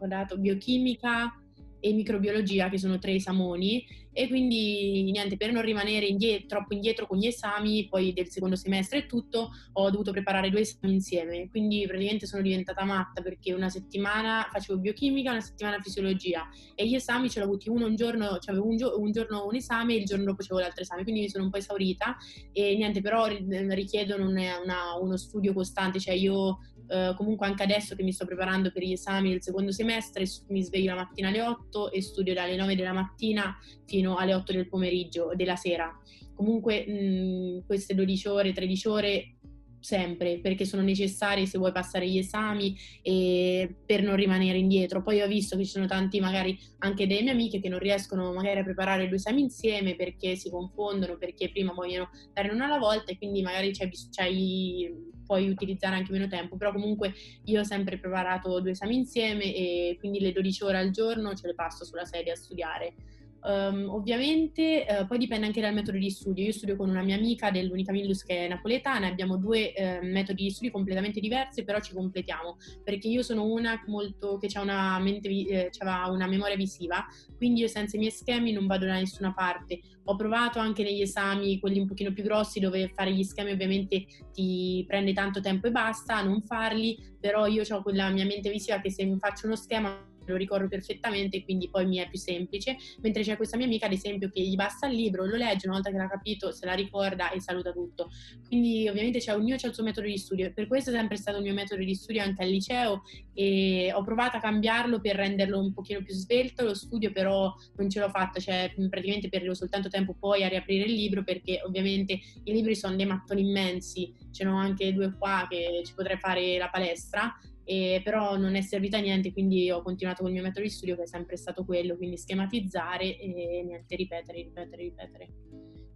uh, 0.00 0.38
biochimica, 0.38 1.32
e 1.80 1.92
microbiologia, 1.92 2.68
che 2.68 2.78
sono 2.78 2.98
tre 2.98 3.14
esamoni, 3.14 3.84
e 4.18 4.26
quindi 4.26 5.08
niente, 5.12 5.36
per 5.36 5.52
non 5.52 5.62
rimanere 5.62 6.04
indietro, 6.06 6.48
troppo 6.48 6.74
indietro 6.74 7.06
con 7.06 7.18
gli 7.18 7.28
esami, 7.28 7.86
poi 7.88 8.12
del 8.12 8.28
secondo 8.28 8.56
semestre 8.56 8.98
e 8.98 9.06
tutto, 9.06 9.50
ho 9.74 9.90
dovuto 9.90 10.10
preparare 10.10 10.50
due 10.50 10.62
esami 10.62 10.92
insieme, 10.92 11.48
quindi 11.48 11.86
praticamente 11.86 12.26
sono 12.26 12.42
diventata 12.42 12.82
matta 12.82 13.22
perché 13.22 13.54
una 13.54 13.68
settimana 13.68 14.48
facevo 14.50 14.80
biochimica, 14.80 15.30
una 15.30 15.40
settimana 15.40 15.78
fisiologia. 15.80 16.48
E 16.74 16.88
gli 16.88 16.96
esami 16.96 17.30
ce 17.30 17.38
l'ho 17.38 17.44
avuti 17.44 17.68
uno 17.68 17.86
un 17.86 17.94
giorno, 17.94 18.38
cioè 18.38 18.56
avevo 18.56 18.66
un, 18.66 18.76
gio- 18.76 18.98
un 18.98 19.12
giorno 19.12 19.46
un 19.46 19.54
esame 19.54 19.94
e 19.94 19.98
il 19.98 20.04
giorno 20.04 20.24
dopo 20.24 20.42
c'avevo 20.42 20.58
l'altro 20.66 20.82
esame, 20.82 21.04
quindi 21.04 21.20
mi 21.20 21.28
sono 21.28 21.44
un 21.44 21.50
po' 21.50 21.58
esaurita. 21.58 22.16
E 22.52 22.74
niente, 22.74 23.00
però 23.00 23.26
richiedono 23.28 24.28
una, 24.28 24.58
una, 24.58 24.94
uno 25.00 25.16
studio 25.16 25.52
costante, 25.52 26.00
cioè 26.00 26.14
io 26.14 26.58
Uh, 26.88 27.14
comunque 27.16 27.46
anche 27.46 27.62
adesso 27.62 27.94
che 27.94 28.02
mi 28.02 28.12
sto 28.12 28.24
preparando 28.24 28.72
per 28.72 28.82
gli 28.82 28.92
esami 28.92 29.28
del 29.28 29.42
secondo 29.42 29.72
semestre, 29.72 30.24
mi 30.48 30.62
sveglio 30.62 30.94
la 30.94 31.02
mattina 31.02 31.28
alle 31.28 31.42
8 31.42 31.92
e 31.92 32.00
studio 32.00 32.32
dalle 32.32 32.56
9 32.56 32.74
della 32.74 32.94
mattina 32.94 33.56
fino 33.84 34.16
alle 34.16 34.34
8 34.34 34.52
del 34.52 34.68
pomeriggio, 34.68 35.32
della 35.34 35.56
sera. 35.56 35.94
Comunque 36.34 36.86
mh, 36.86 37.66
queste 37.66 37.94
12 37.94 38.28
ore, 38.28 38.52
13 38.52 38.88
ore 38.88 39.38
sempre 39.80 40.40
perché 40.40 40.64
sono 40.64 40.82
necessarie 40.82 41.46
se 41.46 41.58
vuoi 41.58 41.72
passare 41.72 42.08
gli 42.08 42.18
esami 42.18 42.76
e 43.02 43.76
per 43.84 44.02
non 44.02 44.16
rimanere 44.16 44.58
indietro. 44.58 45.02
Poi 45.02 45.20
ho 45.20 45.26
visto 45.26 45.56
che 45.56 45.64
ci 45.64 45.70
sono 45.70 45.86
tanti 45.86 46.20
magari 46.20 46.58
anche 46.78 47.06
delle 47.06 47.22
mie 47.22 47.32
amiche 47.32 47.60
che 47.60 47.68
non 47.68 47.78
riescono 47.78 48.32
magari 48.32 48.60
a 48.60 48.64
preparare 48.64 49.06
due 49.06 49.16
esami 49.16 49.40
insieme 49.42 49.96
perché 49.96 50.36
si 50.36 50.50
confondono, 50.50 51.16
perché 51.16 51.50
prima 51.50 51.72
vogliono 51.72 52.10
dare 52.32 52.50
una 52.50 52.66
alla 52.66 52.78
volta 52.78 53.12
e 53.12 53.18
quindi 53.18 53.42
magari 53.42 53.72
c'hai, 53.72 53.90
c'hai 54.10 55.16
puoi 55.28 55.50
utilizzare 55.50 55.94
anche 55.94 56.10
meno 56.10 56.26
tempo, 56.26 56.56
però 56.56 56.72
comunque 56.72 57.12
io 57.44 57.60
ho 57.60 57.64
sempre 57.64 57.98
preparato 57.98 58.60
due 58.60 58.70
esami 58.70 58.96
insieme 58.96 59.54
e 59.54 59.96
quindi 59.98 60.20
le 60.20 60.32
12 60.32 60.64
ore 60.64 60.78
al 60.78 60.90
giorno 60.90 61.34
ce 61.34 61.48
le 61.48 61.54
passo 61.54 61.84
sulla 61.84 62.06
sedia 62.06 62.32
a 62.32 62.36
studiare. 62.36 62.94
Um, 63.40 63.88
ovviamente 63.88 64.84
uh, 64.88 65.06
poi 65.06 65.16
dipende 65.16 65.46
anche 65.46 65.60
dal 65.60 65.72
metodo 65.72 65.98
di 65.98 66.10
studio. 66.10 66.44
Io 66.44 66.52
studio 66.52 66.76
con 66.76 66.88
una 66.88 67.02
mia 67.02 67.16
amica 67.16 67.50
dell'Unica 67.50 67.92
Millus 67.92 68.24
che 68.24 68.46
è 68.46 68.48
napoletana, 68.48 69.06
abbiamo 69.06 69.36
due 69.36 69.72
uh, 69.76 70.04
metodi 70.04 70.44
di 70.44 70.50
studio 70.50 70.72
completamente 70.72 71.20
diversi, 71.20 71.64
però 71.64 71.80
ci 71.80 71.94
completiamo, 71.94 72.56
perché 72.82 73.08
io 73.08 73.22
sono 73.22 73.44
una 73.44 73.82
molto, 73.86 74.38
che 74.38 74.48
ha 74.52 74.60
una, 74.60 75.00
eh, 75.02 75.70
una 76.08 76.26
memoria 76.26 76.56
visiva, 76.56 77.06
quindi 77.36 77.60
io 77.60 77.68
senza 77.68 77.96
i 77.96 78.00
miei 78.00 78.10
schemi 78.10 78.52
non 78.52 78.66
vado 78.66 78.86
da 78.86 78.94
nessuna 78.94 79.32
parte. 79.32 79.80
Ho 80.04 80.16
provato 80.16 80.58
anche 80.58 80.82
negli 80.82 81.02
esami, 81.02 81.60
quelli 81.60 81.78
un 81.78 81.86
pochino 81.86 82.12
più 82.12 82.24
grossi, 82.24 82.60
dove 82.60 82.90
fare 82.94 83.12
gli 83.12 83.22
schemi 83.22 83.52
ovviamente 83.52 84.06
ti 84.32 84.84
prende 84.86 85.12
tanto 85.12 85.40
tempo 85.40 85.66
e 85.66 85.70
basta, 85.70 86.22
non 86.22 86.42
farli, 86.42 86.98
però 87.20 87.46
io 87.46 87.62
ho 87.68 87.82
quella 87.82 88.08
mia 88.10 88.24
mente 88.24 88.50
visiva 88.50 88.80
che 88.80 88.90
se 88.90 89.04
mi 89.04 89.18
faccio 89.18 89.46
uno 89.46 89.56
schema 89.56 90.16
lo 90.30 90.36
ricordo 90.36 90.68
perfettamente, 90.68 91.42
quindi 91.42 91.68
poi 91.68 91.86
mi 91.86 91.98
è 91.98 92.08
più 92.08 92.18
semplice, 92.18 92.76
mentre 93.00 93.22
c'è 93.22 93.36
questa 93.36 93.56
mia 93.56 93.66
amica, 93.66 93.86
ad 93.86 93.92
esempio, 93.92 94.30
che 94.30 94.40
gli 94.42 94.54
basta 94.54 94.86
il 94.86 94.96
libro, 94.96 95.24
lo 95.24 95.36
legge, 95.36 95.66
una 95.66 95.76
volta 95.76 95.90
che 95.90 95.96
l'ha 95.96 96.08
capito, 96.08 96.52
se 96.52 96.66
la 96.66 96.74
ricorda 96.74 97.30
e 97.30 97.40
saluta 97.40 97.72
tutto. 97.72 98.10
Quindi 98.46 98.88
ovviamente 98.88 99.18
c'è, 99.18 99.34
ognuno 99.34 99.56
c'è 99.56 99.68
il 99.68 99.74
suo 99.74 99.84
metodo 99.84 100.06
di 100.06 100.18
studio, 100.18 100.52
per 100.52 100.66
questo 100.66 100.90
è 100.90 100.92
sempre 100.92 101.16
stato 101.16 101.38
il 101.38 101.44
mio 101.44 101.54
metodo 101.54 101.82
di 101.82 101.94
studio 101.94 102.22
anche 102.22 102.42
al 102.42 102.48
liceo 102.48 103.02
e 103.34 103.92
ho 103.94 104.02
provato 104.02 104.36
a 104.36 104.40
cambiarlo 104.40 105.00
per 105.00 105.16
renderlo 105.16 105.60
un 105.60 105.72
pochino 105.72 106.02
più 106.02 106.14
svelto, 106.14 106.64
lo 106.64 106.74
studio 106.74 107.12
però 107.12 107.54
non 107.76 107.88
ce 107.88 108.00
l'ho 108.00 108.08
fatta, 108.08 108.40
cioè 108.40 108.72
praticamente 108.88 109.28
perdevo 109.28 109.54
soltanto 109.54 109.88
tempo 109.88 110.14
poi 110.18 110.44
a 110.44 110.48
riaprire 110.48 110.84
il 110.84 110.92
libro 110.92 111.22
perché 111.22 111.60
ovviamente 111.64 112.18
i 112.44 112.52
libri 112.52 112.74
sono 112.74 112.96
dei 112.96 113.06
mattoni 113.06 113.42
immensi, 113.42 114.12
ce 114.32 114.44
n'ho 114.44 114.56
anche 114.56 114.92
due 114.92 115.14
qua 115.16 115.46
che 115.48 115.82
ci 115.84 115.94
potrei 115.94 116.18
fare 116.18 116.58
la 116.58 116.68
palestra 116.68 117.32
e 117.70 118.00
però 118.02 118.38
non 118.38 118.54
è 118.54 118.62
servita 118.62 118.96
a 118.96 119.00
niente, 119.00 119.30
quindi 119.30 119.70
ho 119.70 119.82
continuato 119.82 120.22
con 120.22 120.30
il 120.30 120.36
mio 120.36 120.42
metodo 120.42 120.64
di 120.64 120.72
studio 120.72 120.96
che 120.96 121.02
è 121.02 121.06
sempre 121.06 121.36
stato 121.36 121.66
quello, 121.66 121.98
quindi 121.98 122.16
schematizzare 122.16 123.18
e 123.18 123.62
niente, 123.62 123.94
ripetere, 123.94 124.40
ripetere, 124.40 124.82
ripetere. 124.82 125.28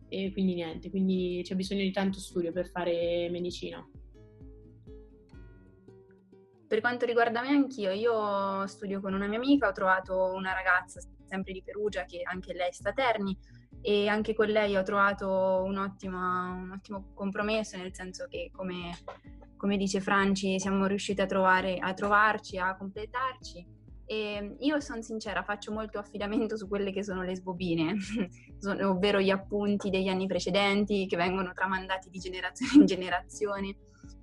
E 0.07 0.33
quindi 0.33 0.53
niente, 0.53 0.91
quindi 0.91 1.41
c'è 1.43 1.55
bisogno 1.55 1.81
di 1.81 1.91
tanto 1.91 2.19
studio 2.19 2.53
per 2.53 2.69
fare 2.69 3.31
medicina. 3.31 3.83
Per 6.69 6.81
quanto 6.81 7.07
riguarda 7.07 7.41
me 7.41 7.49
anch'io, 7.49 7.91
io 7.91 8.67
studio 8.67 9.01
con 9.01 9.15
una 9.15 9.27
mia 9.27 9.39
amica, 9.39 9.69
ho 9.69 9.73
trovato 9.73 10.31
una 10.35 10.53
ragazza 10.53 11.01
sempre 11.25 11.55
di 11.55 11.63
Perugia 11.63 12.05
che 12.05 12.21
anche 12.23 12.53
lei 12.53 12.71
sta 12.71 12.91
a 12.91 12.93
Terni 12.93 13.35
e 13.81 14.09
anche 14.09 14.35
con 14.35 14.49
lei 14.49 14.77
ho 14.77 14.83
trovato 14.83 15.63
un 15.65 15.79
ottimo, 15.79 16.19
un 16.19 16.71
ottimo 16.71 17.13
compromesso, 17.15 17.79
nel 17.79 17.95
senso 17.95 18.27
che 18.29 18.51
come 18.53 18.91
come 19.63 19.77
dice 19.77 20.01
Franci, 20.01 20.59
siamo 20.59 20.87
riusciti 20.87 21.21
a, 21.21 21.27
trovare, 21.27 21.79
a 21.79 21.95
trovarci, 21.95 22.59
a 22.59 22.77
completarci. 22.77 23.65
E 24.05 24.57
io 24.59 24.81
sono 24.81 25.03
sincera, 25.03 25.45
faccio 25.45 25.71
molto 25.71 26.01
affidamento 26.01 26.57
su 26.57 26.67
quelle 26.67 26.91
che 26.91 27.05
sono 27.05 27.23
le 27.23 27.37
sbobine, 27.37 27.95
ovvero 28.83 29.21
gli 29.21 29.31
appunti 29.31 29.89
degli 29.89 30.09
anni 30.09 30.27
precedenti 30.27 31.07
che 31.07 31.17
vengono 31.17 31.53
tramandati 31.53 32.11
di 32.11 32.19
generazione 32.19 32.73
in 32.75 32.87
generazione 32.87 33.77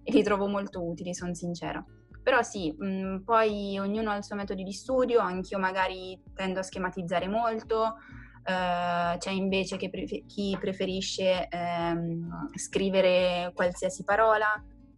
e 0.03 0.11
li 0.11 0.23
trovo 0.23 0.45
molto 0.47 0.85
utili, 0.85 1.13
sono 1.13 1.33
sincera. 1.33 1.81
Però 2.21 2.41
sì, 2.41 2.75
mh, 2.77 2.85
mm, 2.85 3.17
poi 3.19 3.79
ognuno 3.79 4.11
ha 4.11 4.17
il 4.17 4.25
suo 4.25 4.35
metodo 4.35 4.61
di 4.61 4.73
studio, 4.73 5.21
anch'io 5.21 5.57
magari 5.57 6.21
tendo 6.33 6.59
a 6.59 6.63
schematizzare 6.63 7.29
molto, 7.29 7.95
Uh, 8.41 9.17
c'è 9.17 9.31
invece 9.31 9.77
pre- 9.77 10.23
chi 10.25 10.57
preferisce 10.59 11.49
um, 11.51 12.49
scrivere 12.55 13.51
qualsiasi 13.53 14.03
parola, 14.03 14.47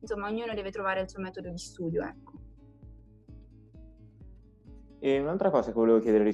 insomma 0.01 0.27
ognuno 0.27 0.53
deve 0.53 0.71
trovare 0.71 1.01
il 1.01 1.09
suo 1.09 1.21
metodo 1.21 1.49
di 1.49 1.57
studio, 1.57 2.03
ecco. 2.03 2.41
E 5.03 5.19
un'altra 5.19 5.49
cosa 5.49 5.69
che 5.71 5.79
volevo 5.79 5.97
chiedere 5.97 6.31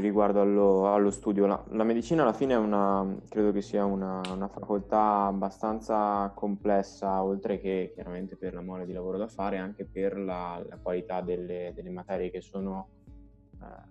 riguardo 0.00 0.40
allo, 0.40 0.92
allo 0.92 1.12
studio, 1.12 1.46
la, 1.46 1.64
la, 1.68 1.84
medicina 1.84 2.22
alla 2.22 2.32
fine 2.32 2.54
è 2.54 2.56
una, 2.56 3.16
credo 3.28 3.52
che 3.52 3.62
sia 3.62 3.84
una, 3.84 4.20
una, 4.34 4.48
facoltà 4.48 5.26
abbastanza 5.26 6.32
complessa, 6.34 7.22
oltre 7.22 7.60
che 7.60 7.92
chiaramente 7.94 8.34
per 8.34 8.54
la 8.54 8.60
mole 8.60 8.86
di 8.86 8.92
lavoro 8.92 9.18
da 9.18 9.28
fare, 9.28 9.58
anche 9.58 9.84
per 9.84 10.18
la, 10.18 10.60
la 10.68 10.78
qualità 10.78 11.20
delle, 11.20 11.70
delle, 11.76 11.90
materie 11.90 12.32
che 12.32 12.40
sono, 12.40 12.88
eh, 13.62 13.88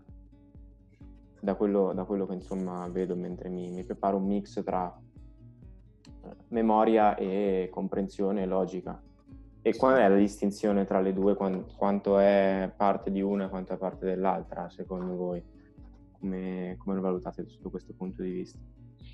da, 1.40 1.56
quello, 1.56 1.94
da, 1.94 2.04
quello, 2.04 2.26
che 2.26 2.34
insomma 2.34 2.86
vedo 2.90 3.16
mentre 3.16 3.48
mi, 3.48 3.72
mi 3.72 3.86
preparo 3.86 4.18
un 4.18 4.26
mix 4.26 4.62
tra 4.62 4.94
eh, 6.04 6.36
memoria 6.50 7.16
e 7.16 7.70
comprensione 7.72 8.46
logica. 8.46 9.02
E 9.68 9.76
qual 9.76 9.98
è 9.98 10.08
la 10.08 10.16
distinzione 10.16 10.86
tra 10.86 11.02
le 11.02 11.12
due? 11.12 11.36
Quanto 11.36 12.20
è 12.20 12.72
parte 12.74 13.12
di 13.12 13.20
una 13.20 13.48
e 13.48 13.50
quanto 13.50 13.74
è 13.74 13.78
parte 13.78 14.06
dell'altra, 14.06 14.70
secondo 14.70 15.14
voi? 15.18 15.44
Come, 16.18 16.78
come 16.78 16.96
lo 16.96 17.02
valutate 17.02 17.46
sotto 17.46 17.70
questo 17.70 17.92
punto 17.92 18.22
di 18.22 18.32
vista? 18.32 18.58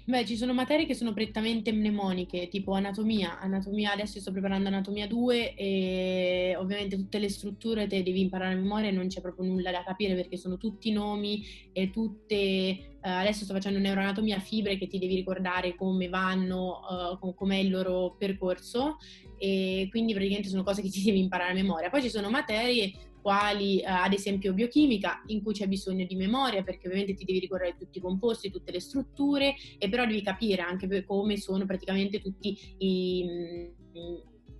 Beh, 0.05 0.25
ci 0.27 0.37
sono 0.37 0.53
materie 0.53 0.85
che 0.85 0.93
sono 0.93 1.11
prettamente 1.11 1.71
mnemoniche, 1.71 2.49
tipo 2.49 2.73
anatomia. 2.73 3.39
Anatomia, 3.39 3.93
adesso 3.93 4.19
sto 4.19 4.31
preparando 4.31 4.67
anatomia 4.67 5.07
2 5.07 5.55
e 5.55 6.55
ovviamente 6.55 6.97
tutte 6.97 7.17
le 7.17 7.29
strutture 7.29 7.87
te 7.87 8.03
devi 8.03 8.21
imparare 8.21 8.53
a 8.53 8.57
memoria 8.57 8.89
e 8.89 8.91
non 8.91 9.07
c'è 9.07 9.21
proprio 9.21 9.45
nulla 9.45 9.71
da 9.71 9.83
capire 9.83 10.13
perché 10.13 10.37
sono 10.37 10.57
tutti 10.57 10.91
nomi 10.91 11.43
e 11.71 11.89
tutte... 11.89 12.35
Eh, 12.35 12.89
adesso 13.01 13.43
sto 13.45 13.53
facendo 13.53 13.79
neuroanatomia, 13.79 14.37
fibre 14.37 14.77
che 14.77 14.85
ti 14.85 14.99
devi 14.99 15.15
ricordare 15.15 15.73
come 15.73 16.09
vanno, 16.09 16.81
uh, 17.19 17.33
com'è 17.33 17.57
il 17.57 17.71
loro 17.71 18.15
percorso 18.19 18.97
e 19.43 19.89
quindi 19.89 20.13
praticamente 20.13 20.47
sono 20.47 20.63
cose 20.63 20.81
che 20.81 20.87
ti 20.87 21.03
devi 21.03 21.19
imparare 21.19 21.51
a 21.51 21.53
memoria. 21.53 21.89
Poi 21.89 22.01
ci 22.01 22.09
sono 22.09 22.29
materie 22.29 22.93
quali 23.21 23.79
eh, 23.79 23.85
ad 23.85 24.13
esempio 24.13 24.53
biochimica, 24.53 25.21
in 25.27 25.43
cui 25.43 25.51
c'è 25.51 25.67
bisogno 25.67 26.05
di 26.05 26.15
memoria 26.15 26.63
perché 26.63 26.87
ovviamente 26.87 27.13
ti 27.13 27.25
devi 27.25 27.39
ricordare 27.39 27.75
tutti 27.77 27.97
i 27.97 28.01
composti, 28.01 28.49
tutte 28.49 28.71
le 28.71 28.79
strutture 28.79 29.53
e 29.77 29.89
però 29.89 30.05
devi 30.05 30.21
capire 30.21 30.61
anche 30.61 31.03
come 31.03 31.35
sono 31.35 31.65
praticamente 31.65 32.21
tutti 32.21 32.57
i, 32.77 33.25
mm, 33.25 34.15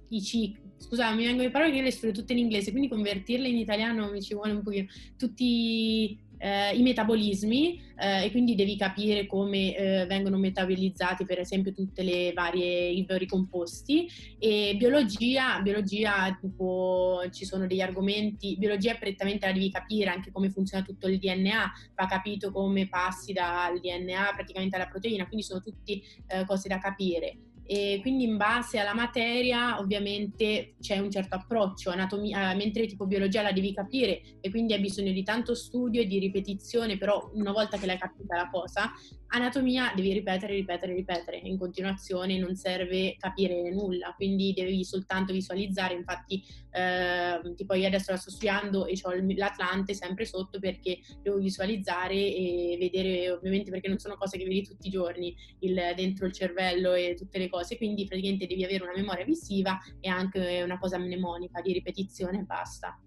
i 0.10 0.22
cicli. 0.22 0.62
Scusa, 0.76 1.14
mi 1.14 1.24
vengono 1.24 1.44
le 1.44 1.52
parole 1.52 1.72
che 1.72 1.78
io 1.78 1.84
le 1.84 1.92
studio 1.92 2.14
tutte 2.14 2.34
in 2.34 2.40
inglese, 2.40 2.72
quindi 2.72 2.90
convertirle 2.90 3.48
in 3.48 3.56
italiano 3.56 4.12
mi 4.12 4.22
ci 4.22 4.34
vuole 4.34 4.52
un 4.52 4.64
pochino. 4.64 4.88
Tutti 5.18 6.20
eh, 6.44 6.76
i 6.76 6.82
metabolismi 6.82 7.82
eh, 7.98 8.26
e 8.26 8.32
quindi 8.32 8.54
devi 8.56 8.76
capire 8.76 9.26
come 9.26 9.74
eh, 9.76 10.06
vengono 10.08 10.38
metabolizzati 10.38 11.24
per 11.24 11.40
esempio 11.40 11.72
tutte 11.72 12.04
le 12.04 12.34
varie 12.34 12.90
i 12.90 13.06
vari 13.08 13.26
composti. 13.26 14.10
E 14.38 14.76
biologia, 14.78 15.62
biologia 15.62 16.38
tipo 16.42 17.22
ci 17.32 17.46
sono 17.46 17.66
degli 17.66 17.80
argomenti, 17.80 18.58
biologia 18.58 18.96
prettamente 18.96 19.46
la 19.46 19.54
devi 19.54 19.72
capire 19.72 20.10
anche 20.10 20.32
come 20.32 20.50
funziona 20.50 20.84
tutto 20.84 21.08
il 21.08 21.18
DNA, 21.18 21.72
va 21.96 22.06
capito 22.08 22.52
come 22.52 22.90
passi 22.90 23.32
dal 23.32 23.80
DNA 23.80 24.32
praticamente 24.34 24.76
alla 24.76 24.88
proteina, 24.88 25.26
quindi 25.26 25.46
sono 25.46 25.62
tutte 25.62 25.94
eh, 26.28 26.46
cose 26.46 26.68
da 26.68 26.78
capire 26.80 27.38
e 27.66 28.00
quindi 28.02 28.26
in 28.26 28.38
base 28.38 28.80
alla 28.80 28.94
materia 28.94 29.80
ovviamente 29.80 30.76
c'è 30.80 30.98
un 31.00 31.10
certo 31.10 31.36
approccio, 31.36 31.90
anatomia, 31.90 32.52
eh, 32.52 32.56
mentre 32.56 32.86
tipo 32.86 33.06
biologia 33.06 33.42
la 33.42 33.52
devi 33.52 33.74
capire 33.74 34.22
e 34.42 34.50
quindi 34.50 34.74
hai 34.74 34.80
bisogno 34.80 35.12
di 35.12 35.24
tanto 35.24 35.56
studio 35.56 36.02
e 36.02 36.06
di 36.06 36.20
ripetizione, 36.20 36.98
però 36.98 37.32
una 37.34 37.52
volta 37.52 37.78
che 37.78 37.86
l'hai 37.86 37.98
capita 37.98 38.36
la 38.36 38.50
cosa, 38.50 38.92
Anatomia 39.36 39.92
devi 39.96 40.14
ripetere, 40.14 40.54
ripetere, 40.54 40.94
ripetere. 40.94 41.38
In 41.38 41.58
continuazione, 41.58 42.38
non 42.38 42.56
serve 42.56 43.16
capire 43.18 43.72
nulla, 43.72 44.14
quindi 44.16 44.54
devi 44.54 44.84
soltanto 44.84 45.34
visualizzare. 45.34 45.96
Infatti, 45.96 46.44
eh, 46.70 47.56
tipo 47.56 47.74
io 47.74 47.88
adesso 47.88 48.12
la 48.12 48.18
sto 48.18 48.30
studiando 48.30 48.86
e 48.86 48.94
ho 49.02 49.12
l'Atlante 49.36 49.96
sempre 49.96 50.26
sotto 50.26 50.60
perché 50.60 51.00
devo 51.24 51.38
visualizzare 51.38 52.14
e 52.14 52.78
vedere, 52.80 53.32
ovviamente 53.32 53.72
perché 53.72 53.88
non 53.88 53.98
sono 53.98 54.18
cose 54.18 54.38
che 54.38 54.44
vedi 54.44 54.68
tutti 54.68 54.88
i 54.88 54.92
giorni 54.92 55.36
il, 55.62 55.82
dentro 55.96 56.28
il 56.28 56.34
cervello 56.34 56.94
e 56.94 57.16
tutte 57.18 57.40
le 57.40 57.50
cose, 57.50 57.63
quindi 57.78 58.06
praticamente 58.06 58.48
devi 58.48 58.64
avere 58.64 58.84
una 58.84 58.94
memoria 58.96 59.26
visiva 59.26 59.78
e 60.00 60.10
anche 60.10 60.62
una 60.64 60.78
cosa 60.78 60.98
mnemonica 60.98 61.62
di 61.62 61.74
ripetizione 61.74 62.40
e 62.40 62.44
basta. 62.44 63.00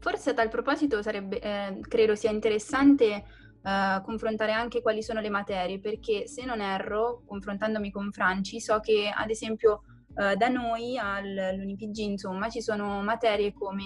Forse 0.00 0.30
a 0.30 0.34
tal 0.34 0.48
proposito 0.48 1.02
sarebbe, 1.02 1.40
eh, 1.40 1.80
credo 1.80 2.14
sia 2.14 2.30
interessante 2.30 3.24
Uh, 3.60 4.00
confrontare 4.02 4.52
anche 4.52 4.80
quali 4.80 5.02
sono 5.02 5.20
le 5.20 5.30
materie, 5.30 5.80
perché 5.80 6.28
se 6.28 6.44
non 6.44 6.60
erro, 6.60 7.22
confrontandomi 7.26 7.90
con 7.90 8.12
Franci, 8.12 8.60
so 8.60 8.78
che 8.78 9.10
ad 9.12 9.30
esempio 9.30 9.82
uh, 10.10 10.36
da 10.36 10.46
noi 10.46 10.96
all'UNIPG 10.96 11.96
insomma 11.98 12.48
ci 12.48 12.62
sono 12.62 13.02
materie 13.02 13.52
come 13.52 13.82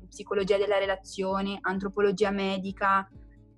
um, 0.00 0.06
psicologia 0.08 0.58
della 0.58 0.78
relazione, 0.78 1.58
antropologia 1.62 2.30
medica, 2.30 3.08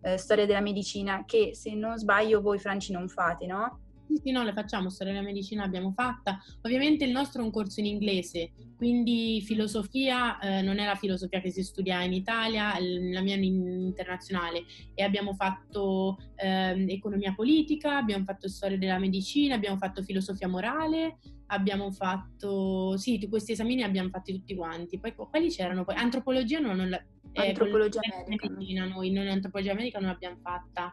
uh, 0.02 0.16
storia 0.16 0.46
della 0.46 0.60
medicina, 0.60 1.24
che 1.26 1.50
se 1.54 1.74
non 1.74 1.98
sbaglio 1.98 2.40
voi 2.40 2.60
Franci 2.60 2.92
non 2.92 3.08
fate, 3.08 3.46
no? 3.46 3.80
Sì, 4.06 4.20
sì, 4.22 4.30
no, 4.30 4.44
le 4.44 4.52
facciamo, 4.52 4.88
storia 4.88 5.12
della 5.12 5.24
medicina 5.24 5.62
l'abbiamo 5.62 5.92
fatta. 5.92 6.40
Ovviamente 6.62 7.04
il 7.04 7.10
nostro 7.10 7.42
è 7.42 7.44
un 7.44 7.50
corso 7.50 7.80
in 7.80 7.86
inglese, 7.86 8.52
quindi 8.76 9.40
filosofia 9.42 10.38
eh, 10.38 10.62
non 10.62 10.78
è 10.78 10.86
la 10.86 10.94
filosofia 10.94 11.40
che 11.40 11.50
si 11.50 11.62
studia 11.62 12.02
in 12.02 12.12
Italia, 12.12 12.72
la 12.78 13.20
mia 13.20 13.34
è 13.34 13.38
internazionale 13.38 14.64
e 14.94 15.02
abbiamo 15.02 15.34
fatto 15.34 16.18
eh, 16.36 16.86
economia 16.88 17.34
politica, 17.34 17.96
abbiamo 17.96 18.24
fatto 18.24 18.48
storia 18.48 18.78
della 18.78 18.98
medicina, 18.98 19.54
abbiamo 19.54 19.76
fatto 19.76 20.02
filosofia 20.02 20.48
morale, 20.48 21.18
abbiamo 21.46 21.90
fatto, 21.90 22.96
sì, 22.96 23.26
questi 23.28 23.52
esami 23.52 23.76
li 23.76 23.82
abbiamo 23.82 24.08
fatti 24.08 24.32
tutti 24.32 24.54
quanti. 24.54 24.98
Poi 24.98 25.14
quali 25.14 25.48
c'erano? 25.48 25.84
Poi 25.84 25.96
antropologia 25.96 26.58
no, 26.60 26.74
non 26.74 26.88
la, 26.88 27.02
eh, 27.32 27.48
antropologia 27.48 28.00
medica. 28.26 28.48
Medicina, 28.48 28.86
noi, 28.86 29.10
noi 29.10 29.28
antropologia 29.28 29.74
medica 29.74 29.98
non 29.98 30.10
l'abbiamo 30.10 30.38
fatta. 30.42 30.92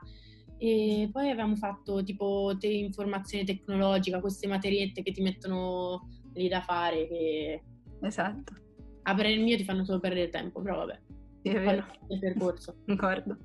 E 0.64 1.10
poi 1.12 1.30
avevamo 1.30 1.58
fatto 1.58 2.02
tipo 2.06 2.56
te- 2.58 2.68
informazione 2.68 3.44
tecnologica, 3.44 4.22
queste 4.22 4.48
materiette 4.48 5.04
che 5.04 5.12
ti 5.12 5.22
mettono 5.22 6.08
lì 6.36 6.48
da 6.48 6.62
fare. 6.62 7.06
Che... 7.06 7.64
Esatto. 8.00 8.54
A 9.02 9.14
per 9.14 9.26
il 9.26 9.42
mio 9.42 9.58
ti 9.58 9.66
fanno 9.66 9.84
solo 9.84 10.00
perdere 10.00 10.30
tempo, 10.30 10.62
però 10.62 10.78
vabbè. 10.78 11.02
Sì, 11.42 11.50
è 11.50 11.60
vero. 11.60 11.86
Il 12.08 12.20
percorso. 12.20 12.78
D'accordo. 12.88 13.36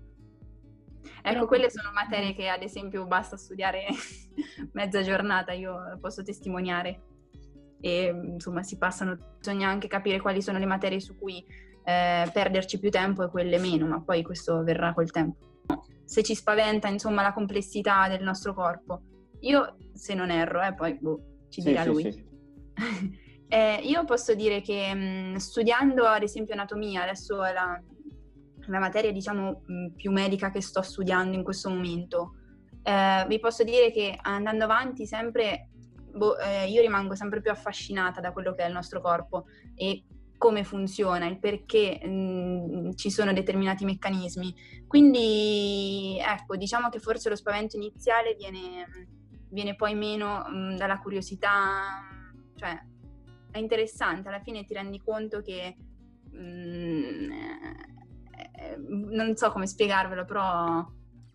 Ecco, 1.03 1.33
però... 1.33 1.47
quelle 1.47 1.71
sono 1.71 1.91
materie 1.93 2.35
che 2.35 2.47
ad 2.47 2.63
esempio 2.63 3.05
basta 3.05 3.37
studiare 3.37 3.87
mezza 4.75 5.03
giornata, 5.03 5.51
io 5.53 5.99
posso 6.01 6.23
testimoniare. 6.23 7.03
E 7.81 8.15
insomma 8.27 8.63
si 8.63 8.79
passano, 8.79 9.35
bisogna 9.39 9.69
anche 9.69 9.89
capire 9.89 10.21
quali 10.21 10.41
sono 10.41 10.61
le 10.61 10.67
materie 10.67 11.01
su 11.01 11.19
cui 11.19 11.45
eh, 11.85 12.31
perderci 12.33 12.79
più 12.79 12.91
tempo 12.91 13.25
e 13.25 13.29
quelle 13.29 13.59
meno, 13.59 13.89
ma 13.89 14.01
poi 14.01 14.23
questo 14.23 14.63
verrà 14.63 14.95
col 14.95 15.11
tempo 15.11 15.48
se 16.09 16.23
ci 16.23 16.35
spaventa 16.35 16.89
insomma 16.89 17.21
la 17.21 17.35
complessità 17.35 18.09
del 18.09 18.23
nostro 18.23 18.55
corpo. 18.55 19.03
Io, 19.41 19.77
se 19.93 20.15
non 20.15 20.31
erro, 20.31 20.63
eh, 20.63 20.73
poi 20.75 20.99
boh, 20.99 21.45
ci 21.51 21.61
dirà 21.61 21.83
sì, 21.83 21.89
lui. 21.89 22.11
Sì, 22.11 22.25
eh, 23.47 23.81
io 23.83 24.05
posso 24.07 24.35
dire 24.35 24.63
che 24.63 24.95
mh, 24.95 25.37
studiando 25.37 26.07
ad 26.07 26.23
esempio 26.23 26.55
anatomia, 26.55 27.03
adesso 27.03 27.45
è 27.45 27.53
la, 27.53 27.79
la 28.69 28.79
materia 28.79 29.13
diciamo 29.13 29.65
mh, 29.67 29.97
più 29.97 30.11
medica 30.11 30.51
che 30.51 30.63
sto 30.63 30.81
studiando 30.81 31.37
in 31.37 31.45
questo 31.45 31.69
momento, 31.69 32.37
eh, 32.85 33.27
vi 33.29 33.39
posso 33.39 33.63
dire 33.63 33.91
che 33.91 34.19
andando 34.19 34.65
avanti 34.65 35.05
sempre, 35.05 35.69
boh, 36.11 36.39
eh, 36.39 36.69
io 36.69 36.81
rimango 36.81 37.17
sempre 37.17 37.43
più 37.43 37.51
affascinata 37.51 38.23
da 38.23 38.33
quello 38.33 38.55
che 38.55 38.63
è 38.63 38.67
il 38.67 38.73
nostro 38.73 39.03
corpo 39.03 39.45
e 39.75 40.05
come 40.39 40.65
funziona, 40.65 41.27
il 41.27 41.39
perché 41.39 42.01
mh, 42.03 42.09
mm, 42.09 42.91
ci 42.95 43.11
sono 43.11 43.33
determinati 43.33 43.85
meccanismi. 43.85 44.55
Quindi 44.87 46.17
ecco, 46.19 46.57
diciamo 46.57 46.89
che 46.89 47.01
forse 47.01 47.29
lo 47.29 47.37
spavento 47.37 47.77
iniziale 47.77 48.35
viene, 48.37 48.87
viene 49.51 49.75
poi 49.75 49.95
meno 49.95 50.45
mh, 50.49 50.57
mm, 50.57 50.77
dalla 50.77 51.01
curiosità, 51.01 52.09
cioè 52.55 52.81
è 53.51 53.59
interessante, 53.59 54.29
alla 54.29 54.41
fine 54.41 54.65
ti 54.65 54.75
rendi 54.75 55.01
conto 55.01 55.43
che 55.43 55.77
mh, 56.31 56.39
mm, 56.39 57.31
eh, 57.33 58.77
non 58.79 59.37
so 59.37 59.51
come 59.51 59.67
spiegarvelo, 59.67 60.25
però 60.25 60.87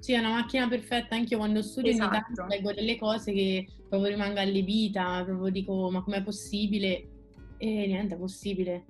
sì, 0.03 0.11
è 0.11 0.17
una 0.17 0.31
macchina 0.31 0.67
perfetta, 0.67 1.15
anche 1.15 1.33
io 1.33 1.37
quando 1.37 1.61
studio 1.61 1.91
esatto. 1.91 2.09
ogni 2.09 2.21
tanto 2.21 2.45
leggo 2.47 2.73
delle 2.73 2.97
cose 2.97 3.31
che 3.31 3.65
proprio 3.87 4.09
rimango 4.09 4.37
allibita, 4.37 5.23
proprio 5.23 5.49
dico 5.49 5.89
ma 5.91 6.03
com'è 6.03 6.21
possibile? 6.21 7.07
E 7.55 7.87
niente, 7.87 8.15
è 8.15 8.17
possibile. 8.17 8.83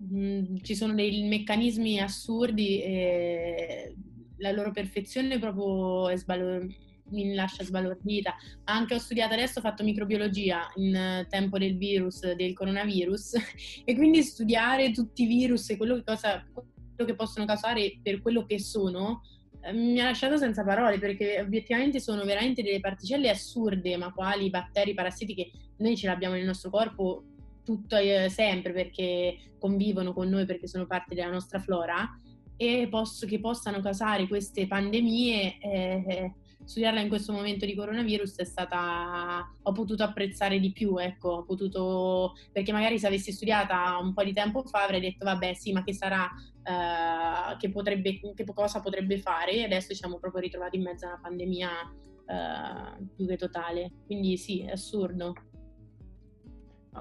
Mm, 0.00 0.58
ci 0.62 0.76
sono 0.76 0.94
dei 0.94 1.22
meccanismi 1.24 2.00
assurdi 2.00 2.80
e 2.80 3.94
la 4.36 4.52
loro 4.52 4.70
perfezione 4.70 5.38
proprio 5.38 6.16
sbalor- 6.16 6.66
mi 7.10 7.34
lascia 7.34 7.64
sbalordita. 7.64 8.34
Anche 8.64 8.94
ho 8.94 8.98
studiato 8.98 9.34
adesso, 9.34 9.58
ho 9.58 9.62
fatto 9.62 9.82
microbiologia 9.82 10.70
in 10.76 11.26
tempo 11.28 11.58
del 11.58 11.76
virus, 11.76 12.32
del 12.34 12.54
coronavirus, 12.54 13.34
e 13.84 13.94
quindi 13.96 14.22
studiare 14.22 14.92
tutti 14.92 15.24
i 15.24 15.26
virus 15.26 15.70
e 15.70 15.76
quello 15.76 15.96
che, 15.96 16.04
cosa, 16.04 16.44
quello 16.52 17.10
che 17.10 17.14
possono 17.14 17.46
causare 17.46 17.98
per 18.02 18.20
quello 18.20 18.44
che 18.44 18.60
sono 18.60 19.22
eh, 19.62 19.72
mi 19.72 20.00
ha 20.00 20.04
lasciato 20.04 20.36
senza 20.36 20.64
parole 20.64 20.98
perché 20.98 21.40
obiettivamente 21.40 22.00
sono 22.00 22.24
veramente 22.24 22.62
delle 22.62 22.80
particelle 22.80 23.30
assurde, 23.30 23.96
ma 23.96 24.12
quali 24.12 24.50
batteri, 24.50 24.94
parassiti 24.94 25.34
che 25.34 25.50
noi 25.78 25.96
ce 25.96 26.06
l'abbiamo 26.06 26.34
nel 26.34 26.44
nostro 26.44 26.70
corpo 26.70 27.24
tutto 27.68 27.96
eh, 27.96 28.30
sempre 28.30 28.72
perché 28.72 29.52
convivono 29.58 30.14
con 30.14 30.26
noi, 30.30 30.46
perché 30.46 30.66
sono 30.66 30.86
parte 30.86 31.14
della 31.14 31.30
nostra 31.30 31.58
flora 31.58 32.18
e 32.56 32.88
posso, 32.88 33.26
che 33.26 33.40
possano 33.40 33.82
causare 33.82 34.26
queste 34.26 34.66
pandemie. 34.66 35.58
Eh, 35.58 36.32
studiarla 36.64 37.00
in 37.00 37.08
questo 37.08 37.32
momento 37.32 37.64
di 37.64 37.74
coronavirus 37.74 38.36
è 38.36 38.44
stata 38.44 39.54
ho 39.62 39.72
potuto 39.72 40.02
apprezzare 40.02 40.58
di 40.58 40.70
più 40.70 40.98
ecco 40.98 41.28
ho 41.30 41.44
potuto 41.44 42.34
perché 42.52 42.72
magari 42.72 42.98
se 42.98 43.06
avessi 43.06 43.32
studiata 43.32 43.96
un 43.96 44.12
po' 44.12 44.22
di 44.22 44.34
tempo 44.34 44.62
fa 44.64 44.82
avrei 44.82 45.00
detto 45.00 45.24
vabbè 45.24 45.54
sì 45.54 45.72
ma 45.72 45.82
che 45.82 45.94
sarà 45.94 46.28
uh, 46.28 47.56
che 47.56 47.70
potrebbe 47.70 48.20
che 48.34 48.44
cosa 48.52 48.82
potrebbe 48.82 49.18
fare 49.18 49.52
e 49.52 49.64
adesso 49.64 49.94
siamo 49.94 50.18
proprio 50.18 50.42
ritrovati 50.42 50.76
in 50.76 50.82
mezzo 50.82 51.06
a 51.06 51.10
una 51.10 51.20
pandemia 51.22 51.70
uh, 51.70 53.06
più 53.16 53.26
che 53.26 53.36
totale 53.36 53.90
quindi 54.04 54.36
sì 54.36 54.60
è 54.64 54.72
assurdo 54.72 55.32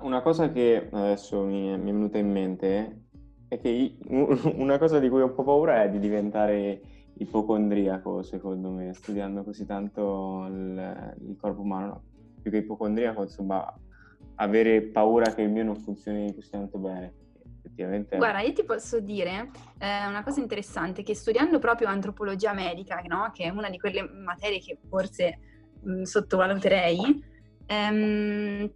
una 0.03 0.21
cosa 0.21 0.51
che 0.51 0.87
adesso 0.91 1.43
mi 1.43 1.69
è, 1.69 1.77
mi 1.77 1.89
è 1.89 1.93
venuta 1.93 2.17
in 2.17 2.31
mente 2.31 3.01
è 3.47 3.59
che 3.59 3.97
una 4.07 4.77
cosa 4.77 4.99
di 4.99 5.09
cui 5.09 5.21
ho 5.21 5.25
un 5.25 5.35
po' 5.35 5.43
paura 5.43 5.83
è 5.83 5.89
di 5.89 5.99
diventare 5.99 6.81
ipocondriaco, 7.17 8.21
secondo 8.23 8.69
me, 8.69 8.93
studiando 8.93 9.43
così 9.43 9.65
tanto 9.65 10.45
il, 10.49 11.15
il 11.27 11.37
corpo 11.39 11.61
umano. 11.61 12.03
Più 12.41 12.51
che 12.51 12.57
ipocondriaco, 12.57 13.23
insomma, 13.23 13.73
avere 14.35 14.81
paura 14.83 15.33
che 15.33 15.41
il 15.41 15.49
mio 15.49 15.63
non 15.63 15.75
funzioni 15.75 16.33
così 16.33 16.49
tanto 16.49 16.77
bene. 16.77 17.13
Guarda, 18.17 18.39
io 18.41 18.53
ti 18.53 18.63
posso 18.63 18.99
dire 18.99 19.51
eh, 19.77 20.07
una 20.07 20.23
cosa 20.23 20.39
interessante, 20.39 21.03
che 21.03 21.13
studiando 21.15 21.59
proprio 21.59 21.87
antropologia 21.87 22.53
medica, 22.53 23.01
no? 23.07 23.29
che 23.33 23.43
è 23.43 23.49
una 23.49 23.69
di 23.69 23.77
quelle 23.77 24.01
materie 24.01 24.59
che 24.59 24.77
forse 24.87 25.39
mh, 25.81 26.03
sottovaluterei, 26.03 27.23
ehm, 27.65 28.71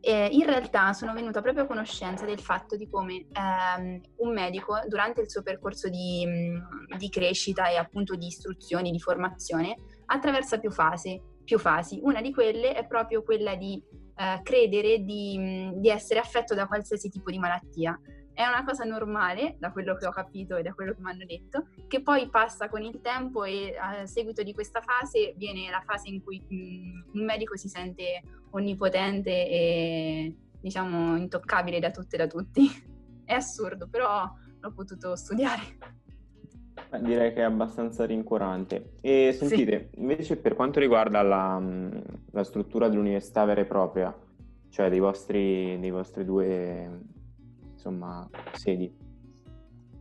eh, 0.00 0.28
in 0.30 0.44
realtà 0.44 0.92
sono 0.92 1.12
venuta 1.12 1.40
proprio 1.40 1.64
a 1.64 1.66
conoscenza 1.66 2.24
del 2.24 2.38
fatto 2.38 2.76
di 2.76 2.88
come 2.88 3.26
ehm, 3.32 4.00
un 4.16 4.32
medico 4.32 4.78
durante 4.86 5.20
il 5.20 5.30
suo 5.30 5.42
percorso 5.42 5.88
di, 5.88 6.24
mm, 6.26 6.96
di, 6.96 7.08
crescita 7.08 7.68
e 7.68 7.76
appunto 7.76 8.14
di 8.14 8.26
istruzione, 8.26 8.90
di 8.90 9.00
formazione, 9.00 9.76
attraversa 10.06 10.58
più 10.58 10.70
fasi, 10.70 11.20
più 11.44 11.58
fasi. 11.58 12.00
Una 12.02 12.20
di 12.20 12.32
quelle 12.32 12.74
è 12.74 12.86
proprio 12.86 13.22
quella 13.22 13.54
di 13.54 13.82
eh, 14.16 14.40
credere 14.42 15.02
di, 15.02 15.36
mm, 15.38 15.72
di 15.80 15.88
essere 15.88 16.20
affetto 16.20 16.54
da 16.54 16.66
qualsiasi 16.66 17.08
tipo 17.08 17.30
di 17.30 17.38
malattia 17.38 17.98
è 18.40 18.46
una 18.46 18.64
cosa 18.64 18.84
normale, 18.84 19.56
da 19.58 19.70
quello 19.70 19.94
che 19.96 20.06
ho 20.06 20.10
capito 20.10 20.56
e 20.56 20.62
da 20.62 20.72
quello 20.72 20.94
che 20.94 21.00
mi 21.02 21.10
hanno 21.10 21.26
detto, 21.26 21.66
che 21.86 22.00
poi 22.00 22.28
passa 22.30 22.70
con 22.70 22.82
il 22.82 23.00
tempo 23.02 23.44
e 23.44 23.76
a 23.78 24.06
seguito 24.06 24.42
di 24.42 24.54
questa 24.54 24.80
fase 24.80 25.34
viene 25.36 25.68
la 25.70 25.82
fase 25.84 26.08
in 26.08 26.22
cui 26.22 26.42
mh, 26.48 27.18
un 27.18 27.24
medico 27.24 27.56
si 27.56 27.68
sente 27.68 28.22
onnipotente 28.50 29.30
e 29.30 30.34
diciamo 30.58 31.16
intoccabile 31.16 31.80
da 31.80 31.90
tutte 31.90 32.16
e 32.16 32.18
da 32.18 32.26
tutti. 32.26 32.66
È 33.24 33.34
assurdo, 33.34 33.86
però 33.88 34.28
l'ho 34.58 34.72
potuto 34.72 35.14
studiare. 35.14 35.62
direi 37.00 37.32
che 37.32 37.40
è 37.40 37.44
abbastanza 37.44 38.04
rincuorante. 38.04 38.94
E 39.00 39.32
sentite, 39.38 39.90
sì. 39.92 40.00
invece 40.00 40.36
per 40.36 40.54
quanto 40.54 40.80
riguarda 40.80 41.22
la, 41.22 41.62
la, 42.32 42.42
struttura 42.42 42.88
dell'università 42.88 43.44
vera 43.44 43.60
e 43.60 43.66
propria, 43.66 44.12
cioè 44.70 44.90
dei 44.90 44.98
vostri, 44.98 45.78
dei 45.78 45.90
vostri 45.90 46.24
due 46.24 47.18
insomma, 47.80 48.28
sedi. 48.52 48.94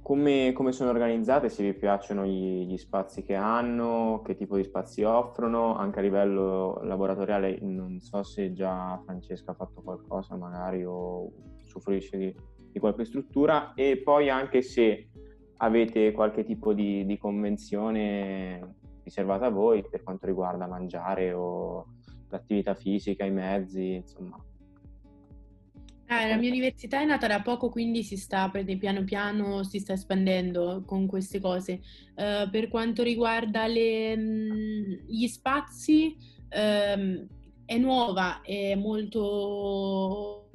come, 0.02 0.52
come, 0.54 0.72
sono 0.74 0.90
organizzate, 0.90 1.50
se 1.50 1.64
vi 1.64 1.74
piacciono 1.74 2.26
gli, 2.26 2.66
gli, 2.66 2.78
spazi 2.78 3.24
che 3.24 3.36
hanno, 3.36 4.22
che 4.26 4.36
tipo 4.36 4.58
di 4.58 4.64
spazi 4.64 5.04
offrono, 5.04 5.76
anche 5.76 6.00
a 6.00 6.02
livello 6.02 6.82
laboratoriale, 6.84 7.60
non 7.62 8.00
so 8.02 8.24
se 8.24 8.52
già 8.52 9.00
Francesca 9.06 9.52
ha 9.52 9.56
fatto 9.56 9.82
qualcosa 9.82 10.36
magari 10.36 10.84
o 10.84 11.32
soffrisce 11.64 12.18
di, 12.18 12.36
di 12.72 12.80
qualche 12.80 13.06
struttura 13.06 13.74
e 13.76 14.02
poi 14.04 14.30
anche 14.30 14.62
se 14.62 15.10
avete 15.58 16.12
qualche 16.12 16.44
tipo 16.44 16.74
di, 16.74 17.06
di 17.06 17.18
convenzione 17.18 18.76
riservata 19.04 19.46
a 19.46 19.50
voi 19.52 19.86
per 19.88 20.04
quanto 20.04 20.26
riguarda 20.26 20.68
mangiare 20.68 21.32
o 21.34 21.86
l'attività 22.30 22.76
fisica, 22.76 23.26
i 23.26 23.32
mezzi, 23.32 23.96
insomma. 23.96 24.38
Eh, 26.12 26.28
la 26.28 26.38
mia 26.38 26.50
università 26.50 27.02
è 27.02 27.06
nata 27.06 27.28
da 27.28 27.44
poco, 27.44 27.70
quindi 27.70 28.02
si 28.02 28.18
sta 28.18 28.50
piano 28.80 29.04
piano 29.04 29.64
si 29.64 29.78
sta 29.78 29.94
espandendo 29.94 30.84
con 30.84 31.06
queste 31.06 31.40
cose. 31.40 31.82
Uh, 32.16 32.50
per 32.50 32.68
quanto 32.68 33.04
riguarda 33.04 33.68
le, 33.68 34.18
mm, 34.18 34.92
gli 35.08 35.28
spazi, 35.28 36.18
um, 36.50 37.28
è 37.64 37.78
nuova, 37.78 38.42
è 38.42 38.74
molto 38.74 40.50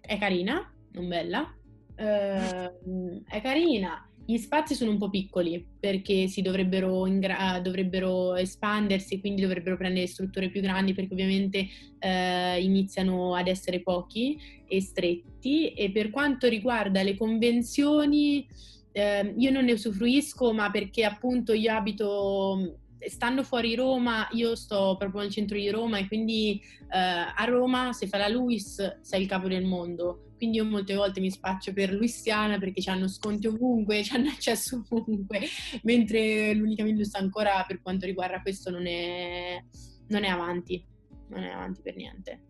è 0.00 0.18
carina, 0.18 0.70
non 0.92 1.08
bella. 1.08 1.50
Uh, 1.96 3.22
è 3.26 3.40
carina, 3.40 4.07
gli 4.30 4.36
spazi 4.36 4.74
sono 4.74 4.90
un 4.90 4.98
po' 4.98 5.08
piccoli 5.08 5.66
perché 5.80 6.26
si 6.26 6.42
dovrebbero, 6.42 7.06
ingra- 7.06 7.58
dovrebbero 7.62 8.34
espandersi, 8.34 9.20
quindi 9.20 9.40
dovrebbero 9.40 9.78
prendere 9.78 10.06
strutture 10.06 10.50
più 10.50 10.60
grandi 10.60 10.92
perché 10.92 11.14
ovviamente 11.14 11.66
eh, 11.98 12.62
iniziano 12.62 13.34
ad 13.34 13.48
essere 13.48 13.80
pochi 13.80 14.38
e 14.68 14.82
stretti. 14.82 15.72
E 15.72 15.90
per 15.92 16.10
quanto 16.10 16.46
riguarda 16.46 17.02
le 17.02 17.16
convenzioni, 17.16 18.46
eh, 18.92 19.32
io 19.34 19.50
non 19.50 19.64
ne 19.64 19.72
usufruisco, 19.72 20.52
ma 20.52 20.70
perché 20.70 21.06
appunto 21.06 21.54
io 21.54 21.72
abito 21.72 22.80
stando 23.06 23.42
fuori 23.42 23.74
Roma, 23.76 24.28
io 24.32 24.54
sto 24.56 24.96
proprio 24.98 25.22
nel 25.22 25.30
centro 25.30 25.56
di 25.56 25.70
Roma 25.70 25.96
e 25.96 26.06
quindi 26.06 26.60
eh, 26.92 26.98
a 26.98 27.44
Roma 27.46 27.94
se 27.94 28.06
fa 28.06 28.18
la 28.18 28.28
Luis 28.28 28.98
sei 29.00 29.22
il 29.22 29.26
capo 29.26 29.48
del 29.48 29.64
mondo 29.64 30.24
quindi 30.38 30.56
io 30.56 30.64
molte 30.64 30.94
volte 30.94 31.20
mi 31.20 31.30
spaccio 31.30 31.72
per 31.74 31.92
Luisiana 31.92 32.58
perché 32.58 32.88
hanno 32.90 33.08
sconti 33.08 33.48
ovunque, 33.48 34.02
hanno 34.14 34.28
accesso 34.28 34.82
ovunque, 34.88 35.40
mentre 35.82 36.54
l'unica 36.54 36.84
Milus 36.84 37.14
ancora 37.16 37.64
per 37.66 37.82
quanto 37.82 38.06
riguarda 38.06 38.40
questo 38.40 38.70
non 38.70 38.86
è, 38.86 39.62
non 40.06 40.24
è 40.24 40.28
avanti, 40.28 40.82
non 41.28 41.42
è 41.42 41.50
avanti 41.50 41.82
per 41.82 41.96
niente. 41.96 42.42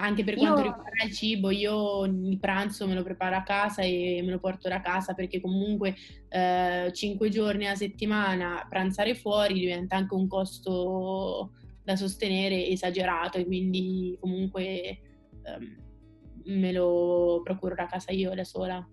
Anche 0.00 0.22
per 0.22 0.36
quanto 0.36 0.60
io... 0.60 0.66
riguarda 0.66 1.04
il 1.04 1.12
cibo, 1.12 1.50
io 1.50 2.04
il 2.04 2.38
pranzo 2.38 2.86
me 2.86 2.94
lo 2.94 3.02
preparo 3.02 3.36
a 3.36 3.42
casa 3.42 3.82
e 3.82 4.20
me 4.24 4.30
lo 4.30 4.38
porto 4.38 4.68
da 4.68 4.80
casa 4.80 5.14
perché 5.14 5.40
comunque 5.40 5.94
eh, 6.28 6.90
5 6.92 7.28
giorni 7.30 7.66
a 7.66 7.74
settimana 7.74 8.64
pranzare 8.68 9.14
fuori 9.16 9.54
diventa 9.54 9.96
anche 9.96 10.14
un 10.14 10.28
costo 10.28 11.52
da 11.82 11.96
sostenere 11.96 12.66
esagerato 12.66 13.38
e 13.38 13.46
quindi 13.46 14.16
comunque 14.20 15.00
ehm, 15.42 15.87
me 16.48 16.72
lo 16.72 17.40
procuro 17.44 17.74
da 17.74 17.86
casa 17.86 18.12
io 18.12 18.34
da 18.34 18.44
sola? 18.44 18.86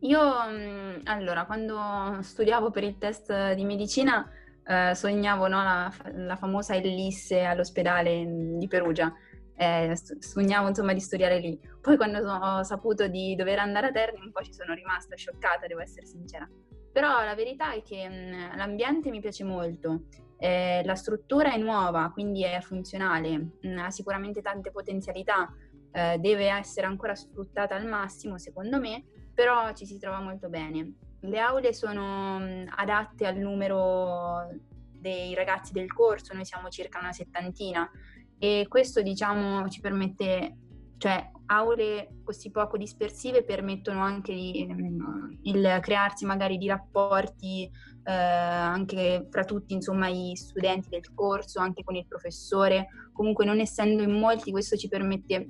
Io, 0.00 0.20
mm, 0.20 1.00
allora, 1.04 1.44
quando 1.44 2.18
studiavo 2.22 2.70
per 2.70 2.84
il 2.84 2.96
test 2.96 3.52
di 3.52 3.64
medicina, 3.64 4.26
eh, 4.64 4.94
sognavo 4.94 5.46
no, 5.46 5.62
la, 5.62 5.92
la, 6.14 6.36
famosa 6.36 6.74
Ellisse 6.74 7.42
all'ospedale 7.42 8.24
di 8.26 8.66
Perugia. 8.66 9.12
Eh, 9.56 9.92
sognavo 10.20 10.68
insomma 10.68 10.94
di 10.94 11.00
studiare 11.00 11.38
lì. 11.38 11.60
Poi 11.82 11.96
quando 11.98 12.18
ho 12.20 12.62
saputo 12.62 13.08
di 13.08 13.34
dover 13.34 13.58
andare 13.58 13.88
a 13.88 13.90
Terni 13.90 14.20
un 14.20 14.32
po' 14.32 14.42
ci 14.42 14.54
sono 14.54 14.72
rimasta 14.72 15.16
scioccata, 15.16 15.66
devo 15.66 15.80
essere 15.80 16.06
sincera. 16.06 16.48
Però 16.92 17.22
la 17.22 17.34
verità 17.34 17.72
è 17.72 17.82
che 17.82 18.08
mh, 18.08 18.12
mm, 18.12 18.56
l'ambiente 18.56 19.10
mi 19.10 19.20
piace 19.20 19.44
molto, 19.44 20.04
eh, 20.38 20.82
la 20.84 20.94
struttura 20.94 21.52
è 21.52 21.58
nuova, 21.58 22.10
quindi 22.10 22.42
è 22.42 22.60
funzionale, 22.62 23.36
mh, 23.36 23.68
mm, 23.68 23.78
ha 23.78 23.90
sicuramente 23.90 24.40
tante 24.40 24.70
potenzialità 24.70 25.52
eh, 25.92 26.18
deve 26.18 26.48
essere 26.48 26.86
ancora 26.86 27.14
sfruttata 27.14 27.74
al 27.74 27.86
massimo 27.86 28.38
secondo 28.38 28.78
me, 28.78 29.04
però 29.34 29.72
ci 29.72 29.86
si 29.86 29.98
trova 29.98 30.20
molto 30.20 30.48
bene. 30.48 30.92
Le 31.20 31.38
aule 31.38 31.72
sono 31.72 32.38
mh, 32.38 32.72
adatte 32.76 33.26
al 33.26 33.36
numero 33.36 34.48
dei 34.90 35.34
ragazzi 35.34 35.72
del 35.72 35.92
corso, 35.92 36.34
noi 36.34 36.44
siamo 36.44 36.68
circa 36.68 36.98
una 36.98 37.12
settantina 37.12 37.90
e 38.38 38.66
questo 38.68 39.02
diciamo 39.02 39.68
ci 39.68 39.80
permette, 39.80 40.56
cioè 40.98 41.30
aule 41.46 42.20
così 42.22 42.50
poco 42.50 42.76
dispersive 42.76 43.44
permettono 43.44 44.00
anche 44.00 44.32
di, 44.32 44.66
mh, 44.66 45.38
il 45.42 45.78
crearsi 45.80 46.24
magari 46.24 46.56
di 46.56 46.68
rapporti 46.68 47.70
eh, 48.04 48.12
anche 48.12 49.26
fra 49.30 49.44
tutti 49.44 49.74
insomma 49.74 50.08
i 50.08 50.32
studenti 50.36 50.88
del 50.88 51.12
corso, 51.14 51.60
anche 51.60 51.82
con 51.82 51.96
il 51.96 52.06
professore, 52.06 52.88
comunque 53.12 53.44
non 53.44 53.60
essendo 53.60 54.02
in 54.02 54.12
molti 54.12 54.50
questo 54.50 54.76
ci 54.76 54.88
permette 54.88 55.48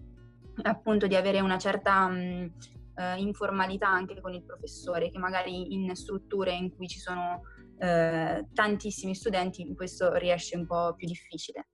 appunto 0.62 1.06
di 1.06 1.14
avere 1.14 1.40
una 1.40 1.58
certa 1.58 2.08
mh, 2.08 2.52
eh, 2.96 3.16
informalità 3.18 3.88
anche 3.88 4.20
con 4.20 4.32
il 4.34 4.44
professore, 4.44 5.11
che 5.11 5.18
magari 5.18 5.72
in 5.74 5.94
strutture 5.94 6.52
in 6.52 6.74
cui 6.74 6.88
ci 6.88 6.98
sono 6.98 7.42
eh, 7.78 8.46
tantissimi 8.52 9.14
studenti 9.14 9.74
questo 9.74 10.14
riesce 10.14 10.56
un 10.56 10.66
po' 10.66 10.94
più 10.94 11.06
difficile. 11.06 11.68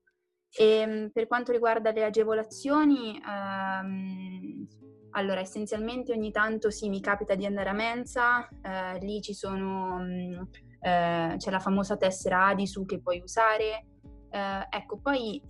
E, 0.59 1.11
per 1.12 1.26
quanto 1.26 1.53
riguarda 1.53 1.91
le 1.91 2.05
agevolazioni, 2.05 3.20
ehm, 3.20 4.66
allora 5.11 5.41
essenzialmente 5.41 6.12
ogni 6.12 6.30
tanto 6.30 6.70
sì, 6.70 6.89
mi 6.89 7.01
capita 7.01 7.34
di 7.34 7.45
andare 7.45 7.70
a 7.70 7.74
mensa, 7.74 8.49
eh, 8.62 8.99
lì 9.01 9.20
ci 9.20 9.34
sono, 9.34 9.99
mh, 9.99 10.49
eh, 10.80 11.34
c'è 11.37 11.51
la 11.51 11.59
famosa 11.59 11.97
tessera 11.97 12.47
Adisu 12.47 12.84
che 12.84 13.01
puoi 13.01 13.20
usare. 13.20 13.87
Eh, 14.30 14.66
ecco, 14.70 14.99
poi 14.99 15.43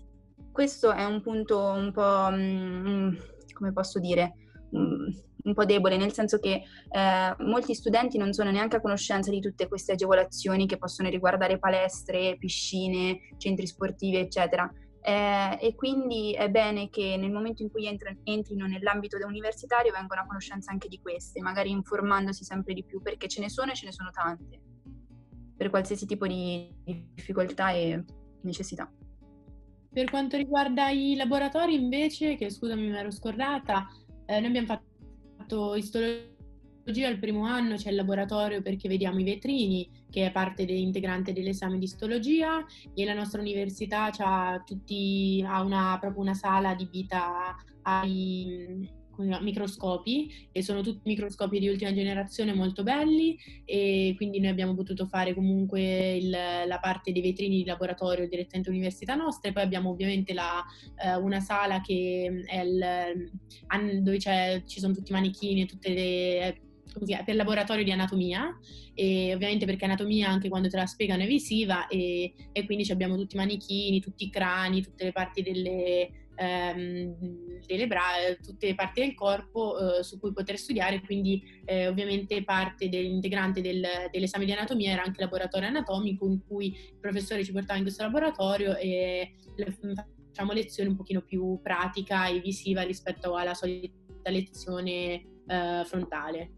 questo 0.57 0.91
è 0.91 1.05
un 1.05 1.21
punto 1.21 1.59
un 1.59 1.93
po', 1.93 2.29
um, 2.31 3.15
come 3.53 3.73
posso 3.75 4.01
dire, 4.01 4.33
um, 4.71 5.07
un 5.43 5.53
po' 5.53 5.67
debole, 5.67 5.99
nel 5.99 6.15
senso 6.15 6.39
che 6.39 6.63
eh, 6.91 7.37
molti 7.41 7.75
studenti 7.75 8.17
non 8.17 8.33
sono 8.33 8.51
neanche 8.51 8.77
a 8.77 8.81
conoscenza 8.81 9.31
di 9.31 9.39
tutte 9.39 9.69
queste 9.69 9.93
agevolazioni 9.93 10.67
che 10.67 10.79
possono 10.79 11.11
riguardare 11.11 11.59
palestre, 11.59 12.39
piscine, 12.39 13.19
centri 13.37 13.67
sportivi, 13.67 14.17
eccetera. 14.17 14.67
Eh, 15.03 15.59
e 15.61 15.75
quindi 15.75 16.33
è 16.33 16.49
bene 16.49 16.89
che 16.89 17.19
nel 17.19 17.31
momento 17.31 17.63
in 17.63 17.71
cui 17.71 17.87
entra, 17.87 18.11
entrino 18.25 18.67
nell'ambito 18.67 19.19
universitario 19.27 19.93
vengano 19.93 20.23
a 20.23 20.27
conoscenza 20.27 20.71
anche 20.71 20.89
di 20.89 21.01
queste, 21.03 21.43
magari 21.43 21.71
informandosi 21.71 22.45
sempre 22.45 22.73
di 22.73 22.83
più, 22.83 23.03
perché 23.03 23.29
ce 23.29 23.43
ne 23.43 23.51
sono 23.51 23.73
e 23.73 23.75
ce 23.75 23.85
ne 23.85 23.93
sono 23.93 24.09
tante, 24.11 24.59
per 25.55 25.69
qualsiasi 25.69 26.07
tipo 26.07 26.27
di 26.27 26.75
difficoltà 27.15 27.73
e 27.73 28.03
necessità. 28.41 28.91
Per 29.97 30.11
quanto 30.11 30.37
riguarda 30.37 30.91
i 30.91 31.17
laboratori 31.17 31.73
invece, 31.73 32.37
che 32.37 32.51
scusami 32.51 32.87
mi 32.87 32.95
ero 32.95 33.11
scordata, 33.11 33.89
eh, 34.27 34.41
noi 34.41 34.49
abbiamo 34.49 34.67
fatto 34.67 35.75
istologia 35.75 37.09
il 37.09 37.19
primo 37.19 37.47
anno, 37.47 37.77
c'è 37.77 37.89
il 37.89 37.97
laboratorio 37.97 38.61
perché 38.61 38.89
vediamo 38.91 39.21
i 39.21 39.25
vetrini, 39.25 39.89
che 40.11 40.27
è 40.27 40.33
parte 40.33 40.65
integrante 40.65 41.33
dell'esame 41.33 41.79
di 41.79 41.87
istologia 41.87 42.63
e 42.93 43.05
la 43.07 43.15
nostra 43.15 43.41
università 43.41 44.11
ha, 44.19 44.63
tutti, 44.67 45.43
ha 45.49 45.63
una, 45.63 45.97
proprio 45.99 46.21
una 46.21 46.35
sala 46.35 46.69
adibita 46.69 47.57
ai 47.81 48.87
microscopi 49.23 50.49
e 50.53 50.63
sono 50.63 50.83
tutti 50.83 51.01
microscopi 51.05 51.59
di 51.59 51.69
ultima 51.69 51.93
generazione 51.93 52.53
molto 52.53 52.83
belli 52.83 53.39
e 53.65 54.15
quindi 54.17 54.41
noi 54.41 54.51
abbiamo 54.51 54.75
potuto 54.75 55.07
fare 55.07 55.35
comunque 55.35 56.17
il, 56.17 56.31
la 56.31 56.79
parte 56.81 57.13
dei 57.13 57.23
vetrini 57.23 57.59
di 57.59 57.65
laboratorio 57.65 58.29
direttamente 58.29 58.71
all'università 58.71 59.15
nostra 59.15 59.51
e 59.51 59.53
poi 59.53 59.63
abbiamo 59.63 59.91
ovviamente 59.91 60.33
la, 60.33 60.65
eh, 61.03 61.17
una 61.17 61.41
sala 61.41 61.81
è 62.49 62.61
il, 62.61 64.03
dove 64.03 64.19
ci 64.19 64.81
sono 64.81 64.95
tutti 64.95 65.11
i 65.11 65.15
manichini 65.15 65.63
e 65.63 65.67
tutte 65.67 65.93
le 65.93 66.61
per 67.25 67.35
laboratorio 67.35 67.85
di 67.85 67.93
anatomia 67.93 68.59
e 68.95 69.35
ovviamente 69.35 69.67
perché 69.67 69.85
anatomia 69.85 70.31
anche 70.31 70.49
quando 70.49 70.69
te 70.69 70.77
la 70.77 70.87
spiegano 70.87 71.23
è 71.23 71.27
visiva 71.27 71.87
e, 71.89 72.33
e 72.53 72.65
quindi 72.65 72.91
abbiamo 72.91 73.17
tutti 73.17 73.35
i 73.35 73.39
manichini, 73.39 74.01
tutti 74.01 74.25
i 74.25 74.31
crani, 74.31 74.83
tutte 74.83 75.05
le 75.05 75.13
parti 75.13 75.43
delle, 75.43 76.26
ehm, 76.37 77.17
delle 77.67 77.87
bra- 77.87 78.35
tutte 78.43 78.69
le 78.69 78.75
parti 78.75 79.01
del 79.01 79.15
corpo 79.15 79.99
eh, 79.99 80.03
su 80.03 80.19
cui 80.19 80.33
poter 80.33 80.57
studiare, 80.57 81.01
quindi 81.01 81.43
eh, 81.65 81.89
ovviamente 81.89 82.45
parte 82.45 82.89
dell'integrante 82.89 83.61
del, 83.61 83.85
dell'esame 84.11 84.45
di 84.45 84.53
anatomia 84.53 84.93
era 84.93 85.03
anche 85.03 85.19
il 85.19 85.25
laboratorio 85.25 85.69
anatomico 85.69 86.27
in 86.29 86.41
cui 86.47 86.67
il 86.67 86.99
professore 87.01 87.45
ci 87.45 87.53
portava 87.53 87.79
in 87.79 87.85
questo 87.85 88.03
laboratorio 88.03 88.77
e 88.77 89.35
facciamo 90.27 90.53
lezione 90.53 90.91
un 90.91 90.97
pochino 90.97 91.23
più 91.23 91.59
pratica 91.63 92.29
e 92.29 92.41
visiva 92.41 92.83
rispetto 92.83 93.35
alla 93.35 93.55
solita 93.55 93.95
lezione 94.31 95.13
eh, 95.47 95.83
frontale. 95.85 96.51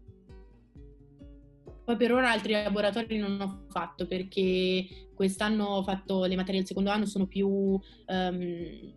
Poi 1.89 1.97
per 1.97 2.11
ora 2.11 2.29
altri 2.29 2.51
laboratori 2.51 3.17
non 3.17 3.41
ho 3.41 3.65
fatto 3.71 4.05
perché 4.05 4.85
quest'anno 5.15 5.65
ho 5.65 5.83
fatto 5.83 6.25
le 6.25 6.35
materie 6.35 6.59
del 6.59 6.67
secondo 6.67 6.91
anno, 6.91 7.07
sono 7.07 7.25
più 7.25 7.47
um, 7.47 8.93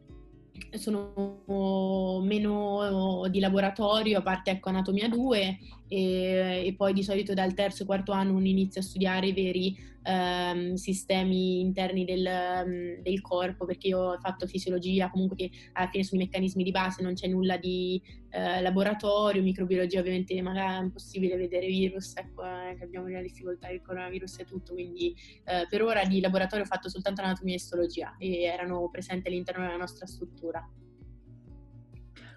sono 0.74 2.20
meno 2.22 3.26
di 3.28 3.40
laboratorio, 3.40 4.18
a 4.18 4.22
parte 4.22 4.50
ecco, 4.53 4.68
anatomia 4.68 5.09
2 5.09 5.59
e, 5.93 6.66
e, 6.66 6.74
poi 6.74 6.95
di 6.95 7.03
solito 7.03 7.34
dal 7.34 7.53
terzo 7.53 7.82
e 7.82 7.86
quarto 7.86 8.12
anno 8.12 8.34
uno 8.34 8.47
inizia 8.47 8.80
a 8.80 8.84
studiare 8.84 9.26
i 9.26 9.32
veri 9.34 9.76
ehm, 10.03 10.72
sistemi 10.74 11.61
interni 11.61 12.07
del, 12.07 12.26
mm, 12.66 13.03
del, 13.03 13.20
corpo, 13.20 13.66
perché 13.66 13.88
io 13.88 13.99
ho 13.99 14.18
fatto 14.18 14.47
fisiologia, 14.47 15.11
comunque 15.11 15.36
che 15.36 15.51
alla 15.72 15.88
fine 15.88 16.03
sono 16.03 16.22
i 16.22 16.24
meccanismi 16.24 16.64
di 16.64 16.70
base, 16.70 17.03
non 17.03 17.12
c'è 17.12 17.26
nulla 17.26 17.59
di 17.59 18.01
eh, 18.30 18.62
laboratorio, 18.62 19.43
microbiologia 19.43 20.01
ovviamente 20.01 20.40
magari 20.40 20.78
è 20.78 20.82
impossibile 20.82 21.36
vedere 21.36 21.66
virus, 21.66 22.16
ecco, 22.16 22.43
eh, 22.43 22.78
abbiamo 22.80 23.09
la 23.09 23.20
difficoltà 23.20 23.68
del 23.68 23.82
coronavirus 23.82 24.38
e 24.38 24.45
tutto, 24.47 24.72
quindi 24.72 25.14
eh, 25.45 25.66
per 25.68 25.82
ora 25.82 26.07
di 26.07 26.20
laboratorio 26.20 26.64
ho 26.64 26.68
fatto 26.68 26.88
soltanto 26.88 27.20
anatomia 27.20 27.53
e 27.53 27.57
istologia 27.57 28.16
e 28.16 28.45
erano 28.45 28.88
presenti 28.90 29.28
all'interno 29.28 29.66
della 29.66 29.76
nostra 29.76 30.07
struttura. 30.07 30.66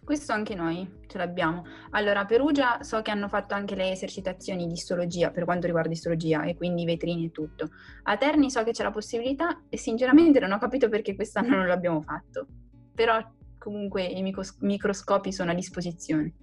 Questo 0.05 0.33
anche 0.33 0.53
noi 0.53 0.87
ce 1.07 1.17
l'abbiamo. 1.17 1.63
Allora, 1.89 2.19
a 2.19 2.25
Perugia 2.25 2.83
so 2.83 3.01
che 3.01 3.09
hanno 3.09 3.27
fatto 3.27 3.55
anche 3.55 3.73
le 3.73 3.89
esercitazioni 3.89 4.67
di 4.67 4.73
istologia 4.73 5.31
per 5.31 5.45
quanto 5.45 5.65
riguarda 5.65 5.91
istologia 5.91 6.43
e 6.43 6.55
quindi 6.55 6.85
vetrini 6.85 7.25
e 7.25 7.31
tutto. 7.31 7.69
A 8.03 8.15
Terni 8.15 8.51
so 8.51 8.63
che 8.63 8.69
c'è 8.69 8.83
la 8.83 8.91
possibilità 8.91 9.63
e 9.67 9.77
sinceramente 9.77 10.39
non 10.39 10.51
ho 10.51 10.59
capito 10.59 10.89
perché 10.89 11.15
quest'anno 11.15 11.55
non 11.55 11.65
l'abbiamo 11.65 12.03
fatto. 12.03 12.45
Però 12.93 13.17
comunque 13.57 14.03
i 14.03 14.21
micros- 14.21 14.59
microscopi 14.59 15.31
sono 15.31 15.49
a 15.49 15.55
disposizione. 15.55 16.35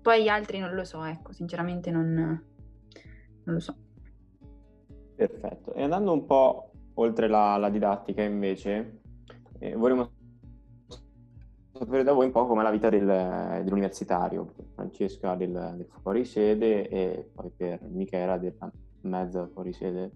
Poi 0.00 0.22
gli 0.22 0.28
altri 0.28 0.60
non 0.60 0.74
lo 0.74 0.84
so, 0.84 1.04
ecco, 1.04 1.34
sinceramente 1.34 1.90
non, 1.90 2.14
non 2.14 3.54
lo 3.54 3.60
so. 3.60 3.76
Perfetto. 5.14 5.74
E 5.74 5.82
andando 5.82 6.14
un 6.14 6.24
po' 6.24 6.70
oltre 6.94 7.28
la, 7.28 7.58
la 7.58 7.68
didattica 7.68 8.22
invece, 8.22 9.00
eh, 9.58 9.74
vorremmo 9.74 10.13
sapere 11.78 12.04
da 12.04 12.12
voi 12.12 12.26
un 12.26 12.32
po' 12.32 12.46
com'è 12.46 12.62
la 12.62 12.70
vita 12.70 12.88
del, 12.88 13.04
dell'universitario, 13.64 14.54
Francesca 14.74 15.34
del, 15.34 15.74
del 15.76 15.86
fuorisede 16.02 16.88
e 16.88 17.30
poi 17.34 17.50
per 17.56 17.80
Michela 17.90 18.38
della 18.38 18.70
mezza 19.02 19.48
fuorisede. 19.52 20.10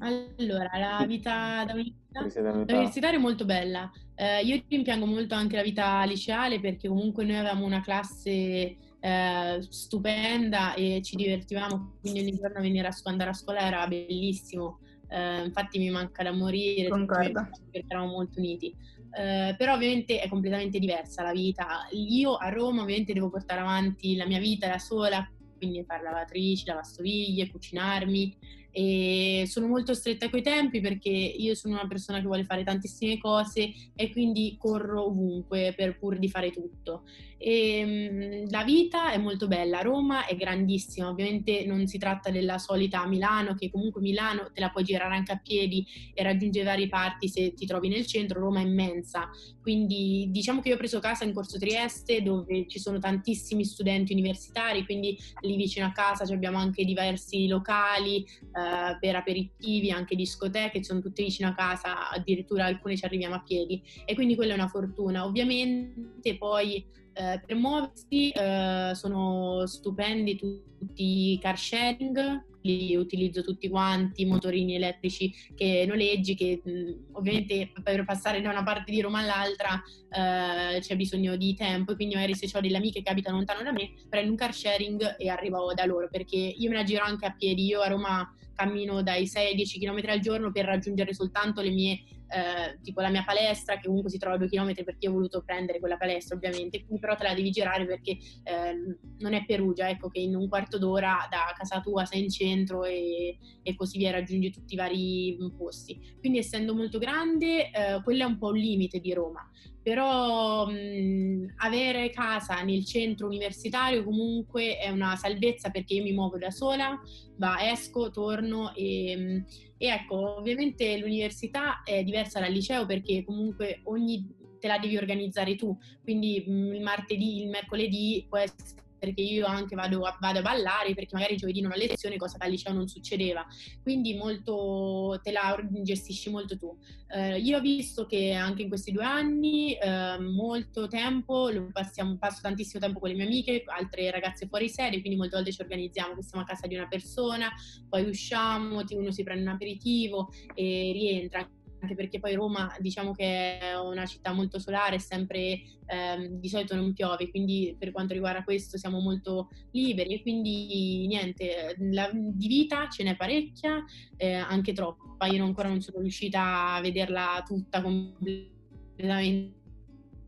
Allora, 0.00 0.70
la 0.78 1.04
vita 1.06 1.64
da 1.64 1.74
universitario 1.74 3.18
è 3.18 3.22
molto 3.22 3.44
bella. 3.44 3.90
Eh, 4.14 4.40
io 4.42 4.62
rimpiango 4.66 5.06
molto 5.06 5.34
anche 5.34 5.56
la 5.56 5.62
vita 5.62 6.02
liceale 6.04 6.60
perché 6.60 6.88
comunque 6.88 7.24
noi 7.24 7.36
avevamo 7.36 7.66
una 7.66 7.82
classe 7.82 8.76
eh, 8.98 9.58
stupenda 9.68 10.74
e 10.74 11.00
ci 11.02 11.16
divertivamo, 11.16 11.98
quindi 12.00 12.20
ogni 12.20 12.34
giorno 12.34 12.60
venire 12.60 12.88
a 12.88 12.92
scu- 12.92 13.08
andare 13.08 13.30
a 13.30 13.34
scuola 13.34 13.60
era 13.60 13.86
bellissimo. 13.86 14.80
Eh, 15.08 15.44
infatti 15.44 15.78
mi 15.78 15.90
manca 15.90 16.24
da 16.24 16.32
morire, 16.32 16.88
Concordo. 16.88 17.48
perché 17.70 17.84
eravamo 17.86 18.12
molto 18.12 18.40
uniti. 18.40 18.74
Eh, 19.12 19.54
però 19.56 19.74
ovviamente 19.74 20.20
è 20.20 20.28
completamente 20.28 20.78
diversa 20.78 21.22
la 21.22 21.32
vita. 21.32 21.86
Io 21.92 22.34
a 22.36 22.48
Roma 22.48 22.82
ovviamente 22.82 23.12
devo 23.12 23.30
portare 23.30 23.60
avanti 23.60 24.16
la 24.16 24.26
mia 24.26 24.38
vita 24.38 24.68
da 24.68 24.78
sola, 24.78 25.28
quindi 25.56 25.84
fare 25.84 26.02
lavatrici, 26.02 26.66
lavastoviglie, 26.66 27.50
cucinarmi 27.50 28.36
e 28.78 29.44
sono 29.46 29.68
molto 29.68 29.94
stretta 29.94 30.28
coi 30.28 30.42
tempi 30.42 30.82
perché 30.82 31.08
io 31.08 31.54
sono 31.54 31.76
una 31.76 31.86
persona 31.86 32.18
che 32.18 32.26
vuole 32.26 32.44
fare 32.44 32.62
tantissime 32.62 33.16
cose 33.16 33.72
e 33.94 34.12
quindi 34.12 34.54
corro 34.58 35.06
ovunque 35.06 35.72
per 35.74 35.98
pur 35.98 36.18
di 36.18 36.28
fare 36.28 36.50
tutto. 36.50 37.04
E, 37.38 37.78
ehm, 37.78 38.50
la 38.50 38.64
vita 38.64 39.12
è 39.12 39.18
molto 39.18 39.46
bella, 39.46 39.80
Roma 39.80 40.26
è 40.26 40.36
grandissima, 40.36 41.08
ovviamente 41.08 41.64
non 41.66 41.86
si 41.86 41.98
tratta 41.98 42.30
della 42.30 42.58
solita 42.58 43.06
Milano, 43.06 43.54
che 43.54 43.70
comunque 43.70 44.00
Milano 44.00 44.50
te 44.52 44.60
la 44.60 44.70
puoi 44.70 44.84
girare 44.84 45.14
anche 45.14 45.32
a 45.32 45.40
piedi 45.42 45.86
e 46.14 46.22
raggiungere 46.22 46.64
varie 46.64 46.88
parti 46.88 47.28
se 47.28 47.52
ti 47.54 47.66
trovi 47.66 47.88
nel 47.88 48.06
centro, 48.06 48.40
Roma 48.40 48.60
è 48.60 48.64
immensa, 48.64 49.28
quindi 49.60 50.28
diciamo 50.30 50.60
che 50.60 50.68
io 50.68 50.74
ho 50.74 50.78
preso 50.78 51.00
casa 51.00 51.24
in 51.24 51.32
Corso 51.32 51.58
Trieste 51.58 52.22
dove 52.22 52.66
ci 52.68 52.78
sono 52.78 52.98
tantissimi 52.98 53.64
studenti 53.64 54.12
universitari, 54.12 54.84
quindi 54.84 55.16
lì 55.40 55.56
vicino 55.56 55.86
a 55.86 55.92
casa 55.92 56.24
abbiamo 56.32 56.58
anche 56.58 56.84
diversi 56.84 57.46
locali 57.46 58.24
eh, 58.24 58.96
per 58.98 59.16
aperitivi, 59.16 59.90
anche 59.90 60.14
discoteche, 60.16 60.82
sono 60.82 61.00
tutte 61.00 61.22
vicino 61.22 61.48
a 61.48 61.54
casa, 61.54 62.10
addirittura 62.10 62.64
alcune 62.66 62.96
ci 62.96 63.04
arriviamo 63.04 63.34
a 63.34 63.42
piedi 63.42 63.82
e 64.04 64.14
quindi 64.14 64.34
quella 64.34 64.52
è 64.52 64.56
una 64.56 64.68
fortuna. 64.68 65.24
Ovviamente 65.24 66.36
poi 66.36 66.84
eh, 67.16 67.40
per 67.44 67.56
muoversi 67.56 68.30
eh, 68.30 68.92
sono 68.94 69.66
stupendi 69.66 70.36
tutti 70.36 71.32
i 71.32 71.38
car 71.40 71.58
sharing, 71.58 72.44
li 72.60 72.96
utilizzo 72.96 73.42
tutti 73.42 73.68
quanti, 73.68 74.26
motorini 74.26 74.74
elettrici 74.74 75.32
che 75.54 75.84
noleggi, 75.86 76.34
che 76.34 76.60
mh, 76.62 77.12
ovviamente 77.12 77.72
per 77.82 78.04
passare 78.04 78.42
da 78.42 78.50
una 78.50 78.62
parte 78.62 78.90
di 78.90 79.00
Roma 79.00 79.20
all'altra 79.20 79.82
eh, 80.10 80.80
c'è 80.80 80.96
bisogno 80.96 81.36
di 81.36 81.54
tempo. 81.54 81.94
Quindi 81.94 82.14
magari 82.14 82.34
se 82.34 82.50
ho 82.52 82.60
delle 82.60 82.76
amiche 82.76 83.02
che 83.02 83.10
abitano 83.10 83.36
lontano 83.36 83.62
da 83.62 83.72
me 83.72 83.92
prendo 84.08 84.30
un 84.30 84.36
car 84.36 84.52
sharing 84.52 85.16
e 85.18 85.28
arrivo 85.28 85.72
da 85.74 85.86
loro 85.86 86.08
perché 86.10 86.36
io 86.36 86.68
me 86.68 86.76
la 86.76 86.84
giro 86.84 87.02
anche 87.04 87.24
a 87.24 87.34
piedi, 87.34 87.64
io 87.64 87.80
a 87.80 87.88
Roma 87.88 88.30
cammino 88.56 89.02
dai 89.02 89.26
6 89.26 89.46
ai 89.46 89.54
10 89.54 89.78
km 89.78 90.00
al 90.06 90.20
giorno 90.20 90.50
per 90.50 90.64
raggiungere 90.64 91.14
soltanto 91.14 91.60
le 91.60 91.70
mie 91.70 92.00
eh, 92.28 92.78
tipo 92.82 93.00
la 93.00 93.08
mia 93.08 93.22
palestra 93.24 93.76
che 93.78 93.86
comunque 93.86 94.10
si 94.10 94.18
trova 94.18 94.34
a 94.34 94.38
due 94.38 94.48
chilometri 94.48 94.82
perché 94.82 95.08
ho 95.08 95.12
voluto 95.12 95.42
prendere 95.44 95.78
quella 95.78 95.96
palestra 95.96 96.34
ovviamente, 96.34 96.80
quindi 96.80 96.98
però 96.98 97.14
te 97.14 97.24
la 97.24 97.34
devi 97.34 97.50
girare 97.50 97.86
perché 97.86 98.10
eh, 98.10 98.98
non 99.18 99.32
è 99.32 99.44
Perugia, 99.44 99.88
ecco 99.88 100.08
che 100.08 100.20
in 100.20 100.34
un 100.34 100.48
quarto 100.48 100.78
d'ora 100.78 101.26
da 101.30 101.52
casa 101.56 101.80
tua 101.80 102.04
sei 102.04 102.24
in 102.24 102.30
centro 102.30 102.84
e, 102.84 103.38
e 103.62 103.74
così 103.76 103.98
via 103.98 104.10
raggiungi 104.10 104.50
tutti 104.50 104.74
i 104.74 104.76
vari 104.76 105.36
posti. 105.56 106.16
Quindi 106.18 106.38
essendo 106.38 106.74
molto 106.74 106.98
grande, 106.98 107.70
eh, 107.70 108.00
quello 108.02 108.22
è 108.22 108.26
un 108.26 108.38
po' 108.38 108.48
un 108.48 108.56
limite 108.56 108.98
di 108.98 109.12
Roma 109.12 109.48
però 109.86 110.66
mh, 110.66 111.54
avere 111.58 112.10
casa 112.10 112.60
nel 112.62 112.84
centro 112.84 113.28
universitario 113.28 114.02
comunque 114.02 114.78
è 114.78 114.90
una 114.90 115.14
salvezza 115.14 115.70
perché 115.70 115.94
io 115.94 116.02
mi 116.02 116.10
muovo 116.10 116.38
da 116.38 116.50
sola, 116.50 117.00
va, 117.36 117.70
esco, 117.70 118.10
torno 118.10 118.74
e, 118.74 119.44
e 119.78 119.86
ecco, 119.86 120.38
ovviamente 120.38 120.98
l'università 120.98 121.84
è 121.84 122.02
diversa 122.02 122.40
dal 122.40 122.50
liceo 122.50 122.84
perché 122.84 123.22
comunque 123.22 123.82
ogni 123.84 124.28
te 124.58 124.66
la 124.66 124.78
devi 124.78 124.96
organizzare 124.96 125.54
tu, 125.54 125.78
quindi 126.02 126.42
mh, 126.44 126.74
il 126.74 126.82
martedì, 126.82 127.42
il 127.42 127.48
mercoledì 127.48 128.26
può 128.28 128.38
essere 128.38 128.82
perché 129.06 129.22
io 129.22 129.46
anche 129.46 129.76
vado 129.76 130.02
a, 130.02 130.16
vado 130.20 130.40
a, 130.40 130.42
ballare 130.42 130.92
perché 130.94 131.14
magari 131.14 131.36
giovedì 131.36 131.60
non 131.60 131.70
ho 131.70 131.76
lezione, 131.76 132.16
cosa 132.16 132.38
che 132.38 132.44
al 132.44 132.50
liceo 132.50 132.72
non 132.72 132.88
succedeva. 132.88 133.46
Quindi 133.80 134.14
molto 134.16 135.20
te 135.22 135.30
la 135.30 135.56
gestisci 135.70 136.28
molto 136.28 136.58
tu. 136.58 136.76
Eh, 137.08 137.38
io 137.38 137.58
ho 137.58 137.60
visto 137.60 138.04
che 138.06 138.32
anche 138.32 138.62
in 138.62 138.68
questi 138.68 138.90
due 138.90 139.04
anni 139.04 139.74
eh, 139.74 140.18
molto 140.18 140.88
tempo 140.88 141.48
passiamo, 141.72 142.16
passo 142.18 142.40
tantissimo 142.42 142.80
tempo 142.80 142.98
con 142.98 143.10
le 143.10 143.14
mie 143.14 143.26
amiche, 143.26 143.62
altre 143.66 144.10
ragazze 144.10 144.48
fuori 144.48 144.68
sede, 144.68 144.98
quindi 144.98 145.16
molte 145.16 145.36
volte 145.36 145.52
ci 145.52 145.62
organizziamo 145.62 146.16
che 146.16 146.24
siamo 146.24 146.42
a 146.42 146.46
casa 146.46 146.66
di 146.66 146.74
una 146.74 146.88
persona, 146.88 147.48
poi 147.88 148.08
usciamo, 148.08 148.82
uno 148.90 149.12
si 149.12 149.22
prende 149.22 149.42
un 149.42 149.54
aperitivo 149.54 150.32
e 150.52 150.90
rientra 150.92 151.48
anche 151.80 151.94
perché 151.94 152.18
poi 152.18 152.34
Roma 152.34 152.74
diciamo 152.78 153.12
che 153.12 153.58
è 153.58 153.78
una 153.78 154.06
città 154.06 154.32
molto 154.32 154.58
solare, 154.58 154.98
sempre 154.98 155.60
ehm, 155.86 156.38
di 156.38 156.48
solito 156.48 156.74
non 156.74 156.92
piove, 156.92 157.30
quindi 157.30 157.74
per 157.78 157.92
quanto 157.92 158.14
riguarda 158.14 158.44
questo 158.44 158.78
siamo 158.78 159.00
molto 159.00 159.48
liberi 159.72 160.14
e 160.14 160.22
quindi 160.22 161.06
niente, 161.06 161.76
la, 161.90 162.10
di 162.12 162.48
vita 162.48 162.88
ce 162.88 163.04
n'è 163.04 163.16
parecchia, 163.16 163.84
eh, 164.16 164.34
anche 164.34 164.72
troppa, 164.72 165.26
io 165.26 165.44
ancora 165.44 165.68
non 165.68 165.80
sono 165.80 166.00
riuscita 166.00 166.74
a 166.74 166.80
vederla 166.80 167.42
tutta 167.46 167.82
completamente 167.82 169.64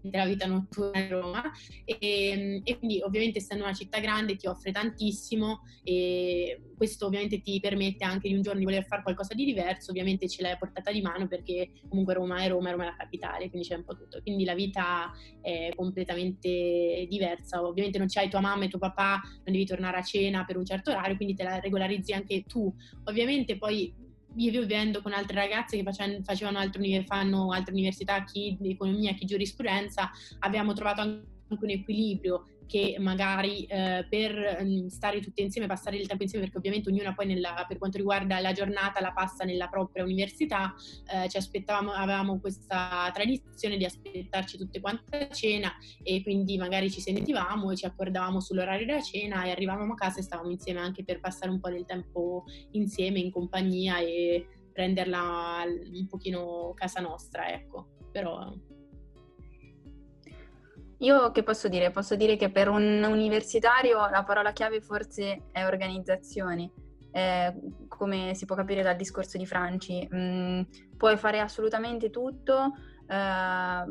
della 0.00 0.26
vita 0.26 0.46
notturna 0.46 1.00
di 1.00 1.08
Roma. 1.08 1.42
E, 1.84 2.62
e, 2.64 2.78
quindi 2.78 3.00
ovviamente 3.02 3.38
essendo 3.38 3.64
una 3.64 3.72
città 3.72 3.98
grande 4.00 4.36
ti 4.36 4.46
offre 4.46 4.72
tantissimo 4.72 5.60
e 5.82 6.60
questo 6.76 7.06
ovviamente 7.06 7.40
ti 7.40 7.58
permette 7.60 8.04
anche 8.04 8.28
di 8.28 8.34
un 8.34 8.42
giorno 8.42 8.60
di 8.60 8.64
voler 8.64 8.84
fare 8.86 9.02
qualcosa 9.02 9.34
di 9.34 9.44
diverso, 9.44 9.90
ovviamente 9.90 10.28
ce 10.28 10.42
l'hai 10.42 10.56
portata 10.56 10.92
di 10.92 11.00
mano 11.00 11.26
perché 11.26 11.72
comunque 11.88 12.14
Roma 12.14 12.38
è 12.38 12.48
Roma, 12.48 12.70
Roma 12.70 12.84
è 12.84 12.86
la 12.86 12.96
capitale, 12.96 13.50
quindi 13.50 13.66
c'è 13.66 13.74
un 13.74 13.84
po' 13.84 13.96
tutto, 13.96 14.22
quindi 14.22 14.44
la 14.44 14.54
vita 14.54 15.10
è 15.40 15.72
completamente 15.74 17.06
diversa, 17.08 17.64
ovviamente 17.64 17.98
non 17.98 18.06
c'hai 18.08 18.28
tua 18.28 18.40
mamma 18.40 18.64
e 18.64 18.68
tuo 18.68 18.78
papà, 18.78 19.20
non 19.24 19.52
devi 19.52 19.66
tornare 19.66 19.98
a 19.98 20.02
cena 20.02 20.44
per 20.44 20.56
un 20.56 20.64
certo 20.64 20.90
orario, 20.90 21.16
quindi 21.16 21.34
te 21.34 21.42
la 21.42 21.58
regolarizzi 21.58 22.12
anche 22.12 22.44
tu, 22.44 22.72
ovviamente 23.04 23.56
poi 23.58 24.06
io 24.38 24.60
vivendo 24.60 25.02
con 25.02 25.12
altre 25.12 25.36
ragazze 25.36 25.76
che 25.76 25.82
facevano, 25.82 26.22
facevano 26.22 26.58
altre, 26.58 27.04
fanno 27.04 27.52
altre 27.52 27.72
università, 27.72 28.24
chi 28.24 28.56
economia, 28.62 29.12
chi 29.14 29.26
giurisprudenza, 29.26 30.10
abbiamo 30.40 30.72
trovato 30.72 31.00
anche 31.00 31.24
un 31.48 31.70
equilibrio 31.70 32.46
che 32.68 32.96
magari 33.00 33.64
eh, 33.64 34.06
per 34.08 34.60
mm, 34.62 34.86
stare 34.88 35.20
tutti 35.20 35.42
insieme, 35.42 35.66
passare 35.66 35.96
il 35.96 36.06
tempo 36.06 36.22
insieme, 36.22 36.44
perché 36.44 36.58
ovviamente 36.58 36.90
ognuna 36.90 37.14
poi 37.14 37.26
nella, 37.26 37.64
per 37.66 37.78
quanto 37.78 37.96
riguarda 37.96 38.38
la 38.40 38.52
giornata 38.52 39.00
la 39.00 39.12
passa 39.12 39.44
nella 39.44 39.68
propria 39.68 40.04
università, 40.04 40.74
eh, 41.10 41.28
ci 41.28 41.38
aspettavamo, 41.38 41.92
avevamo 41.92 42.38
questa 42.38 43.10
tradizione 43.12 43.78
di 43.78 43.86
aspettarci 43.86 44.58
tutte 44.58 44.80
quante 44.80 45.28
a 45.28 45.34
cena 45.34 45.72
e 46.02 46.22
quindi 46.22 46.58
magari 46.58 46.90
ci 46.90 47.00
sentivamo 47.00 47.70
e 47.70 47.76
ci 47.76 47.86
accordavamo 47.86 48.38
sull'orario 48.38 48.84
della 48.84 49.00
cena 49.00 49.44
e 49.44 49.50
arrivavamo 49.50 49.94
a 49.94 49.96
casa 49.96 50.18
e 50.18 50.22
stavamo 50.22 50.50
insieme 50.50 50.80
anche 50.80 51.04
per 51.04 51.20
passare 51.20 51.50
un 51.50 51.60
po' 51.60 51.70
del 51.70 51.86
tempo 51.86 52.44
insieme 52.72 53.18
in 53.18 53.30
compagnia 53.30 53.98
e 53.98 54.46
renderla 54.74 55.64
un 55.66 56.06
pochino 56.06 56.72
casa 56.74 57.00
nostra, 57.00 57.50
ecco. 57.50 57.96
Però 58.12 58.52
Io 60.98 61.30
che 61.30 61.42
posso 61.42 61.68
dire? 61.68 61.90
Posso 61.90 62.16
dire 62.16 62.36
che 62.36 62.50
per 62.50 62.68
un 62.68 63.02
universitario 63.04 64.08
la 64.10 64.24
parola 64.24 64.52
chiave 64.52 64.80
forse 64.80 65.44
è 65.52 65.64
organizzazione. 65.64 66.70
Eh, 67.10 67.54
come 67.88 68.34
si 68.34 68.44
può 68.44 68.54
capire 68.54 68.82
dal 68.82 68.96
discorso 68.96 69.38
di 69.38 69.46
Franci, 69.46 70.08
mm, 70.12 70.62
puoi 70.96 71.16
fare 71.16 71.40
assolutamente 71.40 72.10
tutto, 72.10 72.74
eh, 73.06 73.84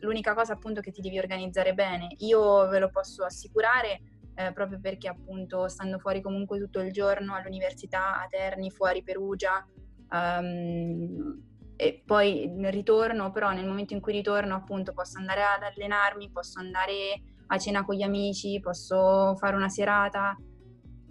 l'unica 0.00 0.34
cosa 0.34 0.52
appunto 0.52 0.80
che 0.80 0.92
ti 0.92 1.00
devi 1.00 1.18
organizzare 1.18 1.74
bene. 1.74 2.08
Io 2.18 2.68
ve 2.68 2.78
lo 2.78 2.90
posso 2.90 3.24
assicurare 3.24 4.00
eh, 4.34 4.52
proprio 4.52 4.78
perché 4.80 5.08
appunto 5.08 5.68
stando 5.68 5.98
fuori 5.98 6.20
comunque 6.20 6.58
tutto 6.58 6.80
il 6.80 6.92
giorno 6.92 7.34
all'università, 7.34 8.20
a 8.20 8.26
Terni, 8.28 8.70
fuori 8.70 9.02
Perugia, 9.02 9.66
um, 10.10 11.42
e 11.76 12.02
poi 12.04 12.52
ritorno, 12.70 13.30
però 13.30 13.50
nel 13.52 13.66
momento 13.66 13.94
in 13.94 14.00
cui 14.00 14.12
ritorno 14.12 14.54
appunto 14.54 14.92
posso 14.92 15.18
andare 15.18 15.42
ad 15.42 15.62
allenarmi, 15.62 16.30
posso 16.30 16.60
andare 16.60 17.22
a 17.48 17.58
cena 17.58 17.84
con 17.84 17.94
gli 17.94 18.02
amici, 18.02 18.60
posso 18.60 19.34
fare 19.36 19.56
una 19.56 19.68
serata, 19.68 20.36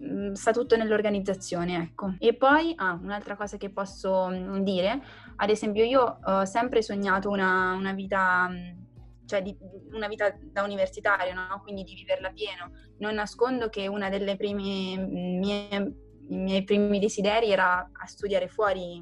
mm, 0.02 0.34
sta 0.34 0.52
tutto 0.52 0.76
nell'organizzazione, 0.76 1.76
ecco. 1.82 2.16
E 2.18 2.36
poi, 2.36 2.74
ah, 2.78 2.98
un'altra 3.02 3.36
cosa 3.36 3.58
che 3.58 3.70
posso 3.72 4.30
mm, 4.30 4.60
dire, 4.60 5.02
ad 5.36 5.50
esempio 5.50 5.84
io 5.84 6.20
ho 6.24 6.46
sempre 6.46 6.82
sognato 6.82 7.30
una, 7.30 7.74
una 7.74 7.94
vita, 7.94 8.48
mm, 8.50 8.82
cioè 9.26 9.42
di, 9.42 9.56
una 9.92 10.08
vita 10.08 10.34
da 10.40 10.64
universitario, 10.64 11.34
no? 11.34 11.60
quindi 11.62 11.84
di 11.84 11.94
viverla 11.94 12.32
pieno. 12.32 12.72
Non 13.00 13.16
nascondo 13.16 13.70
che 13.70 13.88
una 13.88 14.10
delle 14.10 14.38
prime 14.38 14.96
mie, 14.98 15.94
i 16.30 16.38
miei 16.38 16.64
primi 16.64 17.00
desideri 17.00 17.52
era 17.52 17.90
studiare 18.06 18.48
fuori 18.48 19.02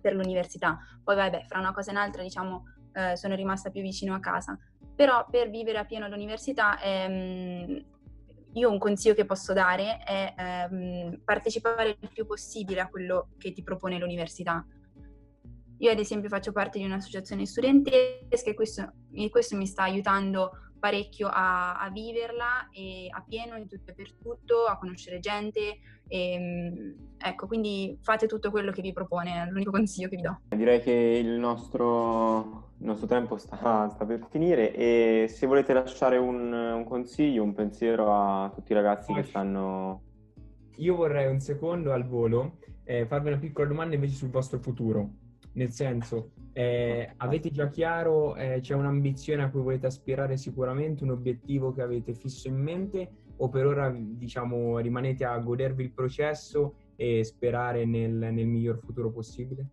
per 0.00 0.14
l'università. 0.14 0.78
Poi 1.02 1.16
vabbè, 1.16 1.44
fra 1.46 1.58
una 1.58 1.72
cosa 1.72 1.90
e 1.90 1.94
un'altra, 1.94 2.22
diciamo, 2.22 2.64
eh, 2.92 3.16
sono 3.16 3.34
rimasta 3.34 3.70
più 3.70 3.82
vicino 3.82 4.14
a 4.14 4.20
casa. 4.20 4.58
Però 4.94 5.26
per 5.30 5.50
vivere 5.50 5.78
a 5.78 5.84
pieno 5.84 6.08
l'università, 6.08 6.80
ehm, 6.80 7.84
io 8.54 8.70
un 8.70 8.78
consiglio 8.78 9.14
che 9.14 9.24
posso 9.24 9.52
dare 9.52 9.98
è 9.98 10.34
ehm, 10.36 11.20
partecipare 11.24 11.96
il 12.00 12.10
più 12.12 12.26
possibile 12.26 12.80
a 12.80 12.88
quello 12.88 13.28
che 13.38 13.52
ti 13.52 13.62
propone 13.62 13.98
l'università. 13.98 14.64
Io 15.78 15.90
ad 15.90 15.98
esempio 15.98 16.28
faccio 16.28 16.52
parte 16.52 16.78
di 16.78 16.84
un'associazione 16.84 17.46
studentesca 17.46 18.50
e 18.50 18.54
questo, 18.54 18.92
e 19.12 19.30
questo 19.30 19.56
mi 19.56 19.66
sta 19.66 19.84
aiutando 19.84 20.69
parecchio 20.80 21.28
a, 21.28 21.78
a, 21.78 21.90
viverla 21.90 22.70
e 22.72 23.06
a 23.08 23.22
pieno 23.26 23.56
in 23.56 23.68
tutto 23.68 23.92
e 23.92 23.94
per 23.94 24.12
tutto, 24.14 24.64
a 24.64 24.76
conoscere 24.78 25.20
gente. 25.20 25.78
E, 26.08 26.32
ehm, 26.32 26.94
ecco, 27.18 27.46
quindi 27.46 27.96
fate 28.02 28.26
tutto 28.26 28.50
quello 28.50 28.72
che 28.72 28.82
vi 28.82 28.92
propone, 28.92 29.42
è 29.42 29.50
l'unico 29.50 29.70
consiglio 29.70 30.08
che 30.08 30.16
vi 30.16 30.22
do. 30.22 30.40
Direi 30.48 30.80
che 30.80 30.90
il 30.90 31.38
nostro, 31.38 32.72
il 32.78 32.86
nostro 32.86 33.06
tempo 33.06 33.36
sta, 33.36 33.88
sta, 33.90 34.04
per 34.04 34.26
finire 34.28 34.74
e 34.74 35.26
se 35.28 35.46
volete 35.46 35.72
lasciare 35.72 36.16
un, 36.16 36.52
un, 36.52 36.84
consiglio, 36.84 37.44
un 37.44 37.54
pensiero 37.54 38.12
a 38.12 38.50
tutti 38.52 38.72
i 38.72 38.74
ragazzi 38.74 39.12
che 39.12 39.22
stanno... 39.22 40.02
Io 40.78 40.96
vorrei 40.96 41.30
un 41.30 41.40
secondo 41.40 41.92
al 41.92 42.06
volo 42.06 42.56
eh, 42.84 43.06
farvi 43.06 43.28
una 43.28 43.36
piccola 43.36 43.68
domanda 43.68 43.94
invece 43.94 44.14
sul 44.14 44.30
vostro 44.30 44.58
futuro 44.58 45.10
nel 45.52 45.70
senso, 45.70 46.32
eh, 46.52 47.12
avete 47.16 47.50
già 47.50 47.68
chiaro, 47.68 48.36
eh, 48.36 48.58
c'è 48.60 48.74
un'ambizione 48.74 49.42
a 49.42 49.50
cui 49.50 49.62
volete 49.62 49.86
aspirare 49.86 50.36
sicuramente, 50.36 51.04
un 51.04 51.10
obiettivo 51.10 51.72
che 51.72 51.82
avete 51.82 52.14
fisso 52.14 52.48
in 52.48 52.56
mente 52.56 53.10
o 53.36 53.48
per 53.48 53.66
ora 53.66 53.90
diciamo 53.90 54.78
rimanete 54.78 55.24
a 55.24 55.38
godervi 55.38 55.82
il 55.82 55.92
processo 55.92 56.74
e 56.96 57.24
sperare 57.24 57.86
nel, 57.86 58.12
nel 58.12 58.46
miglior 58.46 58.78
futuro 58.78 59.10
possibile? 59.10 59.66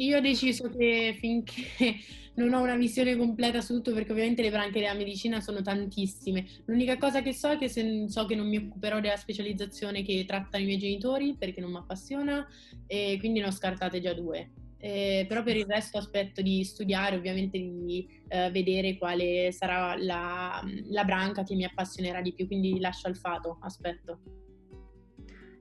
Io 0.00 0.16
ho 0.16 0.20
deciso 0.20 0.70
che 0.70 1.14
finché 1.18 1.62
non 2.36 2.54
ho 2.54 2.62
una 2.62 2.76
visione 2.76 3.16
completa 3.16 3.60
su 3.60 3.74
tutto, 3.74 3.92
perché 3.92 4.12
ovviamente 4.12 4.40
le 4.40 4.50
branche 4.50 4.80
della 4.80 4.94
medicina 4.94 5.42
sono 5.42 5.60
tantissime. 5.60 6.46
L'unica 6.64 6.96
cosa 6.96 7.20
che 7.20 7.34
so 7.34 7.50
è 7.50 7.58
che 7.58 7.68
se, 7.68 8.06
so 8.08 8.24
che 8.24 8.34
non 8.34 8.48
mi 8.48 8.56
occuperò 8.56 8.98
della 9.00 9.16
specializzazione 9.16 10.02
che 10.02 10.24
trattano 10.26 10.62
i 10.62 10.66
miei 10.66 10.78
genitori, 10.78 11.36
perché 11.38 11.60
non 11.60 11.70
mi 11.70 11.76
appassiona, 11.76 12.46
e 12.86 13.16
quindi 13.18 13.40
ne 13.40 13.46
ho 13.46 13.50
scartate 13.50 14.00
già 14.00 14.14
due. 14.14 14.52
Eh, 14.78 15.26
però 15.28 15.42
per 15.42 15.56
il 15.56 15.66
resto 15.66 15.98
aspetto 15.98 16.40
di 16.40 16.64
studiare, 16.64 17.16
ovviamente 17.16 17.58
di 17.58 18.08
eh, 18.28 18.50
vedere 18.50 18.96
quale 18.96 19.52
sarà 19.52 19.94
la, 19.98 20.64
la 20.88 21.04
branca 21.04 21.42
che 21.42 21.54
mi 21.54 21.64
appassionerà 21.64 22.22
di 22.22 22.32
più, 22.32 22.46
quindi 22.46 22.80
lascio 22.80 23.06
al 23.06 23.16
fato, 23.16 23.58
aspetto. 23.60 24.20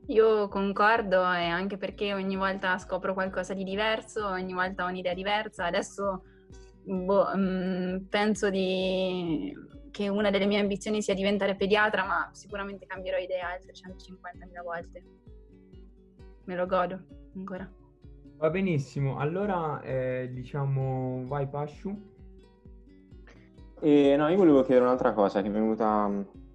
Io 0.09 0.47
concordo 0.47 1.21
e 1.21 1.45
anche 1.45 1.77
perché 1.77 2.13
ogni 2.15 2.35
volta 2.35 2.79
scopro 2.79 3.13
qualcosa 3.13 3.53
di 3.53 3.63
diverso, 3.63 4.25
ogni 4.25 4.53
volta 4.53 4.85
ho 4.85 4.87
un'idea 4.87 5.13
diversa. 5.13 5.65
Adesso 5.65 6.23
boh, 6.83 7.35
mh, 7.35 7.39
mm, 7.39 7.97
penso 8.09 8.49
di... 8.49 9.55
che 9.91 10.09
una 10.09 10.31
delle 10.31 10.47
mie 10.47 10.59
ambizioni 10.59 11.03
sia 11.03 11.13
diventare 11.13 11.55
pediatra, 11.55 12.05
ma 12.05 12.27
sicuramente 12.33 12.87
cambierò 12.87 13.17
idea 13.17 13.49
altre 13.49 13.71
150.000 13.73 14.63
volte. 14.63 15.03
Me 16.45 16.55
lo 16.55 16.65
godo 16.65 16.99
ancora. 17.35 17.71
Va 18.37 18.49
benissimo, 18.49 19.19
allora 19.19 19.79
eh, 19.81 20.31
diciamo 20.33 21.23
vai 21.27 21.47
Pasciu. 21.47 22.17
E, 23.79 24.15
no, 24.17 24.27
io 24.27 24.37
volevo 24.37 24.63
chiedere 24.63 24.85
un'altra 24.85 25.13
cosa 25.13 25.43
che 25.43 25.49
è 25.49 25.51
venuta 25.51 26.09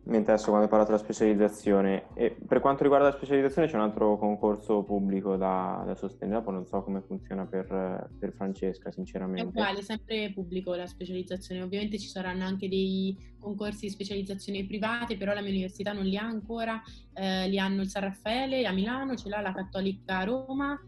mentre 0.04 0.32
adesso 0.32 0.48
quando 0.48 0.64
hai 0.64 0.70
parlato 0.70 0.92
della 0.92 1.02
specializzazione. 1.02 2.08
E 2.14 2.36
per 2.46 2.60
quanto 2.60 2.82
riguarda 2.82 3.08
la 3.08 3.14
specializzazione 3.14 3.68
c'è 3.68 3.76
un 3.76 3.82
altro 3.82 4.18
concorso 4.18 4.82
pubblico 4.82 5.36
da, 5.36 5.82
da 5.86 5.94
sostenere, 5.94 6.42
poi 6.42 6.54
non 6.54 6.66
so 6.66 6.82
come 6.82 7.00
funziona 7.00 7.46
per, 7.46 8.08
per 8.18 8.32
Francesca 8.32 8.90
sinceramente. 8.90 9.42
È 9.42 9.46
uguale, 9.46 9.82
sempre 9.82 10.30
pubblico 10.32 10.74
la 10.74 10.86
specializzazione, 10.86 11.62
ovviamente 11.62 11.98
ci 11.98 12.08
saranno 12.08 12.44
anche 12.44 12.68
dei 12.68 13.16
concorsi 13.38 13.86
di 13.86 13.92
specializzazione 13.92 14.64
private, 14.66 15.16
però 15.16 15.32
la 15.32 15.40
mia 15.40 15.50
università 15.50 15.92
non 15.92 16.04
li 16.04 16.16
ha 16.16 16.24
ancora, 16.24 16.80
eh, 17.12 17.48
li 17.48 17.58
hanno 17.58 17.82
il 17.82 17.88
San 17.88 18.02
Raffaele 18.02 18.66
a 18.66 18.72
Milano, 18.72 19.16
ce 19.16 19.28
l'ha 19.28 19.40
la 19.40 19.52
Cattolica 19.52 20.18
a 20.18 20.24
Roma, 20.24 20.78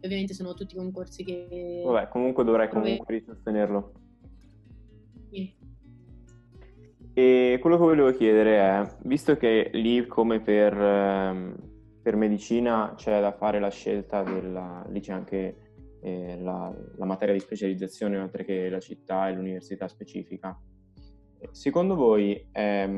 e 0.00 0.06
ovviamente 0.06 0.34
sono 0.34 0.54
tutti 0.54 0.74
concorsi 0.74 1.24
che... 1.24 1.82
Vabbè, 1.84 2.08
comunque 2.08 2.44
dovrai 2.44 2.68
comunque 2.68 3.14
risostenerlo. 3.14 3.92
Sì. 5.30 5.63
E 7.16 7.58
quello 7.60 7.76
che 7.76 7.84
volevo 7.84 8.10
chiedere 8.10 8.58
è, 8.58 8.96
visto 9.04 9.36
che 9.36 9.70
lì 9.74 10.04
come 10.06 10.40
per, 10.40 10.76
ehm, 10.76 11.54
per 12.02 12.16
medicina 12.16 12.94
c'è 12.96 13.20
da 13.20 13.30
fare 13.30 13.60
la 13.60 13.70
scelta 13.70 14.24
della, 14.24 14.84
lì 14.88 14.98
c'è 14.98 15.12
anche 15.12 15.56
eh, 16.02 16.36
la, 16.40 16.74
la, 16.96 17.04
materia 17.04 17.32
di 17.32 17.38
specializzazione 17.38 18.18
oltre 18.18 18.44
che 18.44 18.68
la 18.68 18.80
città 18.80 19.28
e 19.28 19.34
l'università 19.34 19.86
specifica, 19.86 20.58
secondo 21.52 21.94
voi 21.94 22.48
è, 22.50 22.90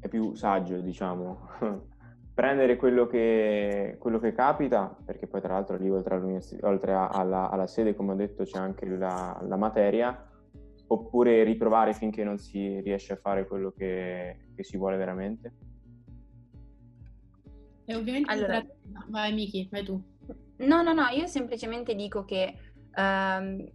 è 0.00 0.08
più 0.08 0.34
saggio, 0.34 0.80
diciamo, 0.80 1.48
prendere 2.34 2.76
quello 2.76 3.06
che, 3.06 3.96
quello 3.98 4.18
che, 4.18 4.32
capita, 4.32 4.96
perché 5.04 5.26
poi 5.26 5.40
tra 5.40 5.54
l'altro 5.54 5.78
lì 5.78 5.90
oltre, 5.90 6.40
oltre 6.60 6.92
alla, 6.92 7.48
alla, 7.48 7.66
sede, 7.66 7.94
come 7.94 8.12
ho 8.12 8.16
detto, 8.16 8.44
c'è 8.44 8.58
anche 8.58 8.86
la, 8.86 9.42
la 9.48 9.56
materia, 9.56 10.27
oppure 10.88 11.44
riprovare 11.44 11.92
finché 11.92 12.24
non 12.24 12.38
si 12.38 12.80
riesce 12.80 13.12
a 13.12 13.16
fare 13.16 13.46
quello 13.46 13.72
che, 13.72 14.50
che 14.54 14.64
si 14.64 14.76
vuole 14.76 14.96
veramente? 14.96 15.52
E 17.84 17.94
ovviamente 17.94 18.30
allora... 18.30 18.64
vai 19.08 19.32
Miki, 19.32 19.68
vai 19.70 19.84
tu. 19.84 20.02
No, 20.58 20.82
no, 20.82 20.92
no, 20.92 21.06
io 21.08 21.26
semplicemente 21.26 21.94
dico 21.94 22.24
che 22.24 22.54
um, 22.96 23.66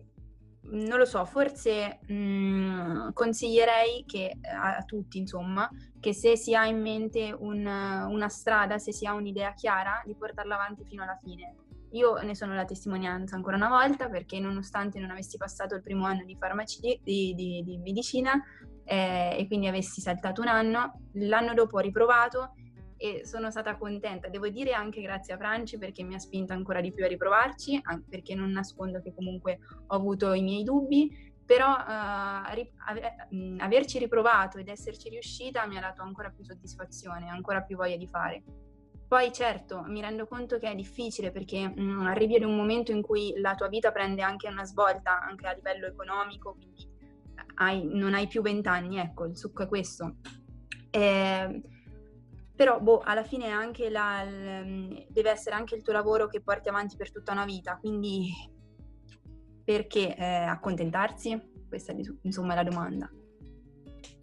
non 0.65 0.97
lo 0.97 1.05
so, 1.05 1.25
forse 1.25 1.99
mh, 2.07 2.13
mm, 2.13 3.09
consiglierei 3.13 4.03
che 4.05 4.37
a, 4.41 4.77
a, 4.77 4.83
tutti, 4.83 5.17
insomma, 5.17 5.69
che 5.99 6.13
se 6.13 6.37
si 6.37 6.55
ha 6.55 6.65
in 6.65 6.81
mente 6.81 7.35
un, 7.37 7.65
una 7.65 8.29
strada, 8.29 8.77
se 8.77 8.91
si 8.91 9.05
ha 9.05 9.13
un'idea 9.13 9.53
chiara, 9.53 10.01
di 10.05 10.15
portarla 10.15 10.55
avanti 10.55 10.83
fino 10.85 11.03
alla 11.03 11.17
fine. 11.21 11.55
Io 11.93 12.19
ne 12.21 12.35
sono 12.35 12.53
la 12.53 12.65
testimonianza 12.65 13.35
ancora 13.35 13.55
una 13.55 13.69
volta 13.69 14.09
perché 14.09 14.39
nonostante 14.39 14.99
non 14.99 15.11
avessi 15.11 15.37
passato 15.37 15.75
il 15.75 15.81
primo 15.81 16.05
anno 16.05 16.23
di, 16.23 16.35
farmaci- 16.35 16.99
di, 17.03 17.33
di, 17.35 17.61
di 17.63 17.77
medicina 17.77 18.33
eh, 18.83 19.35
e 19.39 19.47
quindi 19.47 19.67
avessi 19.67 20.01
saltato 20.01 20.41
un 20.41 20.47
anno, 20.47 21.09
l'anno 21.13 21.53
dopo 21.53 21.77
ho 21.77 21.81
riprovato 21.81 22.53
e 22.97 23.25
sono 23.25 23.51
stata 23.51 23.77
contenta. 23.77 24.29
Devo 24.29 24.47
dire 24.49 24.73
anche 24.73 25.01
grazie 25.01 25.33
a 25.33 25.37
Franci 25.37 25.77
perché 25.77 26.03
mi 26.03 26.15
ha 26.15 26.19
spinto 26.19 26.53
ancora 26.53 26.81
di 26.81 26.91
più 26.91 27.03
a 27.03 27.07
riprovarci, 27.07 27.79
anche 27.83 28.05
perché 28.09 28.33
non 28.33 28.51
nascondo 28.51 29.01
che 29.01 29.13
comunque 29.13 29.59
ho 29.87 29.95
avuto 29.95 30.33
i 30.33 30.41
miei 30.41 30.63
dubbi, 30.63 31.31
però 31.45 31.73
uh, 31.73 33.57
averci 33.57 33.99
riprovato 33.99 34.57
ed 34.57 34.69
esserci 34.69 35.09
riuscita 35.09 35.67
mi 35.67 35.77
ha 35.77 35.81
dato 35.81 36.01
ancora 36.01 36.29
più 36.29 36.43
soddisfazione, 36.43 37.29
ancora 37.29 37.61
più 37.61 37.75
voglia 37.75 37.97
di 37.97 38.07
fare. 38.07 38.43
Poi 39.13 39.31
certo, 39.31 39.83
mi 39.85 40.01
rendo 40.01 40.25
conto 40.25 40.57
che 40.57 40.71
è 40.71 40.73
difficile 40.73 41.31
perché 41.31 41.67
mh, 41.67 41.79
mm, 41.79 42.05
arrivi 42.07 42.37
ad 42.37 42.41
un 42.41 42.55
momento 42.55 42.91
in 42.91 43.03
cui 43.03 43.31
la 43.37 43.53
tua 43.53 43.67
vita 43.67 43.91
prende 43.91 44.23
anche 44.23 44.47
una 44.47 44.65
svolta, 44.65 45.21
anche 45.21 45.45
a 45.45 45.53
livello 45.53 45.85
economico, 45.85 46.55
quindi 46.55 46.89
hai, 47.57 47.87
non 47.93 48.15
hai 48.15 48.25
più 48.25 48.41
vent'anni, 48.41 48.97
ecco, 48.97 49.25
il 49.25 49.37
succo 49.37 49.61
è 49.61 49.67
questo. 49.67 50.15
Eh, 50.89 51.61
però 52.55 52.79
boh, 52.79 53.01
alla 53.01 53.23
fine 53.23 53.49
anche 53.49 53.91
la, 53.91 54.23
l, 54.23 55.05
deve 55.09 55.29
essere 55.29 55.53
anche 55.53 55.75
il 55.75 55.83
tuo 55.83 55.93
lavoro 55.93 56.25
che 56.25 56.41
porti 56.41 56.69
avanti 56.69 56.95
per 56.95 57.11
tutta 57.11 57.33
una 57.33 57.45
vita, 57.45 57.77
quindi 57.77 58.31
perché 59.63 60.15
eh, 60.15 60.25
accontentarsi? 60.25 61.67
Questa 61.69 61.93
insomma 62.23 62.53
è 62.53 62.55
la 62.55 62.63
domanda. 62.63 63.11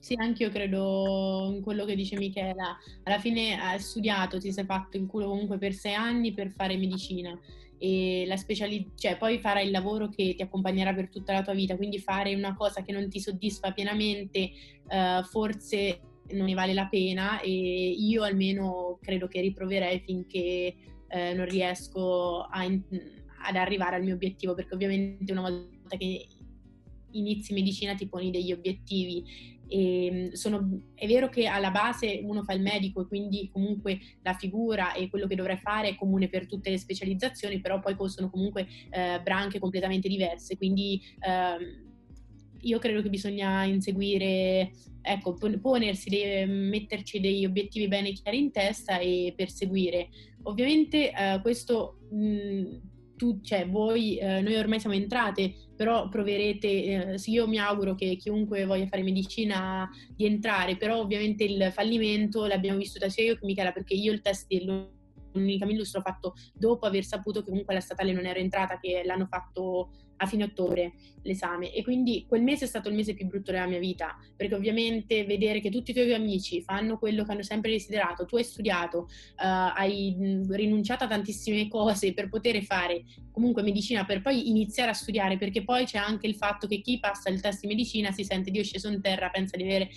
Sì, 0.01 0.14
anche 0.16 0.44
io 0.44 0.51
credo 0.51 1.53
in 1.55 1.61
quello 1.61 1.84
che 1.84 1.94
dice 1.94 2.16
Michela. 2.16 2.76
Alla 3.03 3.18
fine 3.18 3.61
hai 3.61 3.78
studiato, 3.78 4.38
ti 4.38 4.51
sei 4.51 4.64
fatto 4.64 4.96
il 4.96 5.07
culo 5.07 5.28
comunque 5.28 5.59
per 5.59 5.74
sei 5.74 5.94
anni 5.94 6.32
per 6.32 6.51
fare 6.51 6.76
medicina. 6.78 7.38
E 7.78 8.24
la 8.26 8.36
specializzazione, 8.36 8.96
cioè 8.98 9.16
poi 9.18 9.38
farai 9.38 9.66
il 9.66 9.70
lavoro 9.70 10.09
che 10.09 10.34
ti 10.34 10.42
accompagnerà 10.42 10.94
per 10.94 11.11
tutta 11.11 11.34
la 11.34 11.42
tua 11.42 11.53
vita, 11.53 11.76
quindi 11.76 11.98
fare 11.98 12.34
una 12.34 12.55
cosa 12.55 12.82
che 12.82 12.92
non 12.92 13.09
ti 13.11 13.20
soddisfa 13.20 13.72
pienamente 13.72 14.51
uh, 14.88 15.22
forse 15.24 16.01
non 16.32 16.46
ne 16.46 16.55
vale 16.55 16.72
la 16.72 16.86
pena. 16.86 17.40
E 17.40 17.51
io 17.51 18.22
almeno 18.22 18.98
credo 19.03 19.28
che 19.28 19.42
riproverei 19.42 20.01
finché 20.01 20.74
uh, 21.11 21.36
non 21.36 21.44
riesco 21.44 22.46
in- 22.66 22.82
ad 23.42 23.57
arrivare 23.57 23.96
al 23.96 24.03
mio 24.03 24.14
obiettivo, 24.14 24.55
perché 24.55 24.74
ovviamente 24.74 25.30
una 25.32 25.42
volta 25.42 25.96
che 25.98 26.26
inizi 27.12 27.53
medicina 27.53 27.94
ti 27.94 28.07
poni 28.07 28.30
degli 28.30 28.53
obiettivi 28.53 29.59
sono, 30.32 30.82
è 30.94 31.06
vero 31.06 31.28
che 31.28 31.46
alla 31.46 31.70
base 31.70 32.20
uno 32.22 32.42
fa 32.42 32.52
il 32.54 32.62
medico 32.62 33.02
e 33.02 33.06
quindi 33.06 33.48
comunque 33.52 33.98
la 34.22 34.34
figura 34.34 34.92
e 34.94 35.08
quello 35.08 35.26
che 35.26 35.36
dovrai 35.36 35.58
fare 35.58 35.88
è 35.88 35.94
comune 35.94 36.28
per 36.28 36.46
tutte 36.46 36.70
le 36.70 36.78
specializzazioni, 36.78 37.60
però 37.60 37.78
poi 37.78 37.94
sono 38.08 38.30
comunque 38.30 38.66
eh, 38.90 39.20
branche 39.22 39.58
completamente 39.58 40.08
diverse, 40.08 40.56
quindi 40.56 41.00
eh, 41.20 41.88
io 42.62 42.78
credo 42.78 43.00
che 43.00 43.08
bisogna 43.08 43.64
inseguire, 43.64 44.72
ecco, 45.00 45.34
ponersi, 45.60 46.10
dei, 46.10 46.46
metterci 46.46 47.20
degli 47.20 47.44
obiettivi 47.44 47.88
bene 47.88 48.12
chiari 48.12 48.38
in 48.38 48.50
testa 48.50 48.98
e 48.98 49.32
perseguire. 49.36 50.08
Ovviamente 50.42 51.10
eh, 51.10 51.40
questo... 51.40 51.98
Mh, 52.10 52.88
tu, 53.20 53.38
cioè 53.42 53.68
voi, 53.68 54.16
eh, 54.16 54.40
noi 54.40 54.54
ormai 54.56 54.80
siamo 54.80 54.96
entrate, 54.96 55.52
però 55.76 56.08
proverete, 56.08 56.68
eh, 56.68 57.20
io 57.26 57.46
mi 57.46 57.58
auguro 57.58 57.94
che 57.94 58.16
chiunque 58.16 58.64
voglia 58.64 58.86
fare 58.86 59.02
medicina 59.02 59.86
di 60.16 60.24
entrare, 60.24 60.78
però 60.78 61.00
ovviamente 61.00 61.44
il 61.44 61.70
fallimento 61.70 62.46
l'abbiamo 62.46 62.78
vissuto 62.78 63.10
sia 63.10 63.24
io 63.24 63.34
che 63.34 63.44
Michela, 63.44 63.72
perché 63.72 63.92
io 63.92 64.10
il 64.10 64.22
test 64.22 64.46
dell'unica 65.33 65.66
Millus 65.66 65.95
l'ho 65.95 66.01
fatto 66.01 66.35
dopo 66.53 66.87
aver 66.87 67.05
saputo 67.05 67.43
che 67.43 67.51
comunque 67.51 67.74
la 67.74 67.81
statale 67.81 68.12
non 68.12 68.26
era 68.26 68.39
entrata, 68.39 68.78
che 68.78 69.03
l'hanno 69.05 69.26
fatto 69.26 69.91
a 70.20 70.26
fine 70.26 70.45
ottobre 70.45 70.93
l'esame. 71.22 71.72
E 71.72 71.83
quindi 71.83 72.24
quel 72.26 72.43
mese 72.43 72.64
è 72.64 72.68
stato 72.68 72.89
il 72.89 72.95
mese 72.95 73.14
più 73.14 73.26
brutto 73.26 73.51
della 73.53 73.66
mia 73.66 73.78
vita 73.78 74.16
perché 74.37 74.55
ovviamente 74.55 75.24
vedere 75.24 75.61
che 75.61 75.70
tutti 75.70 75.91
i 75.91 75.95
tuoi 75.95 76.14
amici 76.14 76.62
fanno 76.62 76.99
quello 76.99 77.24
che 77.24 77.33
hanno 77.33 77.43
sempre 77.43 77.70
desiderato, 77.70 78.24
tu 78.24 78.37
hai 78.37 78.45
studiato, 78.45 78.99
uh, 78.99 79.72
hai 79.74 80.45
rinunciato 80.49 81.05
a 81.05 81.09
tantissime 81.09 81.68
cose 81.68 82.12
per 82.14 82.28
poter 82.28 82.62
fare 82.62 83.05
comunque 83.31 83.62
medicina 83.62 84.05
per 84.05 84.22
poi 84.22 84.49
iniziare 84.49 84.91
a 84.91 84.95
studiare 84.95 85.39
perché 85.39 85.64
poi 85.64 85.85
c'è 85.85 85.99
anche 85.99 86.26
il 86.26 86.35
fatto 86.35 86.66
che 86.66 86.81
chi 86.81 86.99
passa 86.99 87.31
il 87.31 87.41
test 87.41 87.61
di 87.61 87.68
medicina 87.68 88.11
si 88.11 88.24
sente 88.24 88.51
Dio 88.51 88.62
sceso 88.62 88.89
in 88.89 89.01
terra, 89.01 89.31
pensa 89.31 89.57
di 89.57 89.62
avere 89.62 89.89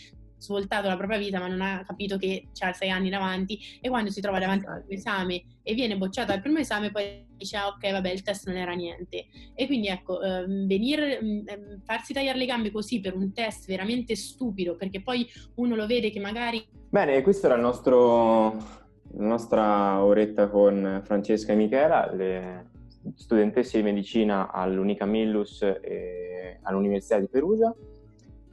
svoltato 0.44 0.88
la 0.88 0.98
propria 0.98 1.18
vita 1.18 1.39
ma 1.39 1.48
non 1.48 1.62
ha 1.62 1.84
capito 1.86 2.18
che 2.18 2.50
ha 2.60 2.74
sei 2.74 2.89
anni 2.89 3.10
davanti 3.10 3.58
e 3.82 3.88
quando 3.89 4.12
si 4.12 4.20
trova 4.20 4.39
davanti 4.39 4.66
al 4.66 4.84
primo 4.84 5.00
esame 5.00 5.44
e 5.64 5.74
viene 5.74 5.98
bocciato 5.98 6.34
al 6.34 6.41
primo 6.41 6.60
esame 6.60 6.91
poi 6.91 7.26
dice 7.38 7.58
ah, 7.58 7.68
ok 7.68 7.91
vabbè 7.91 8.10
il 8.10 8.22
test 8.22 8.48
non 8.48 8.58
era 8.58 8.74
niente. 8.74 9.26
E 9.56 9.66
quindi 9.66 9.88
ecco 9.88 10.22
ehm, 10.22 10.68
venire, 10.68 11.20
ehm, 11.20 11.82
farsi 11.84 12.14
tagliare 12.14 12.38
le 12.38 12.46
gambe 12.46 12.72
così 12.72 13.00
per 13.00 13.16
un 13.16 13.32
test 13.34 13.68
veramente 13.68 14.16
stupido 14.16 14.76
perché 14.76 15.02
poi 15.02 15.26
uno 15.56 15.76
lo 15.76 15.88
vede 15.88 16.12
che 16.12 16.20
magari 16.20 16.66
bene 16.89 17.22
questo 17.22 17.46
era 17.46 17.56
il 17.56 17.62
nostro 17.62 18.82
la 19.16 19.26
nostra 19.26 20.04
oretta 20.04 20.50
con 20.50 21.02
Francesca 21.06 21.54
e 21.54 21.56
Michela 21.56 22.12
le 22.14 22.72
studentesse 23.16 23.78
di 23.78 23.84
medicina 23.84 24.52
all'Unica 24.52 25.06
Millus 25.06 25.62
e 25.62 26.60
all'Università 26.64 27.20
di 27.20 27.28
Perugia 27.28 27.74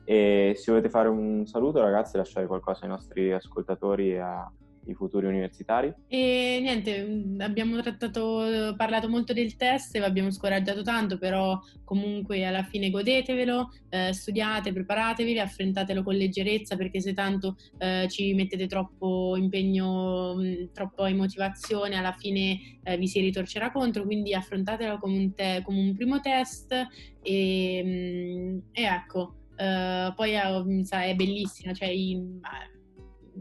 e 0.05 0.55
se 0.57 0.71
volete 0.71 0.91
fare 0.91 1.09
un 1.09 1.47
saluto, 1.47 1.81
ragazzi, 1.81 2.17
lasciare 2.17 2.47
qualcosa 2.47 2.85
ai 2.85 2.89
nostri 2.89 3.33
ascoltatori 3.33 4.13
e 4.13 4.19
ai 4.19 4.95
futuri 4.95 5.27
universitari. 5.27 5.93
E 6.09 6.59
niente, 6.61 7.25
abbiamo 7.39 7.81
trattato, 7.81 8.75
parlato 8.77 9.09
molto 9.09 9.33
del 9.33 9.57
test, 9.57 9.99
vi 9.99 10.05
abbiamo 10.05 10.31
scoraggiato 10.31 10.83
tanto, 10.83 11.19
però 11.19 11.59
comunque 11.85 12.45
alla 12.45 12.63
fine 12.63 12.91
godetevelo, 12.91 13.69
eh, 13.91 14.13
studiate, 14.13 14.73
preparatevi, 14.73 15.39
affrontatelo 15.39 16.03
con 16.03 16.15
leggerezza 16.15 16.77
perché 16.77 17.01
se 17.01 17.13
tanto 17.13 17.57
eh, 17.79 18.07
ci 18.09 18.33
mettete 18.35 18.67
troppo 18.67 19.37
impegno, 19.37 20.37
mm, 20.37 20.73
troppa 20.73 21.09
motivazione, 21.11 21.97
alla 21.97 22.13
fine 22.13 22.59
eh, 22.83 22.97
vi 22.97 23.07
si 23.07 23.21
ritorcerà 23.21 23.71
contro, 23.71 24.05
quindi 24.05 24.35
affrontatelo 24.35 24.99
come 24.99 25.17
un, 25.17 25.35
te- 25.35 25.63
come 25.65 25.79
un 25.79 25.95
primo 25.95 26.21
test 26.21 26.73
e, 27.23 27.83
mm, 27.85 28.59
e 28.73 28.83
ecco. 28.83 29.35
Uh, 29.61 30.15
poi 30.15 30.31
è, 30.31 30.43
è 30.43 31.15
bellissima, 31.15 31.75
cioè 31.75 31.91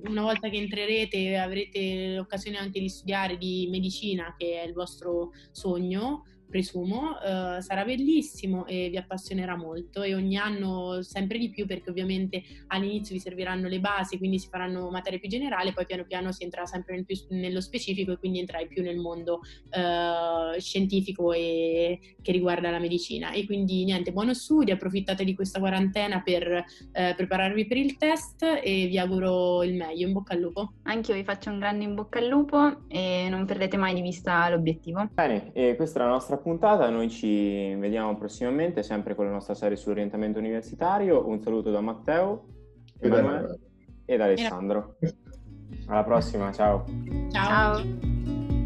una 0.03 0.21
volta 0.21 0.49
che 0.49 0.57
entrerete 0.57 1.37
avrete 1.37 2.15
l'occasione 2.15 2.57
anche 2.57 2.81
di 2.81 2.89
studiare 2.89 3.37
di 3.37 3.67
medicina, 3.71 4.35
che 4.37 4.61
è 4.61 4.65
il 4.65 4.73
vostro 4.73 5.31
sogno, 5.51 6.23
presumo, 6.49 7.11
uh, 7.11 7.61
sarà 7.61 7.85
bellissimo 7.85 8.65
e 8.65 8.89
vi 8.89 8.97
appassionerà 8.97 9.55
molto 9.55 10.01
e 10.01 10.15
ogni 10.15 10.37
anno 10.37 11.01
sempre 11.01 11.37
di 11.37 11.49
più 11.49 11.65
perché 11.65 11.89
ovviamente 11.89 12.43
all'inizio 12.67 13.15
vi 13.15 13.21
serviranno 13.21 13.67
le 13.67 13.79
basi, 13.79 14.17
quindi 14.17 14.39
si 14.39 14.47
faranno 14.49 14.89
materie 14.89 15.19
più 15.19 15.29
generali, 15.29 15.73
poi 15.73 15.85
piano 15.85 16.03
piano 16.05 16.31
si 16.31 16.43
entrerà 16.43 16.65
sempre 16.65 16.95
nel 16.95 17.05
più, 17.05 17.15
nello 17.29 17.61
specifico 17.61 18.11
e 18.11 18.17
quindi 18.17 18.39
entrai 18.39 18.67
più 18.67 18.81
nel 18.81 18.97
mondo 18.97 19.41
uh, 19.71 20.59
scientifico 20.59 21.31
e 21.31 21.99
che 22.21 22.31
riguarda 22.31 22.69
la 22.69 22.79
medicina. 22.79 23.31
E 23.31 23.45
quindi 23.45 23.83
niente, 23.83 24.11
buono 24.11 24.33
studio, 24.33 24.73
approfittate 24.73 25.23
di 25.23 25.35
questa 25.35 25.59
quarantena 25.59 26.21
per 26.21 26.47
uh, 26.47 27.15
prepararvi 27.15 27.67
per 27.67 27.77
il 27.77 27.97
test 27.97 28.43
e 28.43 28.87
vi 28.87 28.97
auguro 28.97 29.63
il 29.63 29.75
meglio, 29.75 30.07
in 30.07 30.13
bocca 30.13 30.33
al 30.33 30.39
lupo. 30.39 30.73
Anche 30.83 31.11
io 31.11 31.17
vi 31.17 31.23
faccio 31.23 31.49
un 31.51 31.59
grande 31.59 31.83
in 31.83 31.95
bocca 31.95 32.19
al 32.19 32.27
lupo 32.27 32.87
e 32.87 33.27
non 33.29 33.45
perdete 33.45 33.77
mai 33.77 33.93
di 33.93 34.01
vista 34.01 34.49
l'obiettivo. 34.49 35.09
Bene, 35.13 35.51
e 35.53 35.75
questa 35.75 35.99
è 35.99 36.03
la 36.03 36.09
nostra 36.09 36.37
puntata, 36.39 36.89
noi 36.89 37.09
ci 37.09 37.73
vediamo 37.75 38.15
prossimamente 38.17 38.83
sempre 38.83 39.15
con 39.15 39.25
la 39.25 39.31
nostra 39.31 39.53
serie 39.53 39.77
sull'orientamento 39.77 40.39
universitario. 40.39 41.27
Un 41.27 41.41
saluto 41.41 41.71
da 41.71 41.81
Matteo, 41.81 42.45
Emanuele 42.99 43.59
e 44.05 44.17
da 44.17 44.25
Alessandro. 44.25 44.97
Alla 45.87 46.03
prossima, 46.03 46.51
ciao. 46.51 46.85
Ciao. 47.31 47.77
ciao. 47.77 48.58